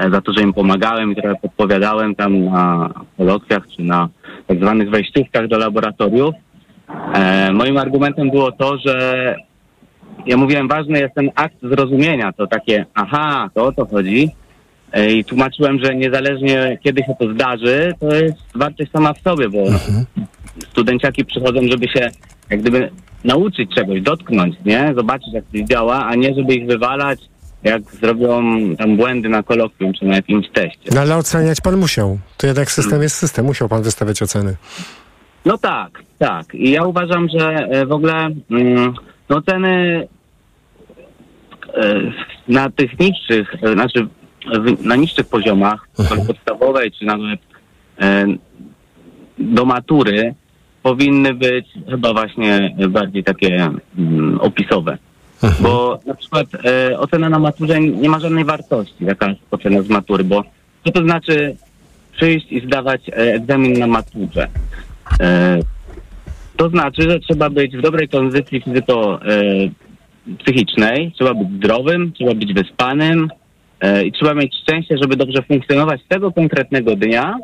[0.00, 4.08] e, za to, że im pomagałem i trochę podpowiadałem tam na kolokwiach czy na
[4.46, 6.34] tak zwanych wejściówkach do laboratoriów.
[7.14, 9.36] E, moim argumentem było to, że
[10.26, 14.30] ja mówiłem, ważny jest ten akt zrozumienia, to takie, aha, to o to chodzi.
[14.92, 19.48] E, I tłumaczyłem, że niezależnie kiedy się to zdarzy, to jest wartość sama w sobie,
[19.48, 19.58] bo
[20.70, 22.10] studenciaki przychodzą, żeby się
[22.50, 22.90] jak gdyby
[23.24, 24.92] nauczyć czegoś, dotknąć, nie?
[24.96, 27.20] Zobaczyć, jak to działa, a nie żeby ich wywalać,
[27.62, 28.42] jak zrobią
[28.76, 30.90] tam błędy na kolokwium czy na jakimś teście.
[30.94, 32.18] No ale oceniać pan musiał.
[32.36, 33.44] To jednak system jest system.
[33.44, 34.56] Musiał pan wystawiać oceny.
[35.44, 36.54] No tak, tak.
[36.54, 38.94] I ja uważam, że e, w ogóle mm,
[39.28, 40.08] no ceny
[41.74, 42.00] e,
[42.48, 44.06] na tych niższych, e, znaczy
[44.80, 47.40] na niższych poziomach, szkoły podstawowej czy nawet
[49.38, 50.34] do matury
[50.82, 54.40] powinny być chyba właśnie bardziej takie mm,
[55.60, 59.88] Bo na przykład e, ocena na maturze nie ma żadnej wartości, jaka jest ocena z
[59.88, 60.44] matury, bo
[60.84, 61.56] co to znaczy
[62.16, 64.48] przyjść i zdawać e, egzamin na maturze?
[65.20, 65.58] E,
[66.56, 69.20] to znaczy, że trzeba być w dobrej kondycji fizyko
[70.44, 73.28] e, trzeba być zdrowym, trzeba być wyspanym
[73.80, 77.38] e, i trzeba mieć szczęście, żeby dobrze funkcjonować tego konkretnego dnia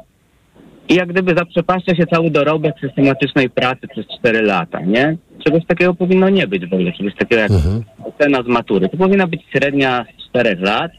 [0.89, 5.17] i jak gdyby zaprzepaszcza się cały dorobek systematycznej pracy przez 4 lata, nie?
[5.45, 7.51] Czegoś takiego powinno nie być w ogóle, czegoś takiego jak
[8.05, 8.89] ocena z matury.
[8.89, 10.93] To powinna być średnia z 4 lat.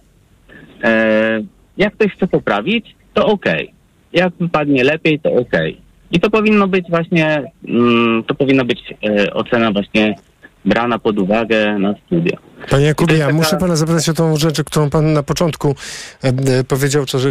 [0.84, 1.42] E,
[1.78, 3.74] jak ktoś chce poprawić, to okej.
[4.14, 5.78] Jak wypadnie lepiej, to okej.
[6.12, 8.80] I to powinno być właśnie, mm, to powinna być
[9.10, 10.16] e, ocena właśnie
[10.66, 12.38] brana pod uwagę na studia.
[12.70, 15.76] Panie Jakubie, ja taka- muszę pana zapytać o tą rzecz, którą pan na początku
[16.24, 17.30] e, e, powiedział, to, że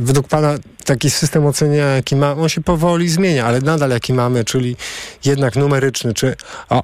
[0.00, 0.54] według pana
[0.84, 4.76] taki system oceniania, jaki ma, on się powoli zmienia, ale nadal jaki mamy, czyli
[5.24, 6.34] jednak numeryczny, czy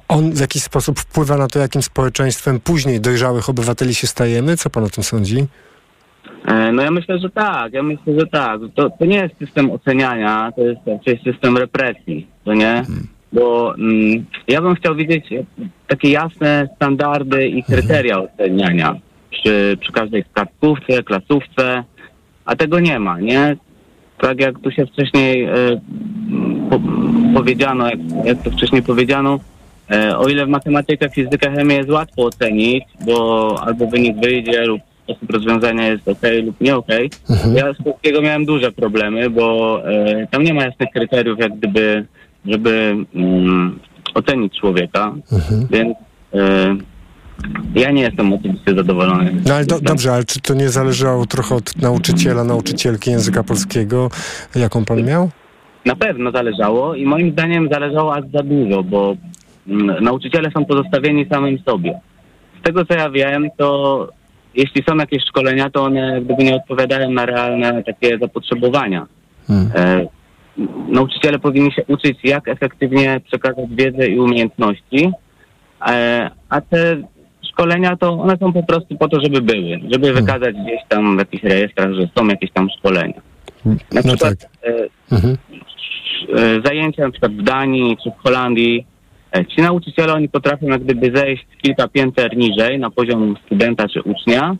[0.07, 4.57] on w jakiś sposób wpływa na to, jakim społeczeństwem później dojrzałych obywateli się stajemy?
[4.57, 5.45] Co pan o tym sądzi?
[6.47, 8.59] E, No ja myślę, że tak, ja myślę, że tak.
[8.75, 12.83] To, to nie jest system oceniania, to jest raczej system represji, to nie?
[13.33, 15.25] Bo mm, ja bym chciał widzieć
[15.87, 18.95] takie jasne standardy i kryteria oceniania
[19.29, 21.83] przy, przy każdej kartkówce, klasówce,
[22.45, 23.57] a tego nie ma, nie?
[24.17, 25.51] Tak jak tu się wcześniej e,
[26.69, 26.81] po,
[27.33, 29.39] powiedziano, jak, jak to wcześniej powiedziano,
[29.91, 34.81] e, o ile w matematykę, fizykę, chemię jest łatwo ocenić, bo albo wynik wyjdzie lub
[35.03, 36.87] sposób rozwiązania jest ok lub nie ok.
[37.55, 42.05] Ja z polskiego miałem duże problemy, bo e, tam nie ma jasnych kryteriów, jak gdyby,
[42.45, 43.79] żeby mm,
[44.13, 45.13] ocenić człowieka,
[45.69, 45.97] więc
[46.33, 46.75] e,
[47.75, 49.41] ja nie jestem oczywiście zadowolony.
[49.45, 54.09] No ale do, dobrze, ale czy to nie zależało trochę od nauczyciela, nauczycielki języka polskiego,
[54.55, 55.29] jaką pan miał?
[55.85, 59.15] Na pewno zależało i moim zdaniem zależało aż za dużo, bo
[59.67, 61.99] mm, nauczyciele są pozostawieni samym sobie.
[62.59, 64.07] Z tego co ja wiem, to
[64.55, 69.07] jeśli są jakieś szkolenia, to one gdyby nie odpowiadają na realne takie zapotrzebowania.
[69.49, 70.05] E,
[70.87, 75.11] nauczyciele powinni się uczyć, jak efektywnie przekazać wiedzę i umiejętności,
[75.87, 76.97] e, a te
[77.51, 81.19] szkolenia to one są po prostu po to, żeby były, żeby wykazać gdzieś tam w
[81.19, 83.21] jakichś rejestrach, że są jakieś tam szkolenia.
[83.65, 84.49] Na No przykład tak.
[84.63, 85.37] e, Mhm.
[86.37, 88.85] e, zajęcia na przykład w Danii czy w Holandii,
[89.55, 94.55] ci nauczyciele oni potrafią jak gdyby zejść kilka pięter niżej na poziom studenta czy ucznia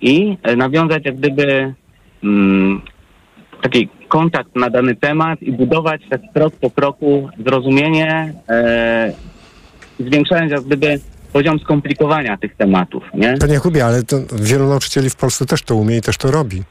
[0.00, 1.74] i nawiązać jak gdyby
[2.24, 2.80] mm,
[3.62, 9.12] taki kontakt na dany temat i budować tak krok po kroku zrozumienie, e,
[10.00, 11.00] zwiększając jak gdyby
[11.32, 13.34] poziom skomplikowania tych tematów, nie?
[13.40, 16.62] Panie Jakubie, ale to wielu nauczycieli w Polsce też to umie i też to robi.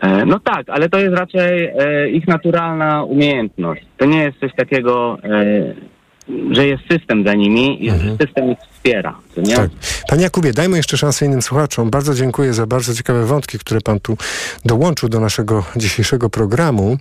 [0.00, 3.82] E, No tak, ale to jest raczej e, ich naturalna umiejętność.
[3.96, 5.74] To nie jest coś takiego, e,
[6.50, 9.18] że jest system za nimi i że system ich wspiera.
[9.36, 9.56] Nie?
[9.56, 9.70] Tak.
[10.08, 11.90] Panie Jakubie, dajmy jeszcze szansę innym słuchaczom.
[11.90, 14.16] Bardzo dziękuję za bardzo ciekawe wątki, które pan tu
[14.64, 16.98] dołączył do naszego dzisiejszego programu.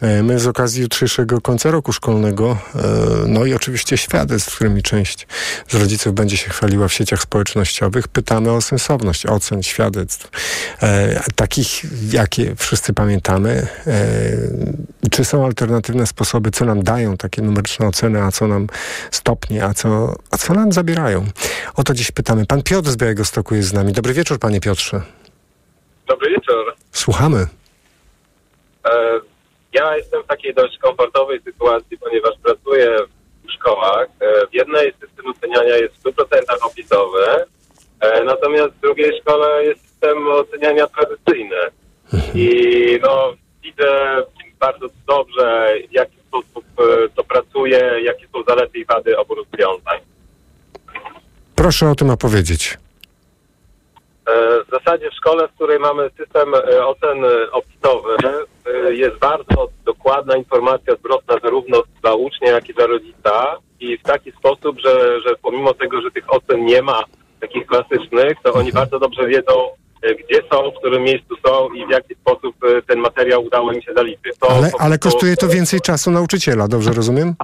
[0.00, 2.78] E, My z okazji jutrzejszego końca roku szkolnego, e,
[3.26, 5.26] no i oczywiście świadectw, którymi część
[5.68, 10.30] z rodziców będzie się chwaliła w sieciach społecznościowych, pytamy o sensowność ocen, świadectw,
[10.82, 11.82] e, takich,
[12.12, 13.66] jakie wszyscy pamiętamy.
[15.10, 18.66] Czy są alternatywne sposoby, co nam dają takie numeryczne oceny, a co nam
[19.10, 21.25] stopnie, a co, a co nam zabierają?
[21.76, 22.46] O to dziś pytamy.
[22.46, 23.92] Pan Piotr z Białegostoku jest z nami.
[23.92, 25.00] Dobry wieczór, panie Piotrze.
[26.06, 26.74] Dobry wieczór.
[26.92, 27.46] Słuchamy.
[28.84, 29.20] E,
[29.72, 32.96] Ja jestem w takiej dość komfortowej sytuacji, ponieważ pracuję
[33.48, 34.06] w szkołach.
[34.20, 37.24] E, W jednej system oceniania jest w 100% opisowy,
[38.00, 41.56] e, natomiast w drugiej szkole jest system oceniania tradycyjny.
[42.34, 42.50] I
[43.02, 43.32] no,
[43.62, 44.16] widzę
[44.60, 46.64] bardzo dobrze, w jaki sposób
[47.14, 49.98] to pracuje, jakie są zalety i wady obu rozwiązań.
[51.56, 52.78] Proszę o tym opowiedzieć.
[54.28, 58.16] E, W zasadzie w szkole, w której mamy system e, ocen e, opisowy,
[58.88, 64.02] e, jest bardzo dokładna informacja zwrotna zarówno dla ucznia, jak i dla rodzica i w
[64.02, 67.02] taki sposób, że, że pomimo tego, że tych ocen nie ma
[67.40, 69.52] takich klasycznych, to oni bardzo dobrze wiedzą,
[70.02, 72.56] gdzie są, w którym miejscu są i w jaki sposób
[72.86, 74.38] ten materiał udało im się zaliczyć.
[74.40, 77.34] To Ale, ale kosztuje to więcej czasu nauczyciela, dobrze rozumiem?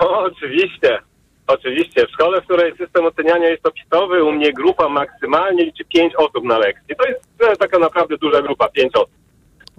[0.00, 0.98] o, oczywiście.
[1.46, 2.06] Oczywiście.
[2.06, 6.44] W szkole, w której system oceniania jest opisowy, u mnie grupa maksymalnie liczy pięć osób
[6.44, 6.96] na lekcji.
[6.96, 9.10] To jest e, taka naprawdę duża grupa, pięć osób.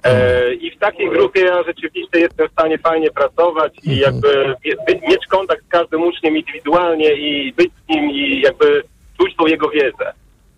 [0.03, 4.75] E, I w takiej grupie ja rzeczywiście jestem w stanie fajnie pracować i jakby mie-
[4.87, 8.83] by- mieć kontakt z każdym uczniem indywidualnie i być z nim i jakby
[9.17, 10.13] czuć tą jego wiedzę.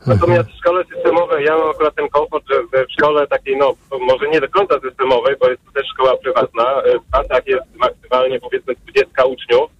[0.08, 4.28] Natomiast w szkole systemowej ja mam akurat ten komfort, że w- szkole takiej, no może
[4.30, 8.40] nie do końca systemowej, bo jest to też szkoła prywatna, e, w klasach jest maksymalnie
[8.40, 9.72] powiedzmy 20 uczniów,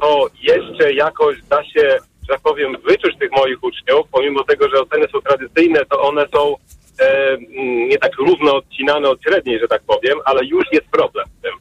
[0.00, 4.80] to jeszcze jakoś da się, że tak powiem, wyczuć tych moich uczniów, pomimo tego, że
[4.80, 6.56] oceny są tradycyjne, to one są
[7.00, 11.26] e, mm, nie tak równo odcinane od średniej, że tak powiem, ale już jest problem
[11.38, 11.52] z tym.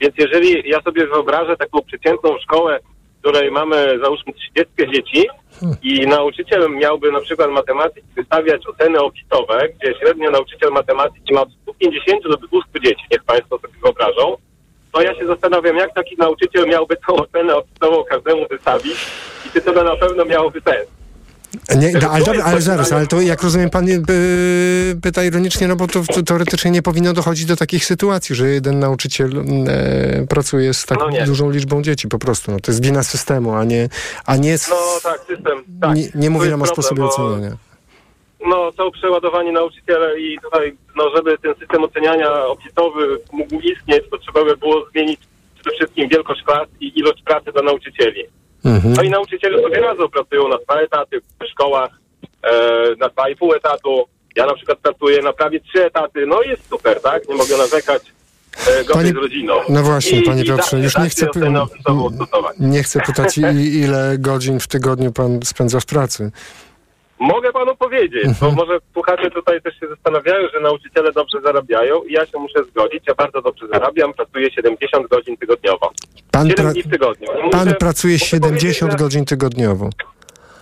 [0.00, 2.80] Więc jeżeli ja sobie wyobrażę taką przeciętną szkołę,
[3.16, 5.28] w której mamy załóżmy 30 dzieci
[5.82, 11.48] i nauczyciel miałby na przykład matematyki wystawiać oceny opisowe, gdzie średnio nauczyciel matematyki ma od
[11.62, 14.36] 150 do 200 dzieci, niech Państwo sobie wyobrażą,
[14.96, 18.96] to ja się zastanawiam, jak taki nauczyciel miałby tą ocenę opisową każdemu wystawić
[19.46, 20.88] i czy to na pewno miałoby sens.
[21.76, 24.02] Nie, no, ale, dobra, ale zaraz, ale to jak rozumiem, pan y,
[25.02, 28.78] pyta ironicznie, no bo to, to teoretycznie nie powinno dochodzić do takich sytuacji, że jeden
[28.78, 29.30] nauczyciel
[29.68, 32.52] e, pracuje z tak No dużą liczbą dzieci po prostu.
[32.52, 33.88] No, to jest wina systemu, a nie,
[34.26, 35.96] a nie, No tak, system, tak.
[35.96, 37.56] nie, nie mówię nam o sposobie bo- oceniania.
[38.46, 44.18] No, to przeładowanie nauczyciele i tutaj, no, żeby ten system oceniania opisowy mógł istnieć, to
[44.18, 45.20] trzeba by było zmienić
[45.54, 48.22] przede wszystkim wielkość klas i ilość pracy dla nauczycieli.
[48.64, 48.94] Mhm.
[48.94, 51.90] No i nauczyciele sobie radzą, pracują na dwa etaty w szkołach,
[52.42, 52.50] e,
[52.98, 54.04] na dwa i pół etatu.
[54.36, 57.28] Ja na przykład pracuję na prawie trzy etaty, no i jest super, tak?
[57.28, 58.02] Nie mogę narzekać.
[58.68, 59.54] E, Panie- z rodziną.
[59.68, 61.26] No właśnie, I, panie i Piotrze, już nie chcę,
[62.58, 66.30] nie chcę pytać, ile godzin w tygodniu pan spędza w pracy.
[67.18, 68.54] Mogę panu powiedzieć, bo Mhm.
[68.54, 73.02] może słuchacze tutaj też się zastanawiają, że nauczyciele dobrze zarabiają i ja się muszę zgodzić,
[73.08, 75.90] ja bardzo dobrze zarabiam, pracuję 70 godzin tygodniowo.
[76.30, 77.28] Pan, 7 pra- dni w tygodniu.
[77.46, 79.90] I pan muszę- pracuje muszę 70 powiedzieć, że- godzin tygodniowo.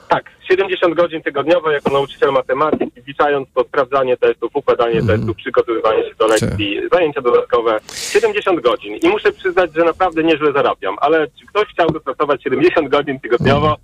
[0.09, 5.19] Tak, 70 godzin tygodniowo jako nauczyciel matematyki, wliczając to sprawdzanie testów, układanie Mhm.
[5.19, 6.99] testów, przygotowywanie się do lekcji, Tak.
[6.99, 7.79] zajęcia dodatkowe.
[8.13, 8.95] 70 godzin.
[8.97, 13.77] I muszę przyznać, że naprawdę nieźle zarabiam, ale czy ktoś chciałby pracować 70 godzin tygodniowo?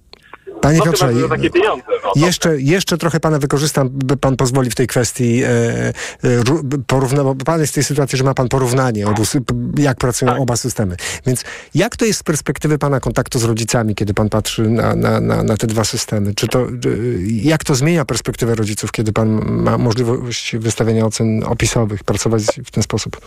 [0.60, 1.08] Panie no Piotrze,
[1.52, 1.82] pieniądze.
[2.04, 6.82] No, Jeszcze, jeszcze trochę pana wykorzystam, by pan pozwoli w tej kwestii e, e, ró-
[6.86, 9.22] porówna, bo pan jest w tej sytuacji, że ma pan porównanie, obu,
[9.78, 10.40] jak pracują Tak.
[10.40, 10.96] oba systemy.
[11.26, 11.44] Więc
[11.74, 15.42] jak to jest z perspektywy pana kontaktu z rodzicami, kiedy pan patrzy na, na, na,
[15.42, 16.34] na te dwa systemy?
[16.34, 16.66] Czy to,
[17.42, 22.82] jak to zmienia perspektywę rodziców, kiedy pan ma możliwość wystawiania ocen opisowych, pracować w ten
[22.82, 23.20] sposób?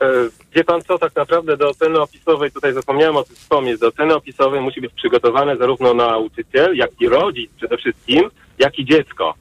[0.00, 0.06] E,
[0.54, 4.14] Wie pan co, tak naprawdę do oceny opisowej, tutaj zapomniałem o tym wspomnieć, do oceny
[4.14, 9.34] opisowej musi być przygotowane zarówno nauczyciel, jak i rodzic przede wszystkim, jak i dziecko.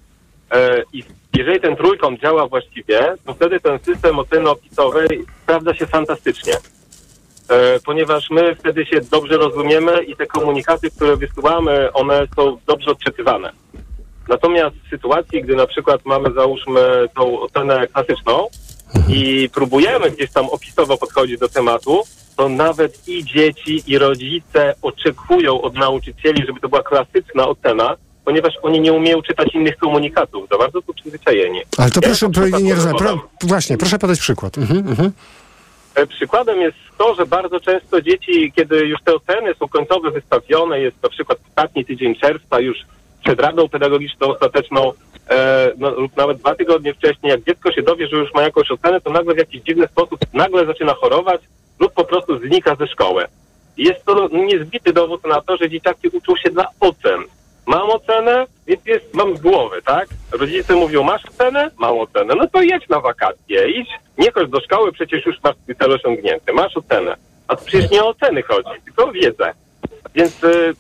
[0.52, 1.04] E, I
[1.38, 6.54] jeżeli ten trójkąt działa właściwie, to wtedy ten system oceny opisowej sprawdza się fantastycznie.
[7.50, 12.92] E, Ponieważ my wtedy się dobrze rozumiemy i te komunikaty, które wysyłamy, one są dobrze
[12.92, 13.52] odczytywane.
[14.28, 18.48] Natomiast w sytuacji, gdy na przykład mamy, załóżmy, tą ocenę klasyczną
[19.10, 22.04] i próbujemy gdzieś tam opisowo podchodzić do tematu,
[22.38, 27.96] to nawet i dzieci, i rodzice oczekują od nauczycieli, żeby to była klasyczna ocena,
[28.26, 30.50] ponieważ oni nie umieją czytać innych komunikatów.
[30.52, 31.62] Za bardzo są przyzwyczajeni.
[31.78, 34.58] Ale to Ja proszę, pro, nie rozumiem, pro, właśnie, proszę podać przykład.
[34.58, 35.12] Mhm, mhm.
[35.96, 40.80] E, Przykładem jest to, że bardzo często dzieci, kiedy już te oceny są końcowe wystawione,
[40.80, 42.78] jest na przykład ostatni tydzień czerwca już
[43.24, 44.92] przed Radą Pedagogiczną ostateczną,
[45.78, 49.02] no, lub nawet dwa tygodnie wcześniej, jak dziecko się dowie, że już ma jakąś ocenę,
[49.02, 51.42] to nagle w jakiś dziwny sposób nagle zaczyna chorować
[51.80, 53.26] lub po prostu znika ze szkoły.
[53.78, 57.24] Jest to no, niezbity dowód na to, że dzieciaki uczą się dla ocen.
[57.68, 60.08] Mam ocenę, więc jest, mam z głowy, tak?
[60.32, 61.72] Rodzice mówią, masz ocenę?
[61.78, 62.34] Mam ocenę.
[62.38, 66.54] No to jedź na wakacje, idź, nie chodź do szkoły, przecież już masz cel osiągnięty,
[66.54, 67.16] masz ocenę.
[67.48, 69.54] A to przecież nie o oceny chodzi, tylko o wiedzę.
[70.16, 70.74] Więc y,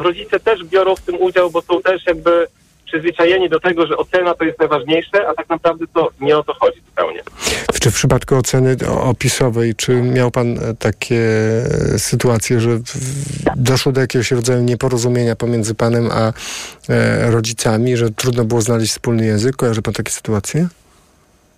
[0.00, 2.46] rodzice też biorą w tym udział, bo są też jakby
[2.92, 6.54] przyzwyczajeni do tego, że ocena to jest najważniejsze, a tak naprawdę to nie o to
[6.60, 7.22] chodzi zupełnie.
[7.80, 11.16] Czy w przypadku oceny opisowej, czy miał pan e, takie
[11.94, 12.78] e, sytuacje, że
[13.56, 16.32] doszło do jakiegoś rodzaju nieporozumienia pomiędzy panem a
[16.88, 19.56] e, rodzicami, że trudno było znaleźć wspólny język?
[19.56, 20.68] Kojarzy pan takie sytuacje?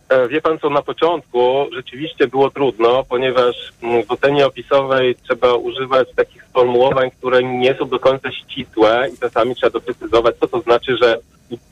[0.09, 5.55] E, Wie pan co, na początku rzeczywiście było trudno, ponieważ mm, w ocenie opisowej trzeba
[5.55, 10.60] używać takich sformułowań, które nie są do końca ścisłe i czasami trzeba doprecyzować, co to
[10.60, 11.18] znaczy, że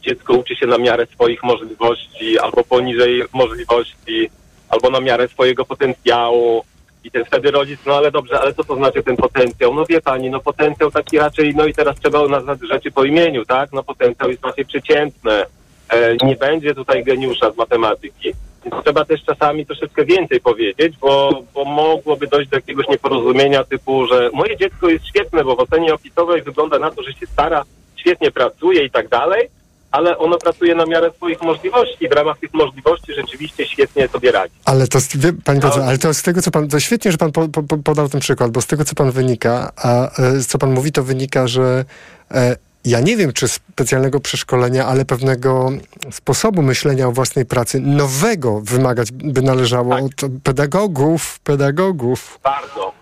[0.02, 4.30] dziecko uczy się na miarę swoich możliwości albo poniżej możliwości,
[4.68, 6.64] albo na miarę swojego potencjału.
[7.04, 9.74] I ten wtedy rodzic, no ale dobrze, ale co to znaczy ten potencjał?
[9.74, 13.44] No wie pani, no potencjał taki raczej, no i teraz trzeba nazwać rzeczy po imieniu,
[13.44, 13.72] tak?
[13.72, 15.44] No potencjał jest raczej przeciętny.
[15.92, 18.32] E, nie będzie tutaj geniusza z matematyki.
[18.64, 24.06] Więc trzeba też czasami troszeczkę więcej powiedzieć, bo, bo mogłoby dojść do jakiegoś nieporozumienia typu,
[24.06, 27.64] że moje dziecko jest świetne, bo w ocenie opisowej wygląda na to, że się stara,
[27.96, 29.48] świetnie pracuje i tak dalej,
[29.90, 32.08] ale ono pracuje na miarę swoich możliwości.
[32.08, 34.54] W ramach tych możliwości rzeczywiście świetnie sobie radzi.
[34.64, 37.18] Ale to, z- wie, panie Piotrze, ale to z tego, co pan, to świetnie, że
[37.18, 40.40] pan po, po, po- podał ten przykład, bo z tego, co pan wynika, a e,
[40.40, 41.84] co pan mówi, to wynika, że
[42.30, 45.70] e, ja nie wiem, czy specjalnego przeszkolenia, ale pewnego
[46.10, 52.38] sposobu myślenia o własnej pracy, nowego wymagać by należało od pedagogów, pedagogów.
[52.44, 52.92] Bardzo.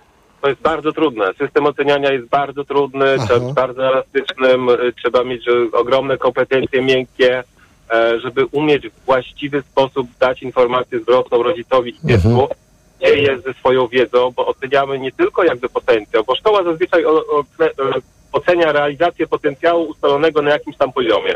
[0.41, 1.35] To jest bardzo trudne.
[1.39, 6.83] System oceniania jest bardzo trudny, trzeba być bardzo elastycznym, y, trzeba mieć y, ogromne kompetencje
[6.83, 7.45] miękkie,
[7.91, 12.49] e, żeby umieć w właściwy sposób dać informację zwrotną rodzicowi i dziecku,
[12.99, 17.11] gdzie jest ze swoją wiedzą, bo oceniamy nie tylko jakby potencjał, bo szkoła zazwyczaj o,
[17.11, 17.71] o, e,
[18.33, 21.35] ocenia realizację potencjału ustalonego na jakimś tam poziomie.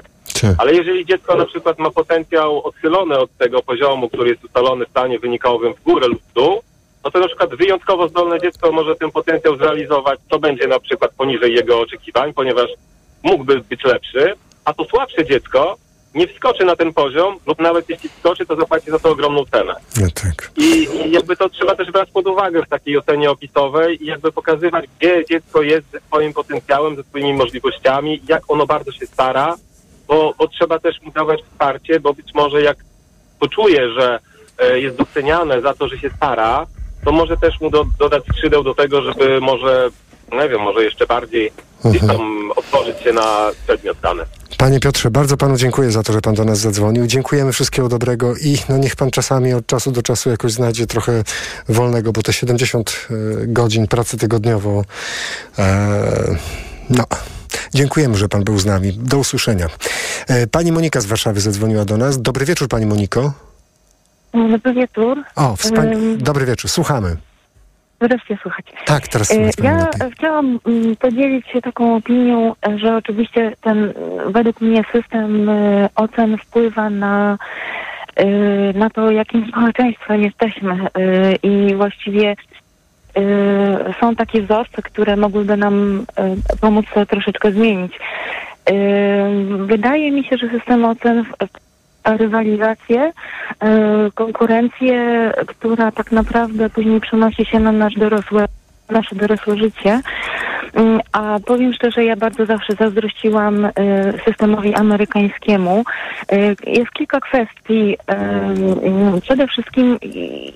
[0.59, 4.91] Ale jeżeli dziecko na przykład ma potencjał odchylony od tego poziomu, który jest ustalony w
[4.91, 6.63] stanie wynikowym w górę lub w dół,
[7.05, 11.11] no to na przykład wyjątkowo zdolne dziecko może ten potencjał zrealizować, co będzie na przykład
[11.17, 12.71] poniżej jego oczekiwań, ponieważ
[13.23, 14.35] mógłby być lepszy,
[14.65, 15.77] a to słabsze dziecko
[16.15, 19.75] nie wskoczy na ten poziom, lub nawet jeśli wskoczy, to zapłaci za to ogromną cenę.
[20.01, 20.51] No tak.
[20.57, 24.33] I, I jakby to trzeba też brać pod uwagę w takiej ocenie opisowej i jakby
[24.33, 29.57] pokazywać, gdzie dziecko jest ze swoim potencjałem, ze swoimi możliwościami, jak ono bardzo się stara,
[30.09, 32.77] bo, bo trzeba też mu dawać wsparcie, bo być może jak
[33.39, 34.19] poczuje, że
[34.59, 36.67] e, jest doceniane za to, że się stara,
[37.05, 39.91] to może też mu do, dodać skrzydeł do tego, żeby może,
[40.33, 41.53] nie wiem, może jeszcze bardziej
[41.85, 44.23] gdzieś tam otworzyć się na przedmiot dany.
[44.59, 47.07] Panie Piotrze, bardzo panu dziękuję za to, że pan do nas zadzwonił.
[47.07, 51.25] Dziękujemy wszystkiego dobrego i no niech pan czasami od czasu do czasu jakoś znajdzie trochę
[51.69, 53.15] wolnego, bo te 70 e,
[53.47, 54.85] godzin pracy tygodniowo
[55.59, 56.37] e,
[56.91, 57.05] no.
[57.75, 58.93] Dziękujemy, że pan był z nami.
[58.93, 59.67] Do usłyszenia.
[60.29, 62.23] E, pani Monika z Warszawy zadzwoniła do nas.
[62.23, 63.33] Dobry wieczór, pani Moniko.
[64.35, 65.23] Dobry wieczór.
[65.37, 66.71] O, wspania- Ym, dobry wieczór.
[66.71, 67.17] Słuchamy.
[68.01, 68.67] Wreszcie słychać.
[68.85, 73.53] Tak, teraz E, słychać pani Ja chciałam mm, podzielić się taką opinią, e, że oczywiście
[73.61, 73.93] ten e,
[74.31, 77.39] według mnie system e, ocen wpływa na,
[78.17, 78.27] e,
[78.73, 82.37] na to, jakim społeczeństwem jesteśmy e, i właściwie
[83.17, 87.93] e, są takie wzorce, które mogłyby nam e, pomóc to troszeczkę zmienić.
[88.67, 88.75] E,
[89.59, 91.25] Wydaje mi się, że system ocen
[92.05, 93.13] rywalizację,
[93.61, 98.45] e, konkurencję, która tak naprawdę później przenosi się na nasz dorosłe,
[98.91, 100.01] nasze dorosłe życie.
[100.75, 103.71] Mm, A powiem szczerze, ja bardzo zawsze zazdrościłam e,
[104.25, 105.85] systemowi amerykańskiemu.
[106.33, 106.39] E,
[106.71, 107.97] Jest kilka kwestii.
[108.07, 110.53] Mm, Przede wszystkim i,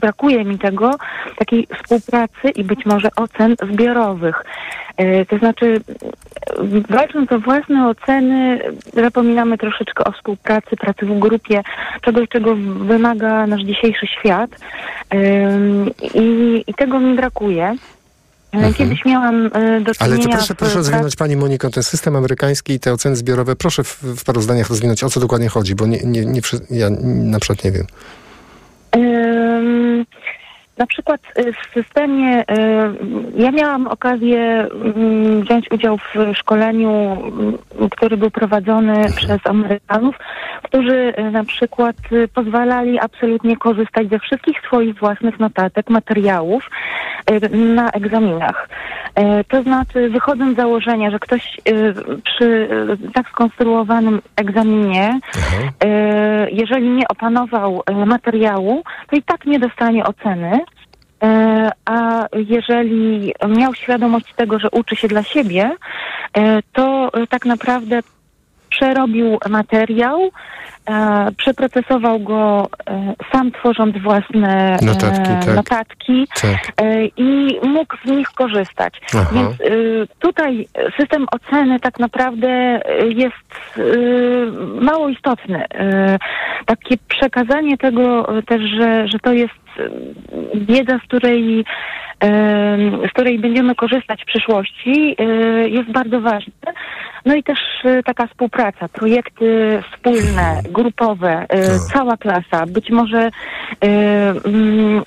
[0.00, 0.90] brakuje mi tego,
[1.36, 4.44] takiej współpracy i być może ocen zbiorowych.
[5.28, 5.80] To znaczy,
[6.88, 8.60] walcząc o własne oceny,
[8.94, 11.62] zapominamy troszeczkę o współpracy, pracy w grupie,
[12.00, 14.50] czegoś, czego wymaga nasz dzisiejszy świat.
[16.14, 17.76] I, i tego mi brakuje.
[18.52, 19.94] E, Kiedyś miałam e, do Mhm.
[19.98, 23.56] Ale czynienia to proszę, proszę rozwinąć Pani Moniko ten system amerykański i te oceny zbiorowe.
[23.56, 26.90] Proszę w, w paru zdaniach rozwinąć, o co dokładnie chodzi, bo nie, nie, nie, ja
[27.04, 27.86] na przykład nie wiem.
[30.78, 32.44] Na przykład y, w systemie, y,
[33.36, 37.58] ja miałam okazję mm, wziąć udział w szkoleniu, mm,
[37.90, 40.16] który był prowadzony przez Amerykanów,
[40.62, 41.96] którzy y, na przykład
[42.34, 46.70] pozwalali absolutnie korzystać ze wszystkich swoich własnych notatek, materiałów
[47.52, 48.68] na egzaminach.
[49.48, 51.60] To znaczy, wychodząc z założenia, że ktoś
[52.24, 52.68] przy
[53.14, 55.20] tak skonstruowanym egzaminie,
[56.52, 60.60] jeżeli nie opanował materiału, to i tak nie dostanie oceny.
[61.22, 65.70] E, A jeżeli miał świadomość tego, że uczy się dla siebie,
[66.36, 68.00] e, to e, tak naprawdę
[68.70, 70.30] przerobił materiał,
[70.90, 75.54] e, przeprocesował go e, sam tworząc własne e, Notatki, tak.
[75.56, 76.72] notatki Tak.
[77.16, 79.00] i mógł z nich korzystać.
[79.14, 79.30] Aha.
[79.32, 79.56] Więc
[80.18, 80.68] tutaj
[81.00, 83.80] system oceny tak naprawdę jest
[84.80, 85.64] mało istotny.
[86.66, 89.67] Takie przekazanie tego też, że, że to jest
[90.54, 91.64] wiedza, z której,
[93.08, 96.52] z której będziemy korzystać w przyszłości, y, jest bardzo ważne.
[97.24, 103.30] No i też y, taka współpraca, projekty wspólne, grupowe, y, cała klasa, być może
[103.80, 105.02] mm,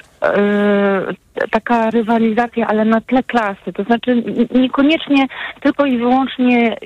[1.52, 4.24] taka rywalizacja, ale na tle klasy, to znaczy
[4.56, 5.28] niekoniecznie
[5.62, 6.78] tylko i wyłącznie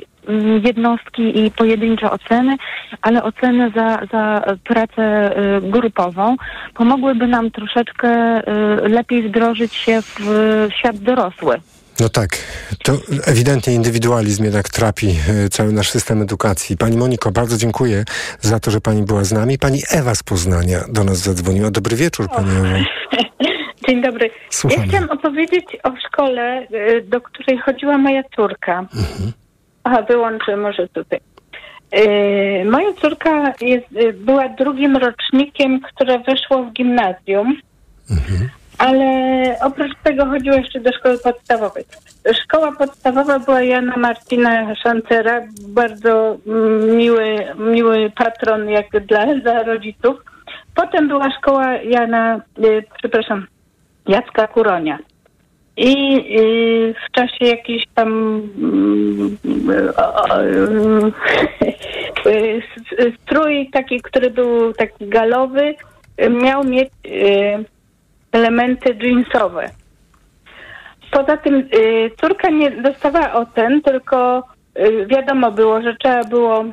[0.63, 2.57] jednostki i pojedyncze oceny,
[3.01, 6.35] ale oceny za, za pracę y, grupową
[6.73, 10.19] pomogłyby nam troszeczkę y, lepiej wdrożyć się w
[10.79, 11.59] świat dorosły.
[11.99, 12.37] No tak,
[12.83, 12.93] to
[13.27, 16.77] ewidentnie indywidualizm jednak trapi e, cały nasz system edukacji.
[16.77, 18.03] Pani Moniko, bardzo dziękuję
[18.39, 19.57] za to, że Pani była z nami.
[19.57, 21.71] Pani Ewa z Poznania do nas zadzwoniła.
[21.71, 22.85] Dobry wieczór, Pani Ewo.
[23.87, 24.29] Dzień dobry.
[24.49, 24.81] Słuchamy.
[24.81, 28.85] Ja chciałam opowiedzieć o szkole, y, do której chodziła moja córka.
[29.87, 31.19] Aha, wyłączę może tutaj.
[31.97, 37.55] Y, Moja córka jest, y, była drugim rocznikiem, które wyszło w gimnazjum,
[38.77, 39.05] ale
[39.61, 41.85] oprócz tego chodziła jeszcze do szkoły podstawowej.
[42.43, 46.37] Szkoła podstawowa była Jana Marcina Szancera, bardzo
[46.97, 50.15] miły, miły patron jak dla, dla rodziców.
[50.75, 53.47] Potem była szkoła Jana, y, przepraszam,
[54.07, 54.99] Jacka Kuronia.
[55.77, 58.09] I y, w czasie jakiejś tam
[58.57, 59.37] mm,
[62.25, 62.61] y,
[62.99, 65.75] s- strój taki, który był taki galowy,
[66.21, 67.65] y, miał mieć y,
[68.31, 69.69] elementy jeansowe.
[71.11, 74.43] Poza tym y, córka nie dostawała ocen, tylko
[74.79, 76.65] y, wiadomo było, że trzeba było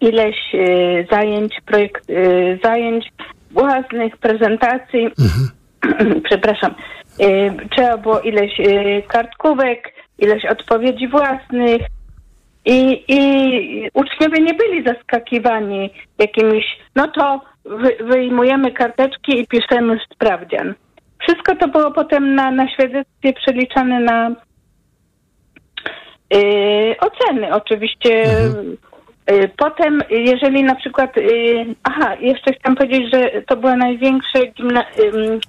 [0.00, 3.12] ileś y, zajęć, projekt, y, zajęć
[3.50, 5.08] własnych, prezentacji,
[6.28, 6.74] przepraszam, y,
[7.70, 11.82] trzeba było ileś y, kartkówek, ileś odpowiedzi własnych
[12.64, 16.64] I, I uczniowie nie byli zaskakiwani jakimiś,
[16.96, 20.74] no to wy, wyjmujemy karteczki i piszemy sprawdzian.
[21.18, 24.30] Wszystko to było potem na, na świadectwie przeliczane na
[26.34, 27.54] y, oceny.
[27.54, 28.24] Oczywiście
[29.30, 34.80] y, potem, jeżeli na przykład, y, aha, jeszcze chciałam powiedzieć, że to było największe gimna,
[34.82, 35.40] y,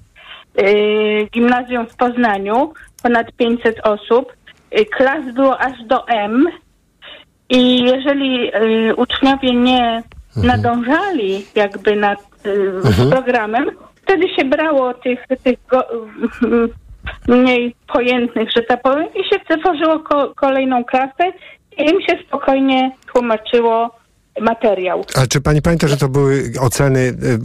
[1.32, 2.74] gimnazjum w Poznaniu,
[3.04, 4.34] ponad 500 osób.
[4.80, 6.48] Y, Klas było aż do M.
[7.50, 10.04] I jeżeli y, uczniowie nie
[10.44, 13.72] nadążali jakby nad y, z programem,
[14.02, 15.84] wtedy się brało tych, tych go,
[16.44, 16.70] mm,
[17.28, 21.32] mniej pojętnych, że tak powiem, i się tworzyło ko- kolejną klasę
[21.78, 23.96] i im się spokojnie tłumaczyło
[24.42, 25.06] materiał.
[25.16, 27.00] A czy pani pamięta, że to były oceny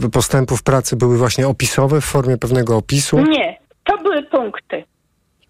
[0.05, 3.19] y, postępów pracy, były właśnie opisowe w formie pewnego opisu?
[3.19, 4.83] Nie, to były punkty.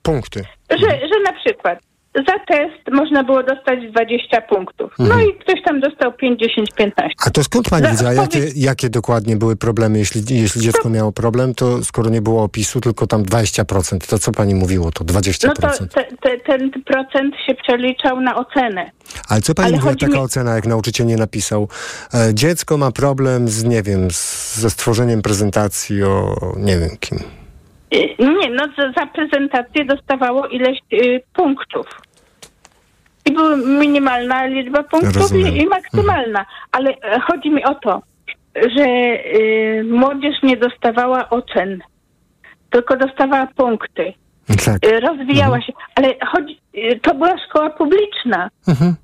[0.01, 0.45] Punkty.
[0.71, 4.91] Że, że na przykład za test można było dostać 20 punktów.
[4.99, 5.29] No Mhm.
[5.29, 7.13] i ktoś tam dostał 5, 10, 15.
[7.25, 9.99] A to skąd pani Za wiedza, jakie, jakie dokładnie były problemy?
[9.99, 14.31] Jeśli, jeśli dziecko miało problem, to skoro nie było opisu, tylko tam 20%, to co
[14.31, 15.47] pani mówiło, to 20%?
[15.47, 18.91] No to te, te, ten procent się przeliczał na ocenę.
[19.29, 21.67] Ale co pani ale mówiła, taka mi- ocena, jak nauczyciel nie napisał?
[22.13, 27.19] E, dziecko ma problem z, nie wiem, z, ze stworzeniem prezentacji o nie wiem kim.
[27.93, 28.63] Y, Nie, no
[28.97, 31.85] za, prezentację dostawało ileś y, punktów.
[33.25, 36.45] I była minimalna liczba punktów i, i maksymalna.
[36.71, 38.01] Ale e, chodzi mi o to,
[38.55, 41.79] że y, młodzież nie dostawała ocen,
[42.69, 44.13] tylko dostawała punkty.
[44.65, 44.91] Tak.
[44.91, 45.73] Y, rozwijała się.
[45.95, 48.49] Ale chodzi, y, to była szkoła publiczna.
[48.67, 48.95] Mhm.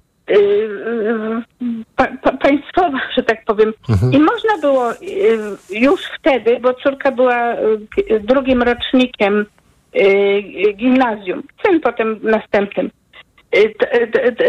[1.95, 3.73] Pa, pa, państwowa, że tak powiem.
[3.89, 4.13] Mhm.
[4.13, 4.97] I można było y,
[5.69, 9.45] już wtedy, bo córka była y, drugim rocznikiem
[9.95, 12.91] y, gimnazjum, syn potem następnym.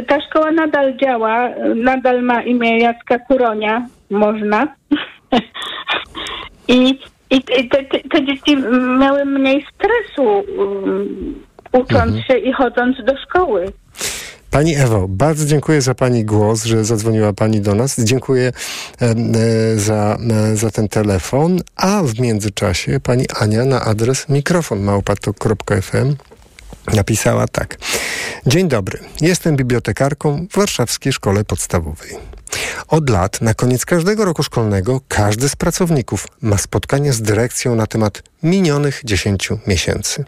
[0.09, 4.67] Ta szkoła nadal działa, nadal ma imię Jacka Kuronia, można.
[6.69, 6.99] I,
[7.31, 8.57] i te, te, dzieci
[8.99, 11.35] miały mniej stresu um,
[11.73, 13.73] ucząc się i chodząc do szkoły.
[14.51, 17.97] Pani Ewo, bardzo dziękuję za Pani głos, że zadzwoniła Pani do nas.
[17.99, 18.53] Dziękuję
[19.01, 19.15] e,
[19.79, 21.61] za, e, za ten telefon.
[21.77, 26.17] A w międzyczasie Pani Ania na adres mikrofon małpatok.fm
[26.95, 27.79] napisała tak.
[28.47, 28.99] Dzień dobry.
[29.21, 32.11] Jestem bibliotekarką w Warszawskiej Szkole Podstawowej.
[32.89, 37.87] Od lat, na koniec każdego roku szkolnego, każdy z pracowników ma spotkanie z dyrekcją na
[37.87, 40.25] temat minionych 10 miesięcy.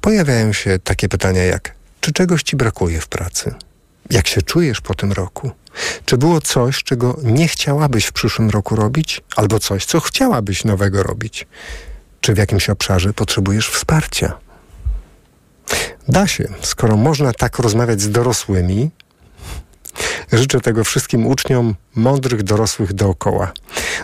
[0.00, 3.54] Pojawiają się takie pytania jak: czy czegoś ci brakuje w pracy?
[4.10, 5.50] Jak się czujesz po tym roku?
[6.04, 11.02] Czy było coś, czego nie chciałabyś w przyszłym roku robić, albo coś, co chciałabyś nowego
[11.02, 11.46] robić?
[12.20, 14.38] Czy w jakimś obszarze potrzebujesz wsparcia?
[16.08, 18.90] Da się, skoro można tak rozmawiać z dorosłymi.
[20.32, 23.52] Życzę tego wszystkim uczniom mądrych dorosłych dookoła,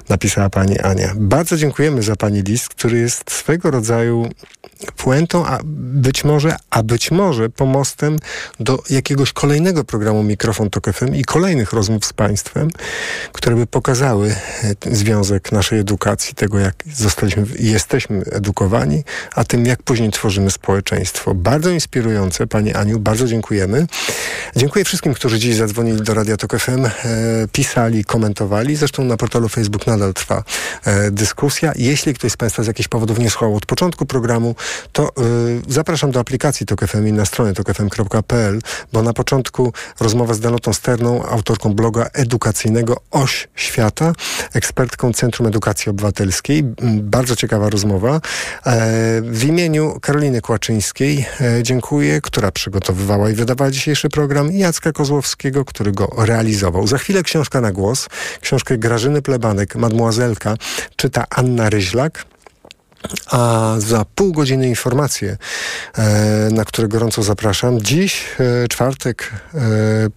[0.09, 1.12] napisała pani Ania.
[1.16, 4.31] Bardzo dziękujemy za pani list, który jest swego rodzaju
[4.97, 8.16] puentą, a być może, a być może pomostem
[8.61, 12.71] do jakiegoś kolejnego programu Mikrofon Tok FM i kolejnych rozmów z państwem,
[13.33, 14.35] które by pokazały
[14.89, 19.05] e, związek naszej edukacji, tego jak zostaliśmy jesteśmy edukowani,
[19.35, 21.35] a tym jak później tworzymy społeczeństwo.
[21.35, 23.87] Bardzo inspirujące, pani Aniu, bardzo dziękujemy.
[24.57, 26.91] Dziękuję wszystkim, którzy dziś zadzwonili do Radia Tok FM, e,
[27.53, 28.77] pisali, komentowali.
[28.77, 30.44] Zresztą na portalu Facebook nadal trwa
[30.85, 31.73] e, dyskusja.
[31.77, 34.55] Jeśli ktoś z Państwa z jakichś powodów nie słuchał od początku programu,
[34.93, 35.12] to y,
[35.69, 38.61] zapraszam do aplikacji Tok FM i na stronę tokfm.pl,
[38.93, 44.12] bo na początku rozmowa z Danotą Sterną, autorką bloga edukacyjnego Oś Świata,
[44.52, 46.59] ekspertką Centrum Edukacji Obywatelskiej.
[46.59, 48.16] M, Bardzo ciekawa rozmowa.
[48.16, 48.20] E,
[49.23, 55.65] w imieniu Karoliny Kłaczyńskiej e, dziękuję, która przygotowywała i wydawała dzisiejszy program i Jacka Kozłowskiego,
[55.65, 56.86] który go realizował.
[56.86, 58.09] Za chwilę książka na głos.
[58.40, 60.55] Książkę Grażyny Plebanek, Mademoiselka,
[60.96, 62.24] czyta Anna Ryźlak.
[63.30, 65.36] A za pół godziny informacje,
[65.98, 67.80] e, na które gorąco zapraszam.
[67.80, 69.59] Dziś, e, czwartek, e,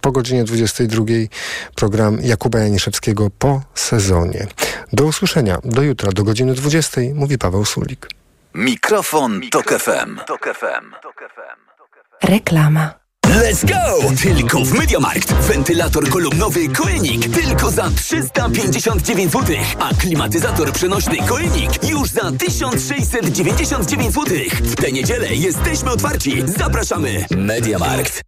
[0.00, 1.28] po godzinie 22,
[1.74, 4.46] program Jakuba Janiszewskiego po sezonie.
[4.92, 5.58] Do usłyszenia.
[5.64, 8.08] Do jutra, do godziny 20, mówi Paweł Sulik.
[8.54, 10.18] Mikrofon, Tok FM.
[12.22, 12.97] Reklama.
[13.28, 14.10] Let's go!
[14.22, 15.32] Tylko w Mediamarkt.
[15.32, 24.38] Wentylator kolumnowy Koenig tylko za 359 zł, a klimatyzator przenośny Koenig już za 1699 zł.
[24.62, 26.42] W tę niedzielę jesteśmy otwarci.
[26.46, 27.26] Zapraszamy.
[27.36, 28.22] Mediamarkt.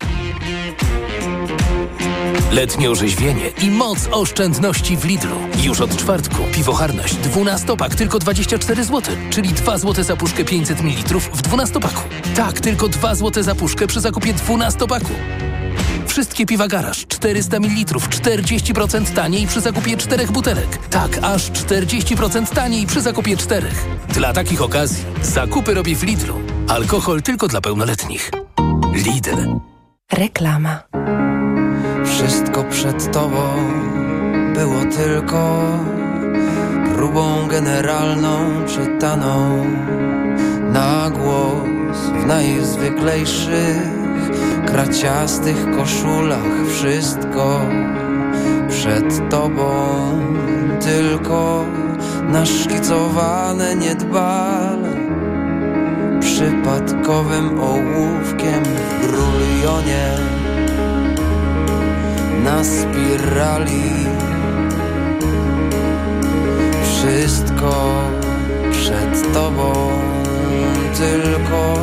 [2.53, 5.37] Letnie orzeźwienie i moc oszczędności w Lidlu.
[5.63, 11.21] Już od czwartku piwocharność 12-pak tylko 24 zł, czyli 2 zł za puszkę 500 ml
[11.21, 12.03] w 12-paku.
[12.37, 15.13] Tak, tylko 2 zł za puszkę przy zakupie 12-paku.
[16.07, 20.79] Wszystkie piwa garaż 400 ml 40% taniej przy zakupie czterech butelek.
[20.91, 23.85] Tak, aż 40% taniej przy zakupie czterech.
[24.09, 26.35] Dla takich okazji zakupy robię w Lidlu.
[26.69, 28.31] Alkohol tylko dla pełnoletnich.
[28.95, 29.55] Lidl.
[30.13, 30.83] Reklama.
[32.21, 33.41] Wszystko przed tobą.
[34.55, 35.61] Było tylko
[36.95, 39.65] próbą generalną czytaną
[40.73, 43.91] na głos w najzwyklejszych
[44.67, 46.67] kraciastych koszulach.
[46.69, 47.61] Wszystko
[48.69, 49.71] przed tobą.
[50.81, 51.65] Tylko
[52.29, 54.91] naszkicowane niedbale
[56.21, 60.40] przypadkowym ołówkiem w brulionie
[62.45, 63.83] na spirali.
[66.85, 68.03] Wszystko
[68.73, 69.73] przed tobą
[70.99, 71.77] tylko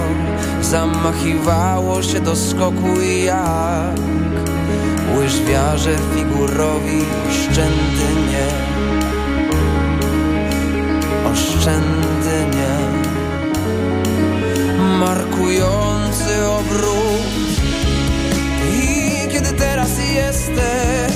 [0.61, 3.99] zamachiwało się do skoku jak
[5.17, 8.09] łyżwiarze figurowi oszczędnie.
[8.31, 8.67] Nie
[11.31, 12.07] oszczędnie.
[14.99, 17.46] Markujący obrót
[20.17, 21.13] jesteś.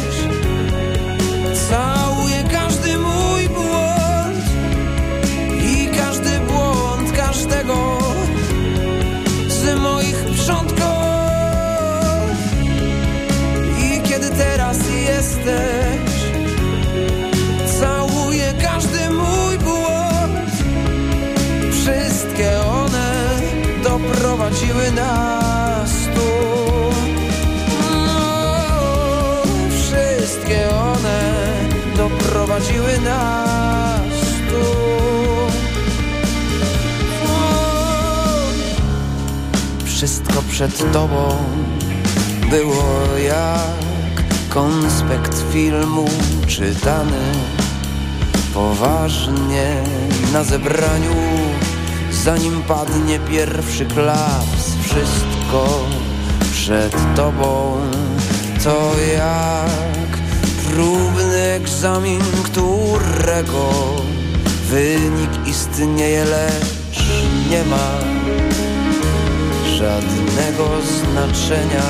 [1.69, 4.45] Całuję każdy mój błąd
[5.63, 7.97] i każdy błąd każdego
[9.47, 10.91] z moich przodków.
[13.79, 16.11] I kiedy teraz jesteś
[17.79, 20.51] całuję każdy mój błąd.
[21.71, 23.11] Wszystkie one
[23.83, 25.40] doprowadziły nas
[32.51, 34.01] doprowadziły nas
[34.49, 34.65] tu
[39.85, 41.35] Wszystko przed tobą
[42.49, 46.05] było jak konspekt filmu
[46.47, 47.31] czytany
[48.53, 49.83] poważnie
[50.33, 51.15] na zebraniu,
[52.11, 54.75] zanim padnie pierwszy klaps.
[54.83, 55.85] Wszystko
[56.51, 57.77] przed tobą
[58.63, 60.00] to jak
[60.73, 63.69] próbny egzamin, którego
[64.69, 67.03] wynik istnieje, lecz
[67.49, 67.97] nie ma
[69.77, 71.87] żadnego znaczenia.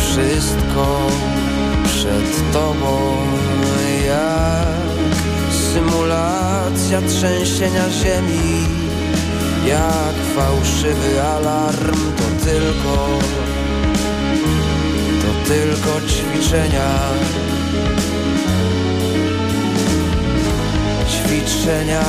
[0.00, 0.98] Wszystko
[1.84, 3.16] przed tobą
[4.06, 4.88] jak
[5.72, 8.66] symulacja trzęsienia ziemi,
[9.66, 13.08] jak fałszywy alarm, to tylko,
[15.48, 16.88] tylko ćwiczenia.
[21.08, 22.04] Ćwiczenia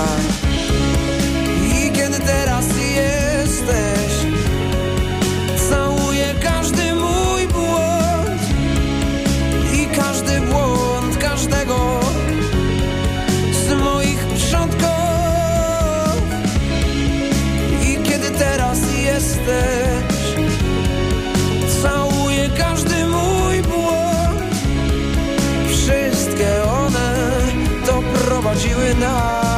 [28.49, 29.48] doprowadziły nas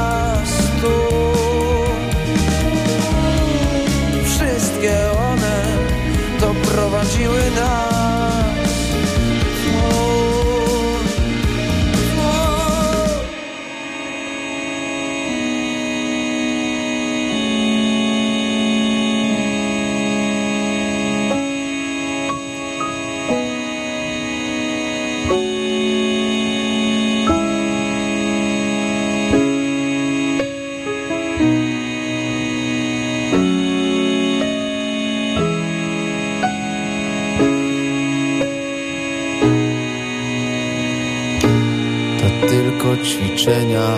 [43.41, 43.97] ćwiczenia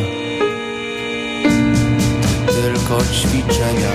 [2.47, 3.91] tylko ćwiczenia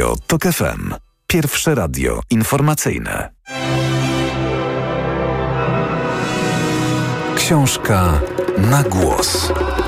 [0.00, 0.94] Radio TOK FM.
[1.26, 3.30] Pierwsze radio informacyjne.
[7.36, 8.20] Książka
[8.58, 9.52] na głos.